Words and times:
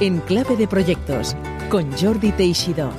en 0.00 0.20
Clave 0.20 0.56
de 0.56 0.68
Proyectos 0.68 1.34
con 1.70 1.90
Jordi 1.96 2.30
Teixidó. 2.32 2.92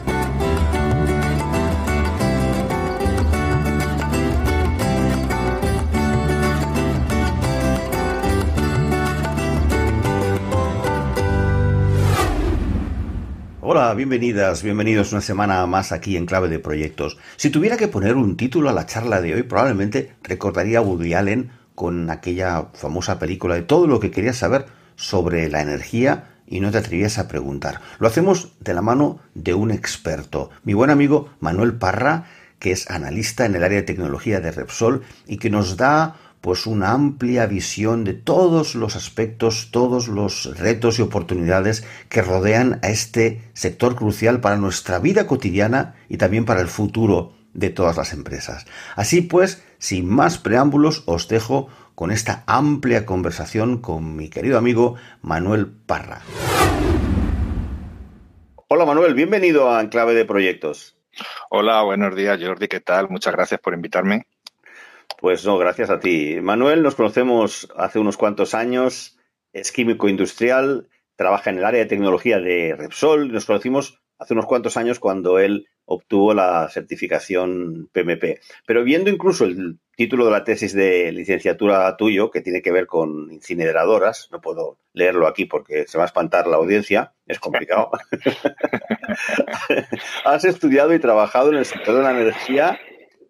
Hola, 13.61 13.93
bienvenidas, 13.93 14.63
bienvenidos 14.63 15.11
una 15.11 15.21
semana 15.21 15.65
más 15.67 15.91
aquí 15.91 16.17
en 16.17 16.25
Clave 16.25 16.47
de 16.47 16.57
Proyectos. 16.57 17.17
Si 17.35 17.51
tuviera 17.51 17.77
que 17.77 17.87
poner 17.87 18.15
un 18.15 18.37
título 18.37 18.69
a 18.69 18.73
la 18.73 18.87
charla 18.87 19.21
de 19.21 19.35
hoy, 19.35 19.43
probablemente 19.43 20.13
recordaría 20.23 20.79
a 20.79 20.81
Woody 20.81 21.13
Allen 21.13 21.51
con 21.75 22.09
aquella 22.09 22.69
famosa 22.73 23.19
película 23.19 23.53
de 23.53 23.61
todo 23.61 23.85
lo 23.85 23.99
que 23.99 24.09
querías 24.09 24.37
saber 24.37 24.65
sobre 24.95 25.47
la 25.49 25.61
energía 25.61 26.36
y 26.47 26.59
no 26.59 26.71
te 26.71 26.79
atrevías 26.79 27.17
a 27.17 27.27
preguntar. 27.27 27.81
Lo 27.99 28.07
hacemos 28.07 28.53
de 28.59 28.73
la 28.73 28.81
mano 28.81 29.19
de 29.33 29.53
un 29.53 29.71
experto, 29.71 30.49
mi 30.63 30.73
buen 30.73 30.89
amigo 30.89 31.29
Manuel 31.39 31.73
Parra, 31.73 32.25
que 32.59 32.71
es 32.71 32.89
analista 32.89 33.45
en 33.45 33.55
el 33.55 33.63
área 33.63 33.79
de 33.79 33.83
tecnología 33.83 34.39
de 34.39 34.51
Repsol 34.51 35.03
y 35.27 35.37
que 35.37 35.49
nos 35.49 35.77
da 35.77 36.15
pues 36.41 36.65
una 36.65 36.91
amplia 36.91 37.45
visión 37.45 38.03
de 38.03 38.13
todos 38.13 38.75
los 38.75 38.95
aspectos, 38.95 39.69
todos 39.71 40.07
los 40.07 40.57
retos 40.57 40.99
y 40.99 41.01
oportunidades 41.01 41.83
que 42.09 42.21
rodean 42.21 42.79
a 42.83 42.89
este 42.89 43.41
sector 43.53 43.95
crucial 43.95 44.39
para 44.39 44.57
nuestra 44.57 44.99
vida 44.99 45.27
cotidiana 45.27 45.95
y 46.09 46.17
también 46.17 46.45
para 46.45 46.61
el 46.61 46.67
futuro 46.67 47.33
de 47.53 47.69
todas 47.69 47.97
las 47.97 48.13
empresas. 48.13 48.65
Así 48.95 49.21
pues, 49.21 49.63
sin 49.79 50.07
más 50.07 50.37
preámbulos, 50.37 51.03
os 51.05 51.27
dejo 51.27 51.67
con 51.97 52.11
esta 52.11 52.43
amplia 52.45 53.07
conversación 53.07 53.81
con 53.81 54.15
mi 54.15 54.29
querido 54.29 54.59
amigo 54.59 54.97
Manuel 55.23 55.65
Parra. 55.65 56.21
Hola 58.67 58.85
Manuel, 58.85 59.15
bienvenido 59.15 59.71
a 59.71 59.81
Enclave 59.81 60.13
de 60.13 60.23
Proyectos. 60.23 60.95
Hola, 61.49 61.81
buenos 61.81 62.15
días 62.15 62.39
Jordi, 62.39 62.67
¿qué 62.67 62.81
tal? 62.81 63.09
Muchas 63.09 63.33
gracias 63.33 63.59
por 63.59 63.73
invitarme. 63.73 64.27
Pues 65.19 65.43
no, 65.43 65.57
gracias 65.57 65.89
a 65.89 65.99
ti. 65.99 66.37
Manuel, 66.39 66.83
nos 66.83 66.93
conocemos 66.93 67.67
hace 67.75 67.97
unos 67.97 68.15
cuantos 68.15 68.53
años, 68.53 69.17
es 69.51 69.71
químico 69.71 70.07
industrial, 70.07 70.89
trabaja 71.15 71.49
en 71.49 71.57
el 71.57 71.65
área 71.65 71.79
de 71.79 71.87
tecnología 71.87 72.39
de 72.39 72.75
Repsol. 72.77 73.31
Nos 73.31 73.45
conocimos 73.45 74.03
hace 74.19 74.35
unos 74.35 74.45
cuantos 74.45 74.77
años 74.77 74.99
cuando 74.99 75.39
él 75.39 75.67
obtuvo 75.85 76.35
la 76.35 76.69
certificación 76.69 77.89
PMP. 77.91 78.39
Pero 78.67 78.83
viendo 78.83 79.09
incluso 79.09 79.45
el 79.45 79.79
título 79.97 80.25
de 80.25 80.31
la 80.31 80.43
tesis 80.43 80.73
de 80.73 81.11
licenciatura 81.11 81.97
tuyo, 81.97 82.29
que 82.29 82.41
tiene 82.41 82.61
que 82.61 82.71
ver 82.71 82.85
con 82.85 83.31
incineradoras, 83.31 84.29
no 84.31 84.39
puedo 84.39 84.77
leerlo 84.93 85.25
aquí 85.25 85.45
porque 85.45 85.87
se 85.87 85.97
va 85.97 86.03
a 86.03 86.07
espantar 86.07 86.45
la 86.45 86.57
audiencia, 86.57 87.15
es 87.25 87.39
complicado. 87.39 87.89
Has 90.23 90.45
estudiado 90.45 90.93
y 90.93 90.99
trabajado 90.99 91.49
en 91.49 91.57
el 91.57 91.65
sector 91.65 91.95
de 91.95 92.03
la 92.03 92.11
energía 92.11 92.79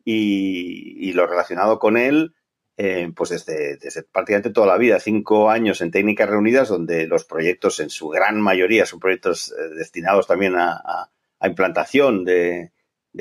y, 0.03 1.13
lo 1.13 1.25
relacionado 1.25 1.79
con 1.79 1.95
él, 1.95 2.35
eh, 2.75 3.09
pues 3.15 3.29
desde, 3.29 3.79
prácticamente 4.11 4.49
toda 4.49 4.67
la 4.67 4.77
vida, 4.77 4.99
cinco 4.99 5.49
años 5.49 5.79
en 5.79 5.91
técnicas 5.91 6.29
reunidas, 6.29 6.67
donde 6.67 7.07
los 7.07 7.23
proyectos 7.23 7.79
en 7.79 7.89
su 7.89 8.09
gran 8.09 8.41
mayoría 8.41 8.85
son 8.85 8.99
proyectos 8.99 9.53
eh, 9.53 9.75
destinados 9.77 10.27
también 10.27 10.55
a, 10.57 11.09
implantación 11.41 12.25
de, 12.25 12.73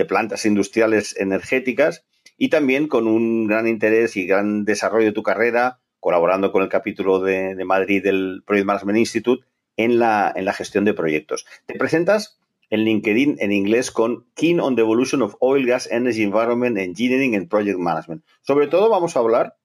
plantas 0.09 0.45
industriales 0.47 1.17
energéticas 1.17 2.05
y 2.37 2.49
también 2.49 2.89
con 2.89 3.07
un 3.07 3.47
gran 3.47 3.67
interés 3.67 4.17
y 4.17 4.27
gran 4.27 4.65
desarrollo 4.65 5.07
de 5.07 5.13
tu 5.13 5.23
carrera, 5.23 5.81
colaborando 6.01 6.53
con 6.53 6.63
el 6.63 6.69
capítulo 6.69 7.21
de, 7.21 7.57
Madrid 7.65 8.03
del 8.03 8.43
Project 8.47 8.67
Management 8.67 8.99
Institute 8.99 9.45
en 9.77 9.99
la, 9.99 10.33
en 10.35 10.45
la 10.45 10.53
gestión 10.53 10.85
de 10.85 10.95
proyectos. 10.95 11.47
Te 11.67 11.75
presentas 11.75 12.39
en 12.71 12.81
LinkedIn 12.81 13.37
en 13.39 13.53
inglés 13.53 13.91
con 13.91 14.27
Keen 14.35 14.61
on 14.61 14.75
the 14.75 14.83
Evolution 14.83 15.23
of 15.23 15.37
Oil, 15.41 15.67
Gas, 15.67 15.89
Energy, 15.91 16.23
Environment, 16.23 16.77
Engineering 16.79 17.37
and 17.37 17.49
Project 17.49 17.79
Management. 17.79 18.25
Sobre 18.43 18.67
todo 18.67 18.89
vamos 18.91 19.17
a 19.17 19.21
hablar 19.21 19.57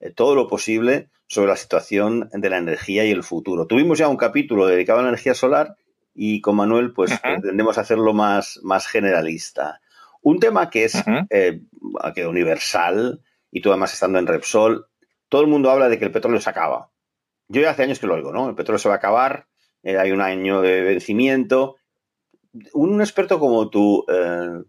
eh, 0.00 0.10
todo 0.10 0.34
lo 0.34 0.48
posible 0.48 1.08
sobre 1.26 1.48
la 1.48 1.56
situación 1.56 2.28
de 2.32 2.50
la 2.50 2.58
energía 2.58 3.04
y 3.04 3.10
el 3.10 3.22
futuro. 3.22 3.66
Tuvimos 3.66 3.98
ya 3.98 4.08
un 4.08 4.16
capítulo 4.16 4.66
dedicado 4.66 5.00
a 5.00 5.02
la 5.02 5.08
energía 5.08 5.34
solar 5.34 5.76
y 6.14 6.40
con 6.40 6.56
Manuel 6.56 6.92
pues 6.92 7.18
pretendemos 7.20 7.78
hacerlo 7.78 8.12
más, 8.12 8.60
más 8.62 8.86
generalista. 8.86 9.80
Un 10.24 10.40
tema 10.40 10.70
que 10.70 10.84
es 10.84 11.02
eh, 11.30 11.60
universal 12.26 13.20
y 13.50 13.60
tú 13.60 13.70
además 13.70 13.92
estando 13.92 14.18
en 14.18 14.26
Repsol, 14.26 14.86
todo 15.28 15.42
el 15.42 15.48
mundo 15.48 15.70
habla 15.70 15.88
de 15.88 15.98
que 15.98 16.04
el 16.04 16.12
petróleo 16.12 16.40
se 16.40 16.50
acaba. 16.50 16.90
Yo 17.48 17.60
ya 17.60 17.70
hace 17.70 17.84
años 17.84 17.98
que 17.98 18.06
lo 18.06 18.14
oigo, 18.14 18.32
¿no? 18.32 18.48
El 18.48 18.54
petróleo 18.54 18.78
se 18.78 18.88
va 18.88 18.94
a 18.94 18.98
acabar, 18.98 19.46
eh, 19.82 19.98
hay 19.98 20.10
un 20.10 20.20
año 20.20 20.60
de 20.60 20.80
vencimiento 20.82 21.76
un 22.72 23.00
experto 23.00 23.38
como 23.38 23.68
tú, 23.68 24.04
eh, 24.08 24.62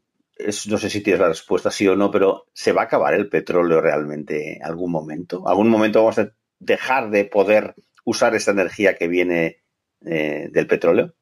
no 0.68 0.78
sé 0.78 0.90
si 0.90 1.02
tienes 1.02 1.22
la 1.22 1.30
respuesta 1.30 1.72
sí 1.72 1.88
o 1.88 1.96
no, 1.96 2.12
pero 2.12 2.48
¿se 2.54 2.72
va 2.72 2.82
a 2.82 2.86
acabar 2.86 3.14
el 3.14 3.30
petróleo 3.30 3.82
realmente 3.82 4.58
en 4.58 4.64
algún 4.64 4.92
momento? 4.92 5.48
¿Algún 5.48 5.70
momento 5.70 6.00
vamos 6.00 6.20
a 6.20 6.32
dejar 6.60 7.10
de 7.10 7.26
poder 7.26 7.76
usar 8.04 8.36
esa 8.36 8.52
energía 8.52 8.96
que 8.96 9.08
viene 9.08 9.62
eh, 10.06 10.50
del 10.52 10.68
petróleo? 10.68 11.14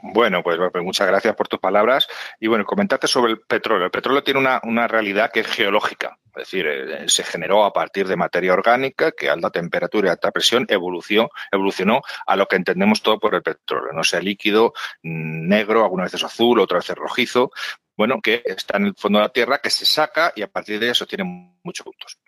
Bueno, 0.00 0.42
pues, 0.42 0.58
pues, 0.70 0.84
muchas 0.84 1.06
gracias 1.06 1.34
por 1.34 1.48
tus 1.48 1.58
palabras. 1.58 2.06
Y 2.38 2.48
bueno, 2.48 2.64
comentarte 2.64 3.06
sobre 3.06 3.32
el 3.32 3.40
petróleo. 3.40 3.86
El 3.86 3.90
petróleo 3.90 4.22
tiene 4.22 4.40
una, 4.40 4.60
una 4.62 4.86
realidad 4.86 5.30
que 5.32 5.40
es 5.40 5.46
geológica. 5.46 6.18
Es 6.36 6.50
decir, 6.50 6.66
eh, 6.66 7.04
se 7.08 7.24
generó 7.24 7.64
a 7.64 7.72
partir 7.72 8.06
de 8.06 8.14
materia 8.14 8.52
orgánica 8.52 9.12
que 9.12 9.30
a 9.30 9.32
alta 9.32 9.50
temperatura 9.50 10.08
y 10.08 10.10
alta 10.10 10.30
presión 10.32 10.66
evolucionó, 10.68 11.30
evolucionó 11.50 12.02
a 12.26 12.36
lo 12.36 12.46
que 12.46 12.56
entendemos 12.56 13.00
todo 13.00 13.18
por 13.18 13.34
el 13.34 13.42
petróleo, 13.42 13.92
no 13.94 14.04
sea 14.04 14.20
líquido, 14.20 14.74
mm, 15.02 15.48
negro, 15.48 15.82
algunas 15.82 16.12
veces 16.12 16.24
azul, 16.24 16.60
otras 16.60 16.84
veces 16.84 16.96
rojizo, 16.96 17.52
bueno, 17.96 18.20
que 18.20 18.42
está 18.44 18.76
en 18.76 18.86
el 18.86 18.94
fondo 18.94 19.18
de 19.18 19.24
la 19.24 19.32
Tierra, 19.32 19.60
que 19.62 19.70
se 19.70 19.86
saca 19.86 20.32
y 20.36 20.42
a 20.42 20.48
partir 20.48 20.78
de 20.78 20.90
eso 20.90 21.06
tiene 21.06 21.24
muchos 21.64 21.84
puntos. 21.84 22.18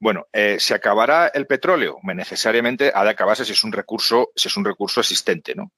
Bueno, 0.00 0.26
eh, 0.32 0.56
¿se 0.58 0.74
acabará 0.74 1.28
el 1.28 1.46
petróleo? 1.46 1.98
Necesariamente 2.02 2.92
ha 2.94 3.04
de 3.04 3.10
acabarse 3.10 3.44
si 3.44 3.52
es 3.52 3.62
un 3.62 3.72
recurso, 3.72 4.30
si 4.34 4.48
es 4.48 4.56
un 4.56 4.64
recurso 4.64 5.00
existente, 5.00 5.54
¿no? 5.54 5.70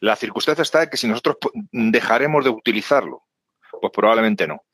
La 0.00 0.16
circunstancia 0.16 0.62
está 0.62 0.80
de 0.80 0.90
que 0.90 0.96
si 0.96 1.08
nosotros 1.08 1.36
dejaremos 1.72 2.44
de 2.44 2.50
utilizarlo, 2.50 3.24
pues 3.80 3.92
probablemente 3.92 4.46
no. 4.46 4.64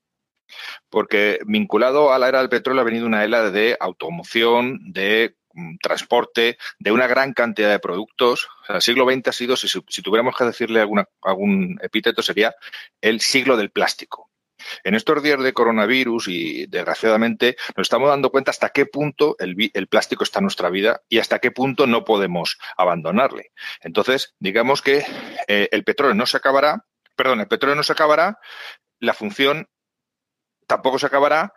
Porque 0.89 1.41
vinculado 1.47 2.13
a 2.13 2.19
la 2.19 2.29
era 2.29 2.39
del 2.39 2.49
petróleo 2.49 2.83
ha 2.83 2.85
venido 2.85 3.07
una 3.07 3.25
era 3.25 3.51
de 3.51 3.77
automoción, 3.81 4.79
de 4.93 5.37
mm, 5.53 5.77
transporte, 5.79 6.59
de 6.79 6.93
una 6.93 7.07
gran 7.07 7.33
cantidad 7.33 7.71
de 7.71 7.81
productos. 7.81 8.49
el 8.69 8.83
siglo 8.83 9.11
XX 9.11 9.29
ha 9.29 9.33
sido, 9.33 9.57
si, 9.57 9.69
si 9.69 10.03
tuviéramos 10.03 10.37
que 10.37 10.45
decirle 10.45 10.81
alguna, 10.81 11.07
algún 11.23 11.79
epíteto, 11.83 12.23
sería 12.23 12.55
el 13.01 13.21
siglo 13.21 13.57
del 13.57 13.71
plástico. 13.71 14.31
En 14.85 14.95
estos 14.95 15.23
días 15.23 15.43
de 15.43 15.53
coronavirus 15.53 16.29
y 16.29 16.67
desgraciadamente 16.67 17.57
nos 17.77 17.87
estamos 17.87 18.09
dando 18.09 18.31
cuenta 18.31 18.51
hasta 18.51 18.71
qué 18.71 18.87
punto 18.87 19.37
el, 19.39 19.89
plástico 19.89 20.25
está 20.25 20.41
en 20.41 20.45
nuestra 20.45 20.71
vida 20.71 21.03
y 21.09 21.19
hasta 21.19 21.39
qué 21.39 21.51
punto 21.51 21.87
no 21.87 22.05
podemos 22.05 22.59
abandonarle. 22.77 23.53
Entonces, 23.81 24.35
digamos 24.39 24.83
que 24.83 25.05
eh, 25.49 25.69
el 25.73 25.85
petróleo 25.85 26.15
no 26.15 26.27
se 26.27 26.37
acabará, 26.37 26.87
perdón, 27.15 27.41
el 27.41 27.49
petróleo 27.49 27.77
no 27.77 27.83
se 27.83 27.93
acabará, 27.93 28.39
la 28.99 29.15
función 29.15 29.69
tampoco 30.67 30.99
se 30.99 31.07
acabará 31.07 31.53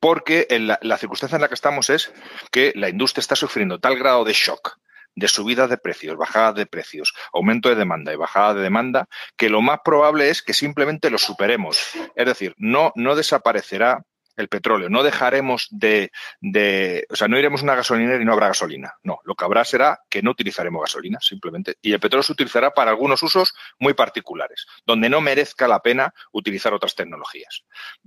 porque 0.00 0.48
la 0.50 0.98
circunstancia 0.98 1.36
en 1.36 1.42
la 1.42 1.48
que 1.48 1.54
estamos 1.54 1.88
es 1.88 2.12
que 2.50 2.72
la 2.74 2.88
industria 2.88 3.20
está 3.20 3.36
sufriendo 3.36 3.78
tal 3.78 3.96
grado 3.96 4.24
de 4.24 4.32
shock 4.32 4.78
de 5.14 5.28
subida 5.28 5.68
de 5.68 5.78
precios, 5.78 6.16
bajada 6.16 6.52
de 6.52 6.66
precios, 6.66 7.12
aumento 7.32 7.68
de 7.68 7.74
demanda 7.74 8.12
y 8.12 8.16
bajada 8.16 8.54
de 8.54 8.62
demanda, 8.62 9.06
que 9.36 9.48
lo 9.48 9.60
más 9.60 9.80
probable 9.84 10.30
es 10.30 10.42
que 10.42 10.54
simplemente 10.54 11.10
lo 11.10 11.18
superemos. 11.18 11.78
Es 12.14 12.26
decir, 12.26 12.54
no, 12.58 12.92
no 12.94 13.14
desaparecerá 13.14 14.04
el 14.36 14.48
petróleo. 14.48 14.88
No 14.88 15.02
dejaremos 15.02 15.68
de, 15.70 16.10
de, 16.40 17.06
o 17.10 17.16
sea, 17.16 17.28
no 17.28 17.38
iremos 17.38 17.60
a 17.60 17.64
una 17.64 17.74
gasolinera 17.74 18.20
y 18.20 18.24
no 18.24 18.32
habrá 18.32 18.48
gasolina. 18.48 18.94
No, 19.02 19.20
lo 19.24 19.34
que 19.34 19.44
habrá 19.44 19.64
será 19.64 20.00
que 20.08 20.22
no 20.22 20.30
utilizaremos 20.30 20.82
gasolina, 20.82 21.18
simplemente. 21.20 21.76
Y 21.82 21.92
el 21.92 22.00
petróleo 22.00 22.22
se 22.22 22.32
utilizará 22.32 22.72
para 22.72 22.90
algunos 22.90 23.22
usos 23.22 23.54
muy 23.78 23.94
particulares, 23.94 24.66
donde 24.86 25.08
no 25.08 25.20
merezca 25.20 25.68
la 25.68 25.80
pena 25.80 26.14
utilizar 26.32 26.72
otras 26.74 26.94
tecnologías. 26.94 27.64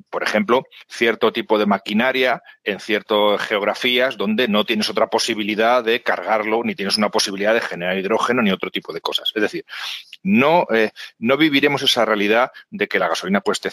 Por 0.10 0.24
ejemplo, 0.24 0.64
cierto 0.88 1.32
tipo 1.32 1.60
de 1.60 1.66
maquinaria 1.66 2.42
en 2.64 2.80
ciertas 2.80 3.42
geografías 3.42 4.18
donde 4.18 4.48
no 4.48 4.66
tienes 4.66 4.90
otra 4.90 5.08
posibilidad 5.08 5.84
de 5.84 6.02
cargarlo, 6.02 6.64
ni 6.64 6.76
tienes 6.76 6.98
una 6.98 7.10
posibilidad 7.10 7.54
de 7.54 7.62
generar 7.62 7.98
hidrógeno, 7.98 8.42
ni 8.42 8.52
otro 8.52 8.72
tipo 8.72 8.94
de 8.94 9.02
cosas. 9.02 9.32
Es 9.36 9.42
decir, 9.42 9.66
no, 10.26 10.66
eh, 10.74 10.90
no 11.20 11.38
viviremos 11.38 11.84
esa 11.84 12.04
realidad 12.04 12.52
de 12.72 12.88
que 12.88 12.98
la 12.98 13.08
gasolina 13.08 13.42
cueste 13.42 13.70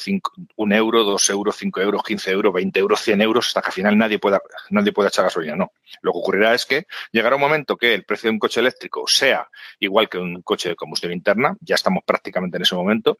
un 0.56 0.72
euro, 0.74 1.02
dos 1.02 1.30
euros, 1.30 1.56
cinco 1.56 1.80
euros, 1.80 2.02
quince 2.02 2.30
euros 2.30 2.52
20 2.52 2.78
euros, 2.78 3.00
100 3.00 3.22
euros, 3.22 3.46
hasta 3.46 3.62
que 3.62 3.68
al 3.68 3.72
final 3.72 3.96
nadie 3.96 4.18
pueda, 4.18 4.42
nadie 4.68 4.92
pueda 4.92 5.08
echar 5.08 5.24
gasolina. 5.24 5.56
No. 5.56 5.72
Lo 6.02 6.12
que 6.12 6.18
ocurrirá 6.18 6.52
es 6.52 6.66
que 6.66 6.86
llegará 7.10 7.36
un 7.36 7.40
momento 7.40 7.78
que 7.78 7.94
el 7.94 8.04
precio 8.04 8.28
de 8.28 8.34
un 8.34 8.38
coche 8.38 8.60
eléctrico 8.60 9.04
sea 9.06 9.48
igual 9.80 10.10
que 10.10 10.18
un 10.18 10.42
coche 10.42 10.68
de 10.68 10.76
combustión 10.76 11.12
interna, 11.12 11.56
ya 11.60 11.74
estamos 11.74 12.04
prácticamente 12.04 12.58
en 12.58 12.64
ese 12.64 12.74
momento, 12.74 13.18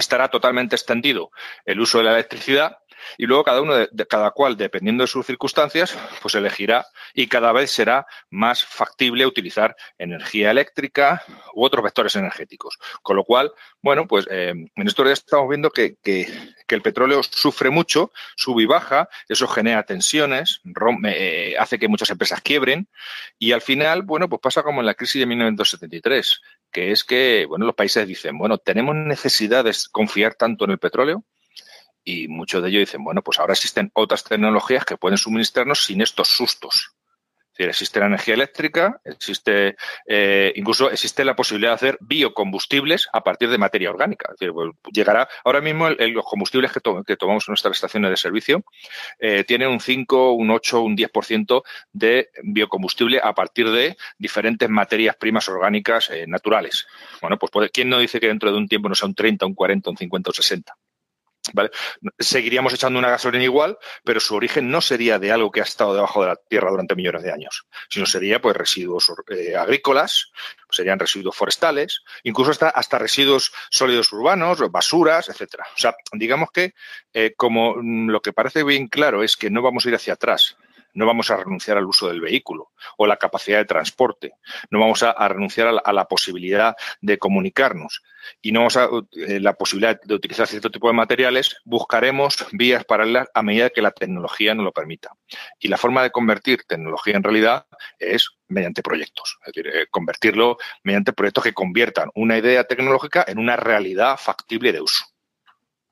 estará 0.00 0.28
totalmente 0.28 0.76
extendido 0.76 1.30
el 1.64 1.80
uso 1.80 1.98
de 1.98 2.04
la 2.04 2.12
electricidad 2.12 2.78
y 3.18 3.26
luego 3.26 3.44
cada 3.44 3.60
uno, 3.60 3.74
de, 3.74 4.06
cada 4.06 4.30
cual, 4.30 4.56
dependiendo 4.56 5.04
de 5.04 5.08
sus 5.08 5.26
circunstancias, 5.26 5.96
pues 6.22 6.34
elegirá 6.34 6.86
y 7.12 7.26
cada 7.26 7.52
vez 7.52 7.70
será 7.70 8.06
más 8.30 8.64
factible 8.64 9.26
utilizar 9.26 9.76
energía 9.98 10.50
eléctrica 10.50 11.22
u 11.54 11.64
otros 11.64 11.84
vectores 11.84 12.16
energéticos. 12.16 12.78
Con 13.02 13.16
lo 13.16 13.24
cual, 13.24 13.52
bueno, 13.82 14.06
pues 14.06 14.26
eh, 14.30 14.50
en 14.50 14.86
estos 14.86 15.04
días 15.04 15.18
estamos 15.20 15.48
viendo 15.48 15.70
que, 15.70 15.96
que, 16.02 16.26
el 16.74 16.82
petróleo 16.82 17.22
sufre 17.22 17.70
mucho, 17.70 18.10
sube 18.34 18.64
y 18.64 18.66
baja, 18.66 19.08
eso 19.28 19.46
genera 19.46 19.84
tensiones, 19.84 20.60
eh, 21.04 21.54
hace 21.56 21.78
que 21.78 21.86
muchas 21.86 22.10
empresas 22.10 22.40
quiebren 22.40 22.88
y 23.38 23.52
al 23.52 23.60
final, 23.60 24.02
bueno, 24.02 24.28
pues 24.28 24.40
pasa 24.42 24.64
como 24.64 24.80
en 24.80 24.86
la 24.86 24.94
crisis 24.94 25.20
de 25.20 25.26
1973, 25.26 26.40
que 26.74 26.90
es 26.90 27.04
que, 27.04 27.46
bueno, 27.48 27.64
los 27.66 27.76
países 27.76 28.06
dicen, 28.06 28.36
bueno, 28.36 28.58
tenemos 28.58 28.96
necesidad 28.96 29.64
de 29.64 29.74
confiar 29.92 30.34
tanto 30.34 30.64
en 30.64 30.72
el 30.72 30.78
petróleo 30.78 31.24
y 32.02 32.26
muchos 32.26 32.62
de 32.62 32.68
ellos 32.68 32.80
dicen, 32.80 33.04
bueno, 33.04 33.22
pues 33.22 33.38
ahora 33.38 33.52
existen 33.52 33.92
otras 33.94 34.24
tecnologías 34.24 34.84
que 34.84 34.96
pueden 34.96 35.16
suministrarnos 35.16 35.84
sin 35.84 36.02
estos 36.02 36.28
sustos. 36.28 36.92
Existe 37.56 38.00
la 38.00 38.06
energía 38.06 38.34
eléctrica, 38.34 39.00
existe 39.04 39.76
eh, 40.06 40.52
incluso 40.56 40.90
existe 40.90 41.24
la 41.24 41.36
posibilidad 41.36 41.70
de 41.70 41.74
hacer 41.74 41.98
biocombustibles 42.00 43.08
a 43.12 43.22
partir 43.22 43.48
de 43.48 43.58
materia 43.58 43.90
orgánica. 43.90 44.30
Es 44.32 44.40
decir, 44.40 44.52
pues, 44.52 44.72
llegará 44.92 45.28
ahora 45.44 45.60
mismo 45.60 45.88
los 45.88 46.24
combustibles 46.24 46.72
que, 46.72 47.16
tomamos 47.16 47.48
en 47.48 47.52
nuestras 47.52 47.76
estaciones 47.76 48.10
de 48.10 48.16
servicio 48.16 48.64
eh, 49.18 49.44
tienen 49.44 49.68
un 49.68 49.80
5, 49.80 50.32
un 50.32 50.50
8, 50.50 50.80
un 50.82 50.96
10% 50.96 51.62
de 51.92 52.30
biocombustible 52.42 53.20
a 53.22 53.34
partir 53.34 53.70
de 53.70 53.96
diferentes 54.18 54.68
materias 54.68 55.16
primas 55.16 55.48
orgánicas 55.48 56.10
eh, 56.10 56.26
naturales. 56.26 56.86
Bueno, 57.20 57.38
pues 57.38 57.50
puede, 57.50 57.70
¿quién 57.70 57.88
no 57.88 57.98
dice 57.98 58.20
que 58.20 58.28
dentro 58.28 58.50
de 58.50 58.58
un 58.58 58.68
tiempo 58.68 58.88
no 58.88 58.94
sea 58.94 59.08
un 59.08 59.14
30, 59.14 59.46
un 59.46 59.54
40, 59.54 59.90
un 59.90 59.96
50 59.96 60.30
o 60.30 60.32
60? 60.32 60.76
¿Vale? 61.52 61.70
Seguiríamos 62.18 62.72
echando 62.72 62.98
una 62.98 63.10
gasolina 63.10 63.44
igual, 63.44 63.78
pero 64.02 64.18
su 64.18 64.34
origen 64.34 64.70
no 64.70 64.80
sería 64.80 65.18
de 65.18 65.30
algo 65.30 65.50
que 65.50 65.60
ha 65.60 65.64
estado 65.64 65.94
debajo 65.94 66.22
de 66.22 66.28
la 66.28 66.36
tierra 66.36 66.70
durante 66.70 66.94
millones 66.94 67.22
de 67.22 67.32
años, 67.32 67.66
sino 67.90 68.06
sería 68.06 68.40
pues 68.40 68.56
residuos 68.56 69.12
eh, 69.28 69.54
agrícolas, 69.54 70.32
serían 70.70 70.98
residuos 70.98 71.36
forestales, 71.36 72.02
incluso 72.22 72.50
hasta, 72.50 72.70
hasta 72.70 72.98
residuos 72.98 73.52
sólidos 73.70 74.10
urbanos, 74.12 74.58
basuras, 74.70 75.28
etcétera. 75.28 75.66
O 75.74 75.78
sea, 75.78 75.94
digamos 76.12 76.50
que 76.50 76.72
eh, 77.12 77.34
como 77.36 77.74
mm, 77.76 78.08
lo 78.08 78.22
que 78.22 78.32
parece 78.32 78.64
bien 78.64 78.88
claro 78.88 79.22
es 79.22 79.36
que 79.36 79.50
no 79.50 79.60
vamos 79.60 79.84
a 79.84 79.88
ir 79.90 79.94
hacia 79.94 80.14
atrás, 80.14 80.56
no 80.94 81.06
vamos 81.06 81.30
a 81.30 81.36
renunciar 81.36 81.76
al 81.76 81.86
uso 81.86 82.08
del 82.08 82.20
vehículo 82.20 82.70
o 82.96 83.06
la 83.06 83.16
capacidad 83.16 83.58
de 83.58 83.64
transporte, 83.64 84.32
no 84.70 84.80
vamos 84.80 85.02
a, 85.02 85.28
renunciar 85.28 85.80
a 85.84 85.92
la, 85.92 86.04
posibilidad 86.06 86.76
de 87.00 87.18
comunicarnos 87.18 88.02
y 88.40 88.52
no 88.52 88.60
vamos 88.60 88.76
a 88.76 88.88
eh, 89.12 89.40
la 89.40 89.54
posibilidad 89.54 90.00
de 90.00 90.14
utilizar 90.14 90.46
cierto 90.46 90.70
tipo 90.70 90.88
de 90.88 90.94
materiales, 90.94 91.56
buscaremos 91.64 92.46
vías 92.52 92.84
paralelas 92.84 93.28
a 93.34 93.42
medida 93.42 93.70
que 93.70 93.82
la 93.82 93.90
tecnología 93.90 94.54
nos 94.54 94.64
lo 94.64 94.72
permita. 94.72 95.10
Y 95.58 95.68
la 95.68 95.76
forma 95.76 96.02
de 96.02 96.10
convertir 96.10 96.64
tecnología 96.66 97.16
en 97.16 97.22
realidad 97.22 97.66
es 97.98 98.30
mediante 98.48 98.82
proyectos, 98.82 99.38
es 99.46 99.52
decir, 99.52 99.66
eh, 99.74 99.86
convertirlo 99.90 100.58
mediante 100.82 101.12
proyectos 101.12 101.44
que 101.44 101.54
conviertan 101.54 102.10
una 102.14 102.38
idea 102.38 102.64
tecnológica 102.64 103.24
en 103.26 103.38
una 103.38 103.56
realidad 103.56 104.16
factible 104.18 104.72
de 104.72 104.80
uso. 104.80 105.04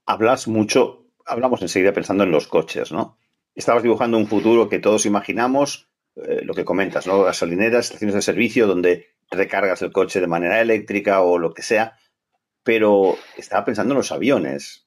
Hablas 0.06 0.48
mucho, 0.48 1.06
hablamos 1.26 1.62
enseguida 1.62 1.92
pensando 1.92 2.24
en 2.24 2.30
los 2.30 2.46
coches, 2.46 2.92
¿no? 2.92 3.18
Estabas 3.54 3.82
dibujando 3.82 4.16
un 4.16 4.26
futuro 4.26 4.68
que 4.68 4.78
todos 4.78 5.06
imaginamos, 5.06 5.90
eh, 6.16 6.40
lo 6.42 6.54
que 6.54 6.64
comentas, 6.64 7.06
¿no? 7.06 7.22
Gasolineras, 7.22 7.86
estaciones 7.86 8.14
de 8.14 8.22
servicio 8.22 8.66
donde 8.66 9.08
recargas 9.30 9.82
el 9.82 9.92
coche 9.92 10.20
de 10.20 10.26
manera 10.26 10.60
eléctrica 10.60 11.22
o 11.22 11.38
lo 11.38 11.54
que 11.54 11.62
sea, 11.62 11.98
pero 12.62 13.16
estaba 13.36 13.64
pensando 13.64 13.94
en 13.94 13.98
los 13.98 14.12
aviones 14.12 14.86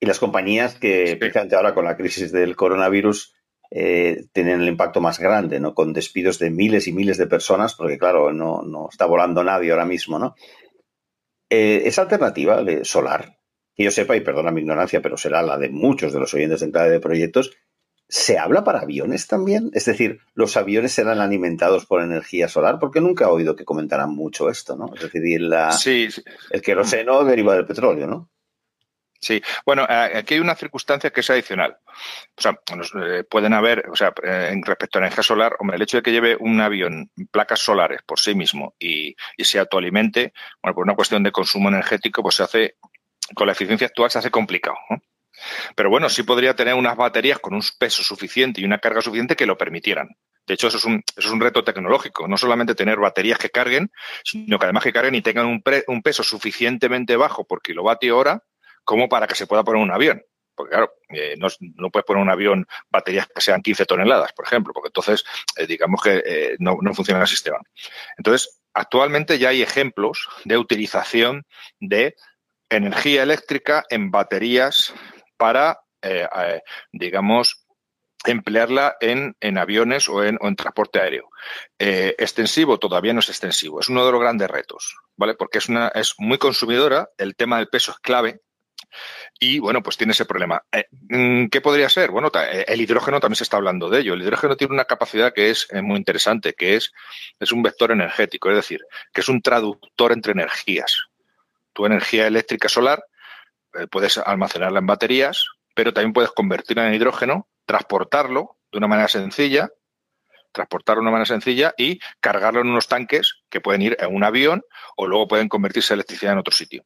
y 0.00 0.06
las 0.06 0.18
compañías 0.18 0.74
que, 0.74 1.12
especialmente 1.12 1.56
ahora 1.56 1.74
con 1.74 1.84
la 1.84 1.96
crisis 1.96 2.32
del 2.32 2.56
coronavirus, 2.56 3.34
eh, 3.70 4.26
tienen 4.32 4.60
el 4.60 4.68
impacto 4.68 5.00
más 5.00 5.18
grande, 5.18 5.60
¿no? 5.60 5.74
Con 5.74 5.92
despidos 5.92 6.38
de 6.38 6.50
miles 6.50 6.86
y 6.86 6.92
miles 6.92 7.18
de 7.18 7.26
personas, 7.26 7.74
porque 7.74 7.98
claro, 7.98 8.32
no, 8.32 8.62
no 8.62 8.88
está 8.90 9.06
volando 9.06 9.42
nadie 9.42 9.70
ahora 9.70 9.86
mismo, 9.86 10.18
¿no? 10.18 10.34
Eh, 11.50 11.82
esa 11.86 12.02
alternativa 12.02 12.62
de 12.62 12.84
solar, 12.84 13.38
que 13.74 13.84
yo 13.84 13.90
sepa, 13.90 14.16
y 14.16 14.20
perdona 14.20 14.50
mi 14.50 14.60
ignorancia, 14.60 15.02
pero 15.02 15.16
será 15.16 15.42
la 15.42 15.58
de 15.58 15.70
muchos 15.70 16.12
de 16.12 16.20
los 16.20 16.32
oyentes 16.34 16.60
de 16.60 16.66
entrada 16.66 16.88
de 16.88 17.00
proyectos, 17.00 17.56
¿Se 18.14 18.38
habla 18.38 18.62
para 18.62 18.78
aviones 18.78 19.26
también? 19.26 19.72
Es 19.74 19.86
decir, 19.86 20.20
¿los 20.34 20.56
aviones 20.56 20.92
serán 20.92 21.18
alimentados 21.18 21.84
por 21.84 22.00
energía 22.00 22.46
solar? 22.46 22.78
Porque 22.78 23.00
nunca 23.00 23.24
he 23.24 23.26
oído 23.26 23.56
que 23.56 23.64
comentaran 23.64 24.14
mucho 24.14 24.48
esto, 24.48 24.76
¿no? 24.76 24.94
Es 24.94 25.12
decir, 25.12 25.40
la, 25.40 25.72
sí, 25.72 26.06
el 26.50 26.62
queroseno 26.62 27.24
deriva 27.24 27.56
del 27.56 27.66
petróleo, 27.66 28.06
¿no? 28.06 28.30
Sí, 29.20 29.42
bueno, 29.66 29.84
aquí 29.88 30.34
hay 30.34 30.40
una 30.40 30.54
circunstancia 30.54 31.10
que 31.10 31.22
es 31.22 31.30
adicional. 31.30 31.76
O 32.36 32.40
sea, 32.40 32.56
eh, 33.02 33.24
pueden 33.24 33.52
haber, 33.52 33.90
o 33.90 33.96
sea, 33.96 34.14
en 34.22 34.62
respecto 34.62 34.98
a 34.98 35.02
energía 35.02 35.24
solar, 35.24 35.56
hombre, 35.58 35.74
el 35.74 35.82
hecho 35.82 35.96
de 35.96 36.04
que 36.04 36.12
lleve 36.12 36.36
un 36.38 36.60
avión 36.60 37.10
placas 37.32 37.58
solares 37.58 38.02
por 38.06 38.20
sí 38.20 38.36
mismo 38.36 38.76
y, 38.78 39.16
y 39.36 39.44
se 39.44 39.58
autoalimente, 39.58 40.32
bueno, 40.62 40.76
por 40.76 40.84
una 40.84 40.94
cuestión 40.94 41.24
de 41.24 41.32
consumo 41.32 41.68
energético, 41.68 42.22
pues 42.22 42.36
se 42.36 42.44
hace, 42.44 42.76
con 43.34 43.48
la 43.48 43.54
eficiencia 43.54 43.88
actual 43.88 44.12
se 44.12 44.20
hace 44.20 44.30
complicado. 44.30 44.76
¿no? 44.88 45.02
Pero 45.74 45.90
bueno, 45.90 46.08
sí 46.08 46.22
podría 46.22 46.54
tener 46.54 46.74
unas 46.74 46.96
baterías 46.96 47.38
con 47.38 47.54
un 47.54 47.62
peso 47.78 48.02
suficiente 48.02 48.60
y 48.60 48.64
una 48.64 48.78
carga 48.78 49.02
suficiente 49.02 49.36
que 49.36 49.46
lo 49.46 49.58
permitieran. 49.58 50.08
De 50.46 50.54
hecho, 50.54 50.68
eso 50.68 50.76
es 50.76 50.84
un, 50.84 51.40
reto 51.40 51.64
tecnológico. 51.64 52.28
No 52.28 52.36
solamente 52.36 52.74
tener 52.74 52.98
baterías 52.98 53.38
que 53.38 53.50
carguen, 53.50 53.90
sino 54.24 54.58
que 54.58 54.66
además 54.66 54.84
que 54.84 54.92
carguen 54.92 55.14
y 55.14 55.22
tengan 55.22 55.46
un, 55.46 56.02
peso 56.02 56.22
suficientemente 56.22 57.16
bajo 57.16 57.46
por 57.46 57.62
kilovatio 57.62 58.18
hora 58.18 58.42
como 58.84 59.08
para 59.08 59.26
que 59.26 59.34
se 59.34 59.46
pueda 59.46 59.64
poner 59.64 59.82
un 59.82 59.90
avión. 59.90 60.22
Porque 60.54 60.70
claro, 60.70 60.92
eh, 61.08 61.34
no, 61.38 61.48
no, 61.76 61.90
puedes 61.90 62.04
poner 62.04 62.22
un 62.22 62.30
avión 62.30 62.66
baterías 62.90 63.26
que 63.26 63.40
sean 63.40 63.62
15 63.62 63.86
toneladas, 63.86 64.32
por 64.34 64.44
ejemplo, 64.44 64.72
porque 64.72 64.88
entonces 64.88 65.24
eh, 65.56 65.66
digamos 65.66 66.00
que 66.00 66.22
eh, 66.24 66.56
no, 66.58 66.76
no 66.80 66.94
funciona 66.94 67.22
el 67.22 67.26
sistema. 67.26 67.58
Entonces, 68.18 68.60
actualmente 68.72 69.38
ya 69.38 69.48
hay 69.48 69.62
ejemplos 69.62 70.28
de 70.44 70.58
utilización 70.58 71.46
de 71.80 72.14
energía 72.68 73.22
eléctrica 73.22 73.84
en 73.88 74.10
baterías 74.10 74.94
para, 75.36 75.80
eh, 76.02 76.26
eh, 76.36 76.62
digamos, 76.92 77.64
emplearla 78.26 78.96
en, 79.00 79.36
en 79.40 79.58
aviones 79.58 80.08
o 80.08 80.24
en, 80.24 80.38
transporte 80.56 81.00
aéreo. 81.00 81.28
Eh, 81.78 82.14
extensivo 82.18 82.78
todavía 82.78 83.12
no 83.12 83.20
es 83.20 83.28
extensivo, 83.28 83.80
es 83.80 83.88
uno 83.88 84.04
de 84.06 84.12
los 84.12 84.20
grandes 84.20 84.50
retos, 84.50 84.96
¿vale? 85.16 85.34
Porque 85.34 85.58
es, 85.58 85.68
una, 85.68 85.88
es 85.88 86.14
muy 86.18 86.38
consumidora, 86.38 87.10
el 87.18 87.36
tema 87.36 87.58
del 87.58 87.68
peso 87.68 87.92
es 87.92 87.98
clave, 87.98 88.40
y 89.38 89.58
bueno, 89.58 89.82
pues 89.82 89.96
tiene 89.96 90.12
ese 90.12 90.24
problema. 90.24 90.62
Mm, 91.08 91.46
¿Qué 91.48 91.60
podría 91.60 91.88
ser? 91.88 92.10
Bueno, 92.10 92.30
el 92.32 92.80
hidrógeno 92.80 93.18
también 93.18 93.36
se 93.36 93.42
está 93.42 93.56
hablando 93.56 93.90
de 93.90 94.00
ello. 94.00 94.14
El 94.14 94.22
hidrógeno 94.22 94.56
tiene 94.56 94.72
una 94.72 94.84
capacidad 94.84 95.32
que 95.34 95.50
es 95.50 95.66
muy 95.82 95.96
interesante, 95.96 96.54
que 96.54 96.76
es, 96.76 96.92
es 97.40 97.50
un 97.50 97.62
vector 97.62 97.90
energético, 97.90 98.50
es 98.50 98.56
decir, 98.56 98.80
que 99.12 99.20
es 99.20 99.28
un 99.28 99.42
traductor 99.42 100.12
entre 100.12 100.32
energías. 100.32 101.08
Tu 101.72 101.84
energía 101.86 102.28
eléctrica 102.28 102.68
solar 102.68 103.02
eh, 103.02 103.13
puedes 103.90 104.18
almacenarla 104.18 104.80
en 104.80 104.86
baterías, 104.86 105.46
pero 105.74 105.92
también 105.92 106.12
puedes 106.12 106.30
convertirla 106.30 106.88
en 106.88 106.94
hidrógeno, 106.94 107.48
transportarlo 107.66 108.58
de 108.70 108.78
una 108.78 108.88
manera 108.88 109.08
sencilla, 109.08 109.70
de 110.54 111.00
una 111.00 111.10
manera 111.10 111.26
sencilla 111.26 111.74
y 111.76 111.98
cargarlo 112.20 112.60
en 112.60 112.68
unos 112.68 112.86
tanques 112.86 113.42
que 113.50 113.60
pueden 113.60 113.82
ir 113.82 113.96
en 114.00 114.14
un 114.14 114.22
avión 114.22 114.62
o 114.96 115.06
luego 115.06 115.26
pueden 115.26 115.48
convertirse 115.48 115.92
en 115.92 115.98
electricidad 115.98 116.32
en 116.32 116.38
otro 116.38 116.54
sitio. 116.54 116.84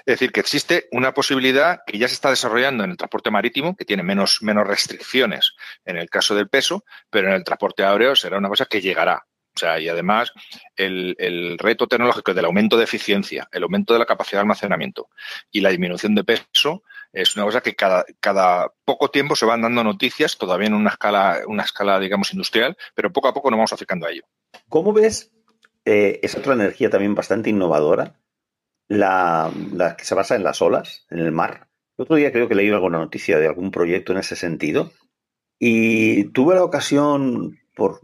Es 0.00 0.14
decir, 0.14 0.32
que 0.32 0.40
existe 0.40 0.88
una 0.92 1.12
posibilidad 1.12 1.80
que 1.86 1.98
ya 1.98 2.08
se 2.08 2.14
está 2.14 2.30
desarrollando 2.30 2.84
en 2.84 2.90
el 2.90 2.96
transporte 2.96 3.30
marítimo, 3.30 3.76
que 3.76 3.84
tiene 3.84 4.02
menos, 4.02 4.38
menos 4.42 4.66
restricciones 4.66 5.54
en 5.84 5.96
el 5.96 6.08
caso 6.08 6.34
del 6.34 6.48
peso, 6.48 6.84
pero 7.10 7.28
en 7.28 7.34
el 7.34 7.44
transporte 7.44 7.84
aéreo 7.84 8.14
será 8.14 8.38
una 8.38 8.48
cosa 8.48 8.66
que 8.66 8.80
llegará. 8.80 9.26
O 9.58 9.60
sea, 9.60 9.80
y 9.80 9.88
además 9.88 10.32
el, 10.76 11.56
reto 11.58 11.88
tecnológico 11.88 12.32
del 12.32 12.44
aumento 12.44 12.76
de 12.76 12.84
eficiencia, 12.84 13.48
el 13.50 13.64
aumento 13.64 13.92
de 13.92 13.98
la 13.98 14.06
capacidad 14.06 14.38
de 14.38 14.42
almacenamiento 14.42 15.08
y 15.50 15.62
la 15.62 15.70
disminución 15.70 16.14
de 16.14 16.22
peso 16.22 16.84
es 17.12 17.34
una 17.34 17.44
cosa 17.44 17.60
que 17.60 17.74
cada, 17.74 18.04
cada 18.20 18.72
poco 18.84 19.10
tiempo 19.10 19.34
se 19.34 19.46
van 19.46 19.62
dando 19.62 19.82
noticias, 19.82 20.38
todavía 20.38 20.68
en 20.68 20.74
una 20.74 20.90
escala, 20.90 21.40
una 21.48 21.64
escala, 21.64 21.98
digamos, 21.98 22.32
industrial, 22.32 22.76
pero 22.94 23.12
poco 23.12 23.26
a 23.26 23.34
poco 23.34 23.50
nos 23.50 23.58
vamos 23.58 23.72
acercando 23.72 24.06
a 24.06 24.12
ello. 24.12 24.22
¿Cómo 24.68 24.92
ves 24.92 25.32
eh, 25.84 26.20
esa 26.22 26.38
otra 26.38 26.54
energía 26.54 26.88
también 26.88 27.16
bastante 27.16 27.50
innovadora, 27.50 28.14
la, 28.86 29.50
la, 29.72 29.96
que 29.96 30.04
se 30.04 30.14
basa 30.14 30.36
en 30.36 30.44
las 30.44 30.62
olas, 30.62 31.04
en 31.10 31.18
el 31.18 31.32
mar? 31.32 31.66
El 31.96 32.04
otro 32.04 32.14
día 32.14 32.30
creo 32.30 32.46
que 32.46 32.54
leí 32.54 32.70
alguna 32.70 32.98
noticia 32.98 33.40
de 33.40 33.48
algún 33.48 33.72
proyecto 33.72 34.12
en 34.12 34.18
ese 34.18 34.36
sentido 34.36 34.92
y 35.58 36.26
tuve 36.26 36.54
la 36.54 36.62
ocasión 36.62 37.58
por 37.78 38.00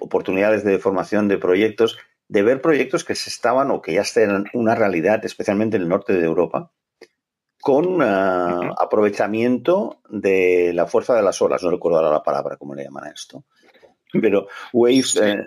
oportunidades 0.00 0.64
de 0.64 0.80
formación 0.80 1.28
de 1.28 1.38
proyectos, 1.38 1.98
de 2.26 2.42
ver 2.42 2.60
proyectos 2.60 3.04
que 3.04 3.14
se 3.14 3.30
estaban 3.30 3.70
o 3.70 3.80
que 3.80 3.92
ya 3.92 4.00
están 4.00 4.46
una 4.52 4.74
realidad, 4.74 5.24
especialmente 5.24 5.76
en 5.76 5.84
el 5.84 5.88
norte 5.88 6.14
de 6.14 6.24
Europa, 6.24 6.72
con 7.60 8.02
ah, 8.02 8.74
aprovechamiento 8.76 10.00
de 10.10 10.72
la 10.74 10.86
fuerza 10.86 11.14
de 11.14 11.22
las 11.22 11.40
olas. 11.40 11.62
No 11.62 11.70
recuerdo 11.70 11.98
ahora 11.98 12.10
la 12.10 12.24
palabra, 12.24 12.56
cómo 12.56 12.74
le 12.74 12.82
llaman 12.82 13.04
a 13.04 13.10
esto. 13.10 13.44
Pero 14.12 14.48
Waves 14.72 15.16
eh, 15.22 15.46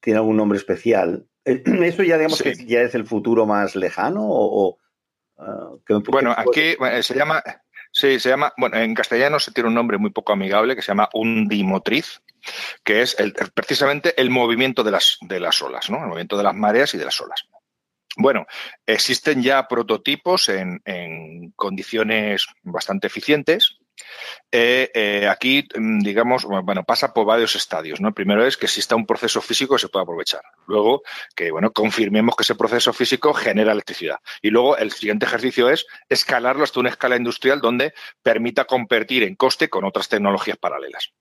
tiene 0.00 0.18
algún 0.18 0.38
nombre 0.38 0.56
especial. 0.56 1.26
Eh, 1.44 1.62
¿Eso 1.82 2.02
ya 2.02 2.16
digamos 2.16 2.42
que 2.42 2.54
ya 2.64 2.80
es 2.80 2.94
el 2.94 3.04
futuro 3.04 3.44
más 3.44 3.76
lejano 3.76 4.22
o, 4.26 4.78
ah, 5.36 5.74
bueno, 6.08 6.34
aquí 6.34 6.76
se 7.02 7.14
llama 7.14 7.42
Sí, 7.96 8.20
se 8.20 8.28
llama, 8.28 8.52
bueno, 8.58 8.76
en 8.76 8.94
castellano 8.94 9.40
se 9.40 9.52
tiene 9.52 9.68
un 9.70 9.74
nombre 9.74 9.96
muy 9.96 10.10
poco 10.10 10.34
amigable 10.34 10.76
que 10.76 10.82
se 10.82 10.88
llama 10.88 11.08
undimotriz, 11.14 12.20
que 12.84 13.00
es 13.00 13.16
precisamente 13.54 14.12
el 14.20 14.28
movimiento 14.28 14.84
de 14.84 14.90
las, 14.90 15.16
de 15.22 15.40
las 15.40 15.62
olas, 15.62 15.88
¿no? 15.88 15.96
El 16.00 16.08
movimiento 16.08 16.36
de 16.36 16.42
las 16.42 16.54
mareas 16.54 16.92
y 16.92 16.98
de 16.98 17.06
las 17.06 17.18
olas. 17.22 17.48
Bueno, 18.18 18.46
existen 18.84 19.42
ya 19.42 19.66
prototipos 19.66 20.50
en, 20.50 20.82
condiciones 21.56 22.46
bastante 22.62 23.06
eficientes. 23.06 23.78
Eh, 24.50 24.90
eh, 24.94 25.28
aquí, 25.28 25.66
mm, 25.74 26.00
digamos, 26.00 26.44
bueno, 26.44 26.84
pasa 26.84 27.12
por 27.12 27.26
varios 27.26 27.56
estadios. 27.56 28.00
¿no? 28.00 28.08
El 28.08 28.14
primero 28.14 28.46
es 28.46 28.56
que 28.56 28.66
exista 28.66 28.96
un 28.96 29.06
proceso 29.06 29.40
físico 29.40 29.74
que 29.74 29.80
se 29.80 29.88
pueda 29.88 30.04
aprovechar. 30.04 30.42
Luego, 30.66 31.02
que 31.34 31.50
bueno, 31.50 31.72
confirmemos 31.72 32.36
que 32.36 32.42
ese 32.42 32.54
proceso 32.54 32.92
físico 32.92 33.34
genera 33.34 33.72
electricidad. 33.72 34.18
Y 34.42 34.50
luego 34.50 34.76
el 34.76 34.92
siguiente 34.92 35.26
ejercicio 35.26 35.70
es 35.70 35.86
escalarlo 36.08 36.64
hasta 36.64 36.80
una 36.80 36.90
escala 36.90 37.16
industrial 37.16 37.60
donde 37.60 37.94
permita 38.22 38.64
competir 38.64 39.22
en 39.22 39.34
coste 39.34 39.68
con 39.68 39.84
otras 39.84 40.08
tecnologías 40.08 40.56
paralelas. 40.58 41.12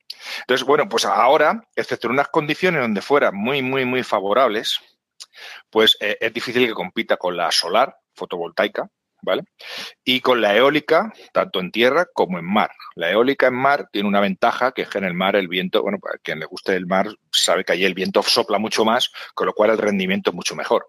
Entonces, 0.42 0.66
bueno, 0.66 0.88
pues 0.90 1.06
ahora, 1.06 1.68
excepto 1.76 2.08
en 2.08 2.14
unas 2.14 2.30
condiciones 2.30 2.82
donde 2.82 3.02
fueran 3.02 3.36
muy, 3.36 3.62
muy, 3.62 3.86
muy 3.86 4.04
favorables, 4.04 4.80
pues 5.70 5.98
eh, 6.00 6.18
es 6.20 6.34
difícil 6.34 6.68
que 6.68 6.74
compita 6.74 7.18
con 7.18 7.36
la 7.36 7.52
solar 7.52 7.98
fotovoltaica, 8.14 8.90
Y 10.04 10.22
con 10.22 10.42
la 10.42 10.56
eólica, 10.56 11.14
tanto 11.34 11.60
en 11.60 11.72
tierra 11.72 12.08
como 12.14 12.40
en 12.40 12.46
mar. 12.46 12.72
La 12.96 13.12
eólica 13.12 13.48
en 13.48 13.56
mar 13.56 13.90
tiene 13.92 14.08
una 14.08 14.20
ventaja 14.20 14.72
que 14.72 14.84
es 14.84 14.90
que 14.90 15.00
en 15.00 15.04
el 15.06 15.14
mar 15.14 15.36
el 15.36 15.48
viento, 15.48 15.82
bueno, 15.82 16.00
para 16.00 16.18
quien 16.20 16.40
le 16.40 16.46
guste 16.46 16.76
el 16.76 16.86
mar 16.86 17.08
sabe 17.32 17.64
que 17.64 17.74
allí 17.74 17.86
el 17.86 17.94
viento 17.94 18.22
sopla 18.24 18.60
mucho 18.60 18.86
más, 18.86 19.12
con 19.34 19.48
lo 19.48 19.54
cual 19.54 19.72
el 19.72 19.78
rendimiento 19.78 20.30
es 20.30 20.36
mucho 20.36 20.56
mejor. 20.56 20.88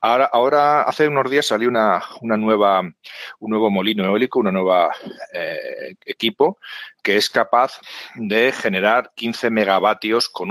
Ahora, 0.00 0.82
hace 0.82 1.08
unos 1.08 1.30
días 1.30 1.46
salió 1.46 1.68
una, 1.68 2.02
nueva, 2.22 2.80
un 2.80 3.50
nuevo 3.50 3.70
molino 3.70 4.04
eólico, 4.04 4.40
un 4.40 4.52
nuevo 4.52 4.90
eh, 5.32 5.94
equipo 6.04 6.58
que 7.02 7.16
es 7.16 7.28
capaz 7.28 7.80
de 8.14 8.52
generar 8.52 9.12
15 9.14 9.50
megavatios 9.50 10.28
con, 10.28 10.48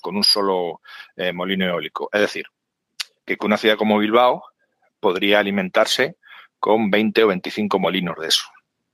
con 0.00 0.16
un 0.16 0.24
solo 0.24 0.80
eh, 1.16 1.32
molino 1.32 1.66
eólico. 1.66 2.08
Es 2.12 2.20
decir, 2.20 2.46
que 3.24 3.36
una 3.44 3.56
ciudad 3.56 3.76
como 3.76 3.98
Bilbao 3.98 4.44
podría 4.98 5.38
alimentarse 5.38 6.16
con 6.60 6.90
20 6.90 7.24
o 7.24 7.28
25 7.28 7.78
molinos 7.78 8.16
de 8.20 8.28
eso. 8.28 8.44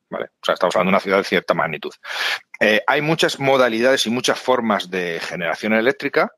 ¿vale? 0.09 0.27
O 0.27 0.45
sea, 0.45 0.55
estamos 0.55 0.75
hablando 0.77 0.91
de 0.91 0.95
una 0.95 1.01
ciudad 1.01 1.19
de 1.19 1.25
cierta 1.25 1.55
magnitud. 1.55 1.93
Eh, 2.61 2.81
hay 2.87 3.03
muchas 3.03 3.39
modalidades 3.39 4.07
y 4.07 4.11
muchas 4.11 4.39
formas 4.39 4.91
de 4.91 5.21
generación 5.21 5.73
eléctrica. 5.75 6.33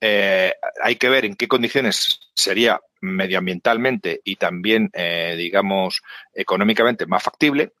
Eh, 0.00 0.52
hay 0.82 0.96
que 0.96 1.08
ver 1.08 1.24
en 1.24 1.36
qué 1.36 1.48
condiciones 1.48 2.20
sería 2.34 2.80
medioambientalmente 3.00 4.20
y 4.24 4.36
también, 4.36 4.90
eh, 4.92 5.34
digamos, 5.38 6.02
económicamente 6.32 7.06
más 7.06 7.22
factible. 7.22 7.72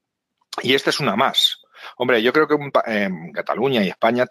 Y 0.62 0.74
esta 0.74 0.90
es 0.90 1.00
una 1.00 1.16
más. 1.16 1.60
Hombre, 1.96 2.22
yo 2.22 2.32
creo 2.32 2.48
que 2.48 2.56
Cataluña 3.34 3.82
y 3.82 3.88
España 3.88 4.26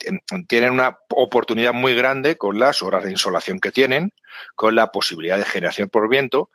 tienen 0.48 0.72
una 0.72 0.98
oportunidad 1.10 1.74
muy 1.74 1.94
grande 1.94 2.36
con 2.38 2.58
las 2.58 2.82
horas 2.82 3.04
de 3.04 3.12
insolación 3.12 3.60
que 3.60 3.72
tienen, 3.72 4.12
con 4.56 4.74
la 4.74 4.92
posibilidad 4.92 5.38
de 5.38 5.46
generación 5.46 5.90
por 5.90 6.10
viento, 6.10 6.50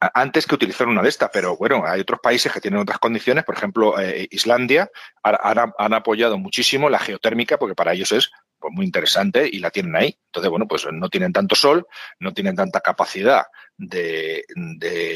antes 0.00 0.46
que 0.46 0.54
utilizar 0.54 0.88
una 0.88 1.02
de 1.02 1.10
estas, 1.10 1.30
pero 1.32 1.56
bueno, 1.56 1.84
hay 1.86 2.00
otros 2.00 2.20
países 2.20 2.50
que 2.52 2.60
tienen 2.60 2.80
otras 2.80 2.98
condiciones, 2.98 3.44
por 3.44 3.54
ejemplo, 3.54 4.00
eh, 4.00 4.26
Islandia 4.30 4.90
han, 5.22 5.94
apoyado 5.94 6.38
muchísimo 6.38 6.88
la 6.88 6.98
geotérmica 6.98 7.58
porque 7.58 7.74
para 7.74 7.92
ellos 7.92 8.12
es 8.12 8.30
pues, 8.58 8.72
muy 8.74 8.86
interesante 8.86 9.48
y 9.50 9.58
la 9.58 9.70
tienen 9.70 9.94
ahí. 9.96 10.18
Entonces, 10.26 10.50
bueno, 10.50 10.66
pues 10.66 10.86
no 10.90 11.08
tienen 11.10 11.32
tanto 11.32 11.54
sol, 11.54 11.86
no 12.18 12.32
tienen 12.32 12.56
tanta 12.56 12.80
capacidad 12.80 13.44
de, 13.76 14.44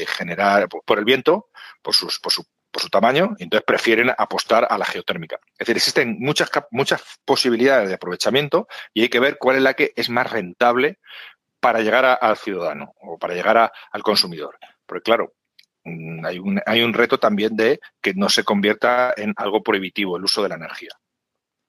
generar 0.07 0.69
por, 0.69 0.99
el 0.99 1.05
viento, 1.05 1.49
por, 1.81 1.95
sus, 1.95 2.19
por, 2.19 2.31
su, 2.31 2.45
por 2.69 2.83
su 2.83 2.89
tamaño, 2.89 3.35
entonces 3.39 3.65
prefieren 3.65 4.11
apostar 4.15 4.67
a 4.69 4.77
la 4.77 4.85
geotérmica. 4.85 5.39
Es 5.53 5.59
decir, 5.59 5.77
existen 5.77 6.17
muchas, 6.19 6.51
muchas 6.69 7.01
posibilidades 7.25 7.89
de 7.89 7.95
aprovechamiento 7.95 8.67
y 8.93 9.01
hay 9.01 9.09
que 9.09 9.19
ver 9.19 9.37
cuál 9.39 9.55
es 9.55 9.63
la 9.63 9.73
que 9.73 9.93
es 9.95 10.09
más 10.09 10.29
rentable 10.29 10.99
para 11.59 11.79
llegar 11.79 12.19
al 12.21 12.37
ciudadano 12.37 12.93
o 13.01 13.17
para 13.17 13.33
llegar 13.33 13.71
al 13.91 14.03
consumidor. 14.03 14.55
Porque 14.85 15.03
claro, 15.03 15.33
mm, 15.83 16.25
hay 16.25 16.39
un, 16.39 16.61
hay 16.65 16.81
un 16.81 16.93
reto 16.93 17.19
también 17.19 17.55
de 17.55 17.79
que 18.01 18.13
no 18.13 18.29
se 18.29 18.43
convierta 18.43 19.13
en 19.15 19.33
algo 19.37 19.63
prohibitivo 19.63 20.17
el 20.17 20.23
uso 20.23 20.43
de 20.43 20.49
la 20.49 20.55
energía. 20.55 20.91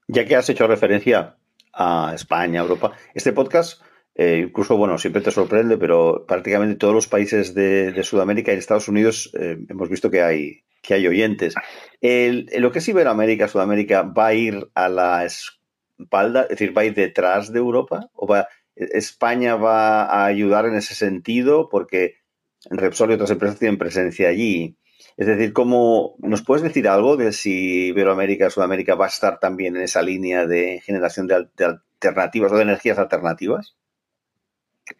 Ya 0.09 0.25
que 0.25 0.37
has 0.37 0.49
hecho 0.49 0.67
referencia 0.67 1.37
a 1.73 2.13
España, 2.15 2.61
Europa, 2.61 2.93
este 3.15 3.33
podcast, 3.33 3.83
eh, 4.15 4.45
incluso, 4.47 4.77
bueno, 4.77 4.97
siempre 4.97 5.21
te 5.21 5.31
sorprende, 5.31 5.77
pero 5.77 6.25
prácticamente 6.27 6.77
todos 6.77 6.95
los 6.95 7.07
países 7.07 7.55
de, 7.55 8.03
Sudamérica 8.03 8.53
y 8.53 8.57
Estados 8.57 8.89
Unidos 8.89 9.31
eh, 9.39 9.59
hemos 9.69 9.91
visto 9.91 10.11
que 10.11 10.23
hay, 10.23 10.63
que 10.81 10.95
hay 10.95 11.07
oyentes. 11.07 11.55
Lo 12.01 12.73
que 12.73 12.79
es 12.79 12.89
Iberoamérica, 12.89 13.49
Sudamérica, 13.49 14.03
¿va 14.03 14.29
a 14.29 14.35
ir 14.35 14.69
a 14.75 14.89
la 14.89 15.27
espalda, 15.27 16.45
es 16.45 16.49
decir, 16.51 16.77
va 16.77 16.83
a 16.83 16.85
ir 16.87 16.95
detrás 16.95 17.53
de 17.53 17.59
Europa? 17.59 18.09
¿O 18.15 18.27
va, 18.27 18.49
España 18.75 19.57
va 19.57 20.05
a 20.05 20.25
ayudar 20.27 20.67
en 20.67 20.77
ese 20.77 20.95
sentido? 20.95 21.69
Porque 21.69 22.17
Repsol 22.71 23.11
y 23.11 23.15
otras 23.15 23.31
empresas 23.31 23.59
tienen 23.59 23.79
presencia 23.79 24.29
allí. 24.29 24.77
Es 25.17 25.27
decir, 25.27 25.53
¿cómo 25.53 26.17
nos 26.19 26.43
puedes 26.43 26.63
decir 26.63 26.89
algo 26.89 27.17
de 27.17 27.33
si 27.33 27.87
Iberoamérica, 27.87 28.51
Sudamérica 28.51 28.95
va 28.95 29.07
a 29.07 29.09
estar 29.09 29.39
también 29.39 29.77
en 29.77 29.83
esa 29.83 30.03
línea 30.03 30.47
de 30.47 30.83
generación 30.85 31.27
de, 31.27 31.49
alternativas 31.65 32.53
o 32.53 32.57
de 32.57 32.63
energías 32.63 32.99
alternativas? 32.99 33.77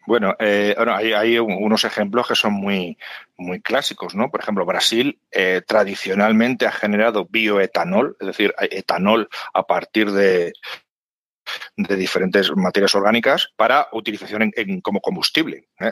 Bueno, 0.05 0.35
eh, 0.39 0.75
hay, 0.77 1.39
unos 1.39 1.85
ejemplos 1.85 2.27
que 2.27 2.35
son 2.35 2.53
muy, 2.53 2.97
muy 3.37 3.61
clásicos, 3.61 4.15
¿no? 4.15 4.29
Por 4.29 4.41
ejemplo, 4.41 4.65
Brasil 4.65 5.21
eh, 5.31 5.61
tradicionalmente 5.65 6.65
ha 6.65 6.71
generado 6.71 7.25
bioetanol, 7.29 8.17
es 8.19 8.27
decir, 8.27 8.53
etanol 8.59 9.29
a 9.53 9.63
partir 9.63 10.11
de, 10.11 10.51
de 11.75 11.95
diferentes 11.95 12.51
materias 12.55 12.95
orgánicas 12.95 13.49
para 13.55 13.87
utilización 13.91 14.51
como 14.81 14.99
combustible. 15.01 15.67
¿eh? 15.79 15.91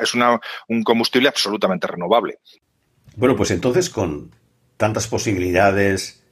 Es, 0.00 0.14
un, 0.14 0.22
un 0.68 0.82
combustible 0.82 1.28
absolutamente 1.28 1.86
renovable. 1.86 2.38
Bueno, 3.16 3.36
pues 3.36 3.50
entonces 3.50 3.90
con 3.90 4.30
tantas 4.76 5.06
posibilidades, 5.06 6.24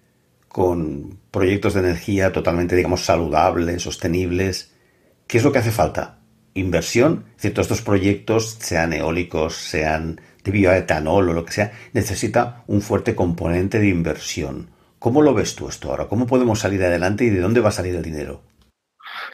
con 0.48 1.18
proyectos 1.30 1.74
de 1.74 1.80
energía 1.80 2.32
totalmente, 2.32 2.76
digamos, 2.76 3.04
saludables, 3.04 3.82
sostenibles, 3.82 4.74
¿qué 5.26 5.38
es 5.38 5.44
lo 5.44 5.52
que 5.52 5.58
hace 5.58 5.70
falta? 5.70 6.18
Inversión. 6.54 7.24
Es 7.38 7.46
estos 7.46 7.80
proyectos, 7.80 8.58
sean 8.60 8.92
eólicos, 8.92 9.56
sean 9.56 10.20
de 10.44 10.50
bioetanol 10.50 11.30
o 11.30 11.32
lo 11.32 11.44
que 11.44 11.52
sea, 11.52 11.72
necesita 11.92 12.64
un 12.66 12.82
fuerte 12.82 13.14
componente 13.14 13.78
de 13.78 13.88
inversión. 13.88 14.70
¿Cómo 14.98 15.22
lo 15.22 15.34
ves 15.34 15.54
tú 15.54 15.68
esto 15.68 15.90
ahora? 15.90 16.08
¿Cómo 16.08 16.26
podemos 16.26 16.60
salir 16.60 16.82
adelante 16.84 17.24
y 17.24 17.30
de 17.30 17.40
dónde 17.40 17.60
va 17.60 17.70
a 17.70 17.72
salir 17.72 17.94
el 17.94 18.02
dinero? 18.02 18.42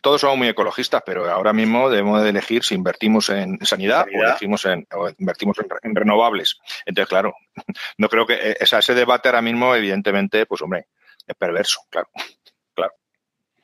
Todos 0.02 0.20
somos 0.20 0.38
muy 0.38 0.48
ecologistas, 0.48 1.02
pero 1.04 1.28
ahora 1.30 1.52
mismo 1.52 1.90
debemos 1.90 2.22
de 2.22 2.30
elegir 2.30 2.64
si 2.64 2.74
invertimos 2.74 3.30
en 3.30 3.58
sanidad, 3.64 4.06
o, 4.06 4.68
en, 4.68 4.86
invertimos 5.18 5.58
en, 5.82 5.94
renovables. 5.94 6.58
Entonces, 6.86 7.08
claro, 7.08 7.34
no 7.98 8.08
creo 8.08 8.26
que 8.26 8.34
eh, 8.34 8.56
ese 8.60 8.94
debate 8.94 9.28
ahora 9.28 9.42
mismo, 9.42 9.74
evidentemente, 9.74 10.46
pues 10.46 10.62
hombre, 10.62 10.86
es 11.26 11.34
perverso, 11.36 11.80
claro. 11.90 12.08
claro. 12.74 12.92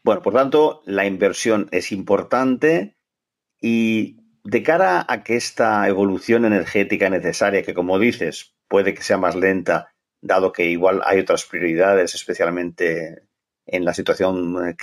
Bueno, 0.03 0.23
por 0.23 0.35
tanto, 0.35 0.83
la 0.87 1.07
inversión 1.07 1.69
es 1.73 1.93
importante 1.93 2.97
y 3.61 4.19
de 4.45 4.63
cara 4.63 5.07
a 5.09 5.25
que 5.25 5.37
esta 5.37 5.89
evolución 5.89 6.45
energética 6.45 7.09
necesaria, 7.09 7.63
que 7.63 7.75
como 7.75 7.99
dices, 7.99 8.55
puede 8.69 8.93
que 8.93 9.03
sea 9.03 9.17
más 9.17 9.35
lenta, 9.35 9.95
dado 10.21 10.53
que 10.53 10.67
igual 10.67 11.03
hay 11.05 11.21
otras 11.21 11.45
prioridades, 11.45 12.15
especialmente 12.15 13.29
en 13.67 13.85
la 13.85 13.95
situación 13.95 14.69
eh, 14.69 14.77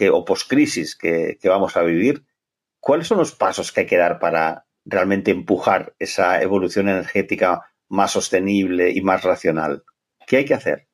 crisis, 0.00 0.14
o 0.14 0.24
poscrisis 0.24 0.96
que, 0.96 1.38
que 1.40 1.48
vamos 1.48 1.76
a 1.76 1.82
vivir, 1.82 2.24
¿cuáles 2.80 3.06
son 3.06 3.18
los 3.18 3.32
pasos 3.32 3.72
que 3.72 3.80
hay 3.80 3.86
que 3.86 3.98
dar 3.98 4.18
para 4.18 4.66
realmente 4.84 5.30
empujar 5.30 5.94
esa 5.98 6.40
evolución 6.42 6.88
energética 6.88 7.70
más 7.88 8.12
sostenible 8.12 8.90
y 8.90 9.02
más 9.02 9.22
racional? 9.22 9.82
¿Qué 10.26 10.38
hay 10.38 10.44
que 10.44 10.54
hacer? 10.54 10.86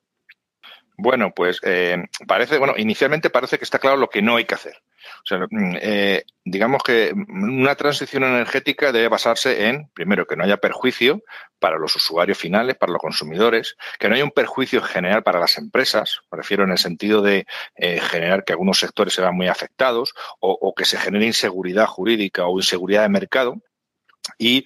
Bueno, 0.97 1.31
pues 1.35 1.59
eh, 1.63 2.03
parece, 2.27 2.57
bueno, 2.57 2.73
inicialmente 2.75 3.29
parece 3.29 3.57
que 3.57 3.63
está 3.63 3.79
claro 3.79 3.97
lo 3.97 4.09
que 4.09 4.21
no 4.21 4.35
hay 4.35 4.45
que 4.45 4.55
hacer. 4.55 4.81
O 5.23 5.25
sea, 5.25 5.39
mm, 5.49 5.77
eh, 5.81 6.23
digamos 6.43 6.83
que 6.83 7.13
una 7.27 7.75
transición 7.75 8.23
energética 8.23 8.91
debe 8.91 9.07
basarse 9.07 9.67
en, 9.67 9.89
primero, 9.93 10.25
que 10.25 10.35
no 10.35 10.43
haya 10.43 10.57
perjuicio 10.57 11.21
para 11.59 11.77
los 11.77 11.95
usuarios 11.95 12.37
finales, 12.37 12.75
para 12.77 12.91
los 12.91 13.01
consumidores, 13.01 13.75
que 13.99 14.07
no 14.07 14.15
haya 14.15 14.23
un 14.23 14.31
perjuicio 14.31 14.81
general 14.81 15.23
para 15.23 15.39
las 15.39 15.57
empresas, 15.57 16.19
me 16.31 16.37
refiero 16.37 16.63
en 16.63 16.71
el 16.71 16.77
sentido 16.77 17.21
de 17.21 17.45
eh, 17.75 17.99
generar 17.99 18.43
que 18.43 18.53
algunos 18.53 18.79
sectores 18.79 19.13
se 19.13 19.21
vean 19.21 19.35
muy 19.35 19.47
afectados 19.47 20.13
o, 20.39 20.73
que 20.75 20.85
se 20.85 20.97
genere 20.97 21.25
inseguridad 21.25 21.87
jurídica 21.87 22.45
o 22.45 22.57
inseguridad 22.57 23.03
de 23.03 23.09
mercado, 23.09 23.55
y, 24.37 24.65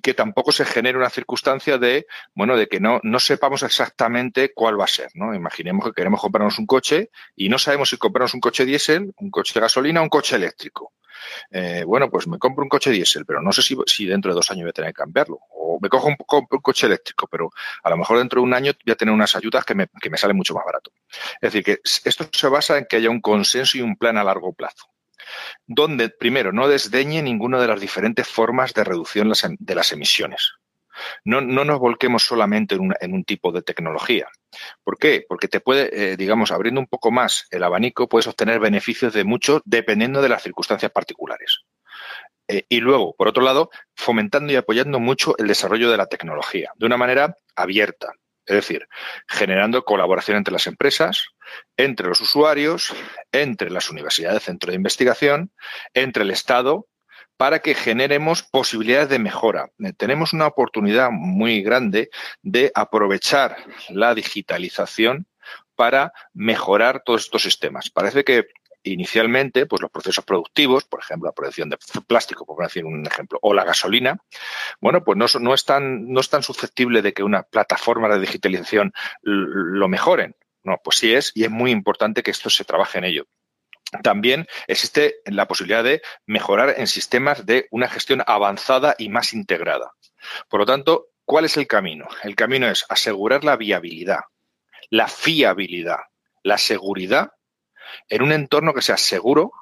que 0.00 0.14
tampoco 0.14 0.52
se 0.52 0.64
genere 0.64 0.98
una 0.98 1.10
circunstancia 1.10 1.78
de, 1.78 2.06
bueno, 2.34 2.56
de 2.56 2.66
que 2.66 2.80
no, 2.80 3.00
no 3.02 3.20
sepamos 3.20 3.62
exactamente 3.62 4.52
cuál 4.52 4.80
va 4.80 4.84
a 4.84 4.88
ser, 4.88 5.10
¿no? 5.14 5.34
Imaginemos 5.34 5.84
que 5.84 5.92
queremos 5.92 6.20
comprarnos 6.20 6.58
un 6.58 6.66
coche 6.66 7.10
y 7.36 7.48
no 7.48 7.58
sabemos 7.58 7.90
si 7.90 7.98
comprarnos 7.98 8.34
un 8.34 8.40
coche 8.40 8.64
diésel, 8.64 9.12
un 9.18 9.30
coche 9.30 9.54
de 9.54 9.60
gasolina 9.60 10.00
o 10.00 10.04
un 10.04 10.08
coche 10.08 10.36
eléctrico. 10.36 10.92
Eh, 11.50 11.84
bueno, 11.86 12.10
pues 12.10 12.26
me 12.26 12.38
compro 12.38 12.64
un 12.64 12.68
coche 12.68 12.90
diésel, 12.90 13.24
pero 13.24 13.42
no 13.42 13.52
sé 13.52 13.62
si, 13.62 14.06
dentro 14.06 14.32
de 14.32 14.34
dos 14.34 14.50
años 14.50 14.64
voy 14.64 14.70
a 14.70 14.72
tener 14.72 14.90
que 14.90 14.98
cambiarlo. 14.98 15.38
O 15.50 15.78
me 15.80 15.88
cojo 15.88 16.08
un, 16.08 16.16
coche 16.16 16.86
eléctrico, 16.86 17.28
pero 17.30 17.50
a 17.82 17.90
lo 17.90 17.96
mejor 17.96 18.18
dentro 18.18 18.40
de 18.40 18.44
un 18.44 18.54
año 18.54 18.72
voy 18.84 18.92
a 18.92 18.96
tener 18.96 19.14
unas 19.14 19.36
ayudas 19.36 19.64
que 19.64 19.74
me, 19.74 19.88
que 20.00 20.10
me 20.10 20.16
salen 20.16 20.36
mucho 20.36 20.54
más 20.54 20.64
barato. 20.64 20.92
Es 21.40 21.52
decir, 21.52 21.64
que 21.64 21.80
esto 21.82 22.28
se 22.32 22.48
basa 22.48 22.78
en 22.78 22.86
que 22.88 22.96
haya 22.96 23.10
un 23.10 23.20
consenso 23.20 23.78
y 23.78 23.82
un 23.82 23.96
plan 23.96 24.16
a 24.18 24.24
largo 24.24 24.52
plazo 24.52 24.91
donde, 25.66 26.08
primero, 26.08 26.52
no 26.52 26.68
desdeñe 26.68 27.22
ninguna 27.22 27.60
de 27.60 27.68
las 27.68 27.80
diferentes 27.80 28.28
formas 28.28 28.74
de 28.74 28.84
reducción 28.84 29.32
em, 29.42 29.56
de 29.58 29.74
las 29.74 29.92
emisiones. 29.92 30.52
No, 31.24 31.40
nos 31.40 31.78
volquemos 31.78 32.22
solamente 32.22 32.74
en 32.74 33.14
un, 33.14 33.24
tipo 33.24 33.50
de 33.50 33.62
tecnología. 33.62 34.28
¿Por 34.84 34.98
qué? 34.98 35.24
Porque 35.26 35.48
te 35.48 35.60
puede, 35.60 36.12
eh, 36.12 36.16
digamos, 36.16 36.52
abriendo 36.52 36.80
un 36.80 36.86
poco 36.86 37.10
más 37.10 37.46
el 37.50 37.62
abanico, 37.64 38.08
puedes 38.08 38.26
obtener 38.26 38.60
beneficios 38.60 39.14
de 39.14 39.24
mucho 39.24 39.62
dependiendo 39.64 40.20
de 40.20 40.28
las 40.28 40.42
circunstancias 40.42 40.92
particulares. 40.92 41.60
Eh, 42.48 42.66
y 42.68 42.80
luego, 42.80 43.14
por 43.16 43.28
otro 43.28 43.42
lado, 43.42 43.70
fomentando 43.94 44.52
y 44.52 44.56
apoyando 44.56 45.00
mucho 45.00 45.34
el 45.38 45.46
desarrollo 45.46 45.90
de 45.90 45.96
la 45.96 46.06
tecnología 46.06 46.72
de 46.76 46.86
una 46.86 46.96
manera 46.96 47.38
abierta, 47.56 48.12
es 48.46 48.56
decir, 48.56 48.88
generando 49.28 49.84
colaboración 49.84 50.36
entre 50.36 50.52
las 50.52 50.66
empresas, 50.66 51.26
entre 51.76 52.08
los 52.08 52.20
usuarios, 52.20 52.94
entre 53.30 53.70
las 53.70 53.90
universidades, 53.90 54.44
centro 54.44 54.70
de 54.70 54.76
investigación, 54.76 55.52
entre 55.94 56.24
el 56.24 56.30
Estado, 56.30 56.88
para 57.36 57.60
que 57.60 57.74
generemos 57.74 58.42
posibilidades 58.42 59.08
de 59.08 59.18
mejora. 59.18 59.70
Eh, 59.78 59.92
tenemos 59.96 60.32
una 60.32 60.46
oportunidad 60.46 61.10
muy 61.10 61.62
grande 61.62 62.10
de 62.42 62.70
aprovechar 62.74 63.56
la 63.88 64.14
digitalización 64.14 65.26
para 65.74 66.12
mejorar 66.32 67.02
todos 67.04 67.24
estos 67.24 67.42
sistemas. 67.42 67.90
Parece 67.90 68.24
que 68.24 68.46
inicialmente, 68.84 69.66
pues 69.66 69.82
los 69.82 69.90
procesos 69.90 70.24
productivos, 70.24 70.84
por 70.84 71.00
ejemplo, 71.00 71.28
la 71.28 71.34
producción 71.34 71.70
de 71.70 71.78
plástico, 72.06 72.44
por 72.46 72.62
decir 72.62 72.84
un 72.84 73.06
ejemplo, 73.06 73.38
o 73.42 73.54
la 73.54 73.64
gasolina, 73.64 74.18
bueno, 74.80 75.04
pues 75.04 75.16
no, 75.16 75.26
no, 75.40 75.54
es 75.54 75.64
tan, 75.64 76.08
no 76.08 76.20
es 76.20 76.28
tan 76.28 76.42
susceptible 76.42 77.02
de 77.02 77.12
que 77.12 77.22
una 77.22 77.42
plataforma 77.42 78.08
de 78.08 78.20
digitalización 78.20 78.92
lo 79.22 79.88
mejoren. 79.88 80.36
No, 80.64 80.78
pues 80.82 80.98
sí 80.98 81.12
es, 81.12 81.32
y 81.34 81.44
es 81.44 81.50
muy 81.50 81.70
importante 81.70 82.22
que 82.22 82.30
esto 82.30 82.48
se 82.48 82.64
trabaje 82.64 82.98
en 82.98 83.04
ello. 83.04 83.26
También 84.02 84.46
existe 84.68 85.16
la 85.26 85.46
posibilidad 85.46 85.84
de 85.84 86.02
mejorar 86.24 86.74
en 86.78 86.86
sistemas 86.86 87.44
de 87.44 87.66
una 87.70 87.88
gestión 87.88 88.22
avanzada 88.26 88.94
y 88.96 89.08
más 89.08 89.34
integrada. 89.34 89.92
Por 90.48 90.60
lo 90.60 90.66
tanto, 90.66 91.08
¿cuál 91.24 91.44
es 91.44 91.56
el 91.56 91.66
camino? 91.66 92.06
El 92.22 92.36
camino 92.36 92.68
es 92.68 92.86
asegurar 92.88 93.44
la 93.44 93.56
viabilidad, 93.56 94.20
la 94.88 95.08
fiabilidad, 95.08 95.98
la 96.42 96.58
seguridad 96.58 97.32
en 98.08 98.22
un 98.22 98.32
entorno 98.32 98.74
que 98.74 98.82
sea 98.82 98.96
seguro, 98.96 99.52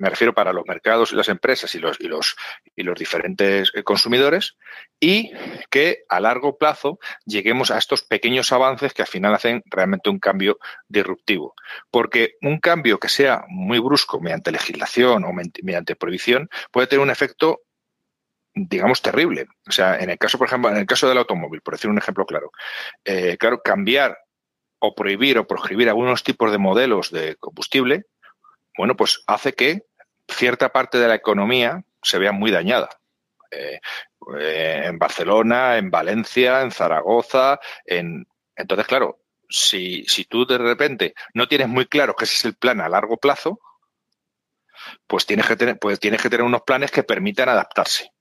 me 0.00 0.08
refiero 0.08 0.32
para 0.32 0.54
los 0.54 0.64
mercados 0.66 1.12
y 1.12 1.14
las 1.14 1.28
empresas 1.28 1.74
y 1.74 1.78
los, 1.78 2.00
y 2.00 2.08
los, 2.08 2.34
y 2.74 2.84
los 2.84 2.98
diferentes 2.98 3.70
eh, 3.74 3.82
consumidores, 3.82 4.56
y 4.98 5.30
que 5.68 6.04
a 6.08 6.20
largo 6.20 6.56
plazo 6.56 6.98
lleguemos 7.26 7.70
a 7.70 7.76
estos 7.76 8.02
pequeños 8.02 8.50
avances 8.50 8.94
que 8.94 9.02
al 9.02 9.08
final 9.08 9.34
hacen 9.34 9.62
realmente 9.66 10.08
un 10.08 10.18
cambio 10.18 10.58
disruptivo. 10.88 11.54
Porque 11.90 12.36
un 12.40 12.60
cambio 12.60 12.98
que 12.98 13.10
sea 13.10 13.44
muy 13.48 13.78
brusco 13.78 14.20
mediante 14.20 14.52
legislación 14.52 15.24
o 15.24 15.32
mediante 15.62 15.96
prohibición 15.96 16.48
puede 16.72 16.86
tener 16.86 17.02
un 17.02 17.10
efecto 17.10 17.60
digamos, 18.54 19.00
terrible. 19.00 19.46
O 19.68 19.70
sea, 19.70 19.98
en 19.98 20.10
el 20.10 20.18
caso, 20.18 20.38
por 20.38 20.48
ejemplo, 20.48 20.70
en 20.70 20.78
el 20.78 20.86
caso 20.86 21.08
del 21.08 21.18
automóvil, 21.18 21.60
por 21.60 21.74
decir 21.74 21.90
un 21.90 21.98
ejemplo 21.98 22.26
claro, 22.26 22.50
eh, 23.04 23.36
claro, 23.38 23.60
cambiar 23.62 24.18
o 24.80 24.94
prohibir 24.94 25.38
o 25.38 25.46
prohibir 25.46 25.88
algunos 25.88 26.22
tipos 26.24 26.50
de 26.50 26.58
modelos 26.58 27.10
de 27.10 27.36
combustible, 27.36 28.06
bueno, 28.76 28.96
pues 28.96 29.22
hace 29.26 29.52
que 29.52 29.86
cierta 30.28 30.72
parte 30.72 30.98
de 30.98 31.08
la 31.08 31.14
economía 31.14 31.84
se 32.02 32.18
vea 32.18 32.32
muy 32.32 32.50
dañada. 32.50 32.88
Eh, 33.50 33.80
eh, 34.38 34.82
en 34.86 34.98
Barcelona, 34.98 35.76
en 35.76 35.90
Valencia, 35.90 36.62
en 36.62 36.70
Zaragoza, 36.70 37.60
en... 37.84 38.26
Entonces, 38.56 38.86
claro, 38.86 39.20
si, 39.48 40.04
si 40.04 40.24
tú 40.24 40.46
de 40.46 40.58
repente 40.58 41.14
no 41.34 41.48
tienes 41.48 41.68
muy 41.68 41.86
claro 41.86 42.14
que 42.14 42.24
ese 42.24 42.34
es 42.34 42.44
el 42.44 42.54
plan 42.54 42.80
a 42.80 42.88
largo 42.88 43.16
plazo, 43.16 43.60
pues 45.06 45.26
tienes 45.26 45.46
que 45.46 45.56
tener, 45.56 45.78
pues 45.78 45.98
tienes 45.98 46.22
que 46.22 46.30
tener 46.30 46.44
unos 46.44 46.62
planes 46.62 46.90
que 46.90 47.02
permitan 47.02 47.48
adaptarse. 47.48 48.12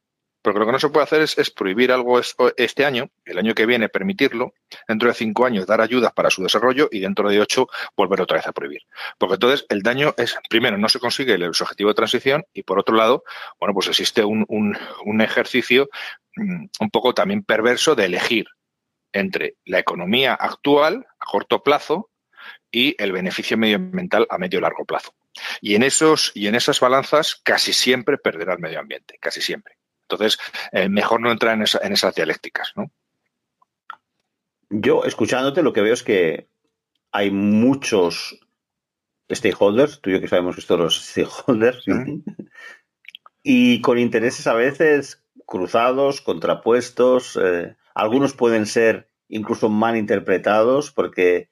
Porque 0.42 0.60
lo 0.60 0.66
que 0.66 0.72
no 0.72 0.80
se 0.80 0.90
puede 0.90 1.04
hacer 1.04 1.22
es, 1.22 1.50
prohibir 1.52 1.92
algo 1.92 2.20
este 2.56 2.86
año, 2.86 3.10
el 3.26 3.38
año 3.38 3.54
que 3.54 3.66
viene 3.66 3.90
permitirlo, 3.90 4.54
dentro 4.88 5.10
de 5.10 5.14
cinco 5.14 5.46
años 5.46 5.66
dar 5.66 5.82
ayudas 5.82 6.14
para 6.14 6.30
su 6.30 6.42
desarrollo 6.42 6.88
y 6.92 7.00
dentro 7.00 7.30
de 7.30 7.42
ocho 7.42 7.68
volver 7.98 8.22
otra 8.22 8.38
vez 8.38 8.48
a 8.48 8.54
prohibir. 8.54 8.84
Porque 9.18 9.36
entonces 9.36 9.66
el 9.70 9.82
daño 9.82 10.14
es, 10.18 10.36
primero, 10.50 10.78
no 10.78 10.88
se 10.88 11.00
consigue 11.00 11.34
el, 11.34 11.44
objetivo 11.44 11.90
de 11.90 11.96
transición 11.96 12.46
y 12.54 12.64
por 12.64 12.80
otro 12.80 12.96
lado, 12.96 13.24
bueno, 13.60 13.74
pues 13.74 13.88
existe 13.88 14.24
un, 14.24 14.78
ejercicio 15.20 15.90
mm, 16.38 16.66
un 16.80 16.90
poco 16.90 17.14
también 17.14 17.44
perverso 17.44 17.96
de 17.96 18.06
elegir 18.06 18.48
entre 19.12 19.56
la 19.66 19.80
economía 19.80 20.36
actual 20.36 21.06
a 21.20 21.26
corto 21.26 21.64
plazo 21.64 22.10
y 22.72 22.96
el 23.02 23.12
beneficio 23.12 23.58
medioambiental 23.58 24.26
a 24.30 24.38
medio 24.38 24.60
y 24.60 24.62
largo 24.62 24.86
plazo. 24.86 25.14
Y 25.62 25.76
en 25.76 25.84
esos 25.84 26.32
y 26.34 26.48
en 26.48 26.56
esas 26.56 26.80
balanzas 26.80 27.42
casi 27.44 27.74
siempre 27.74 28.18
perderá 28.18 28.54
el 28.54 28.60
medio 28.60 28.80
ambiente, 28.80 29.18
casi 29.20 29.42
siempre. 29.42 29.79
Entonces, 30.10 30.40
eh, 30.72 30.90
mejor 30.90 31.22
no 31.22 31.32
entrar 31.32 31.56
en, 31.56 31.94
esas 31.94 32.16
dialécticas, 32.16 32.74
¿no? 32.76 32.92
Yo, 34.72 35.04
escuchándote, 35.06 35.62
lo 35.62 35.72
que 35.72 35.82
veo 35.82 35.94
es 35.94 36.04
que 36.04 36.50
hay 37.12 37.30
muchos 37.30 38.40
stakeholders, 39.32 40.02
tú 40.02 40.10
y 40.10 40.14
yo 40.14 40.22
que 40.22 40.28
sabemos 40.28 40.56
que 40.56 40.78
los 40.78 41.00
stakeholders, 41.10 41.86
y 43.44 43.82
con 43.82 44.00
intereses 44.00 44.48
a 44.48 44.56
veces 44.56 45.24
cruzados, 45.46 46.22
contrapuestos, 46.22 47.40
eh, 47.42 47.76
algunos 47.94 48.34
pueden 48.34 48.66
ser 48.66 49.10
incluso 49.28 49.70
mal 49.70 49.96
interpretados 49.96 50.92
porque 50.92 51.50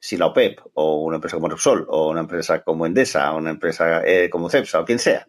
si 0.00 0.16
la 0.16 0.26
OPEP 0.26 0.60
o 0.74 1.02
una 1.02 1.16
empresa 1.16 1.36
como 1.36 1.48
Repsol 1.48 1.86
o 1.88 2.08
una 2.10 2.20
empresa 2.20 2.62
como 2.62 2.86
Endesa 2.86 3.32
o 3.32 3.38
una 3.38 3.50
empresa 3.50 4.02
eh, 4.06 4.30
como 4.30 4.48
Cepsa 4.48 4.80
o 4.80 4.84
quien 4.84 4.98
sea 4.98 5.28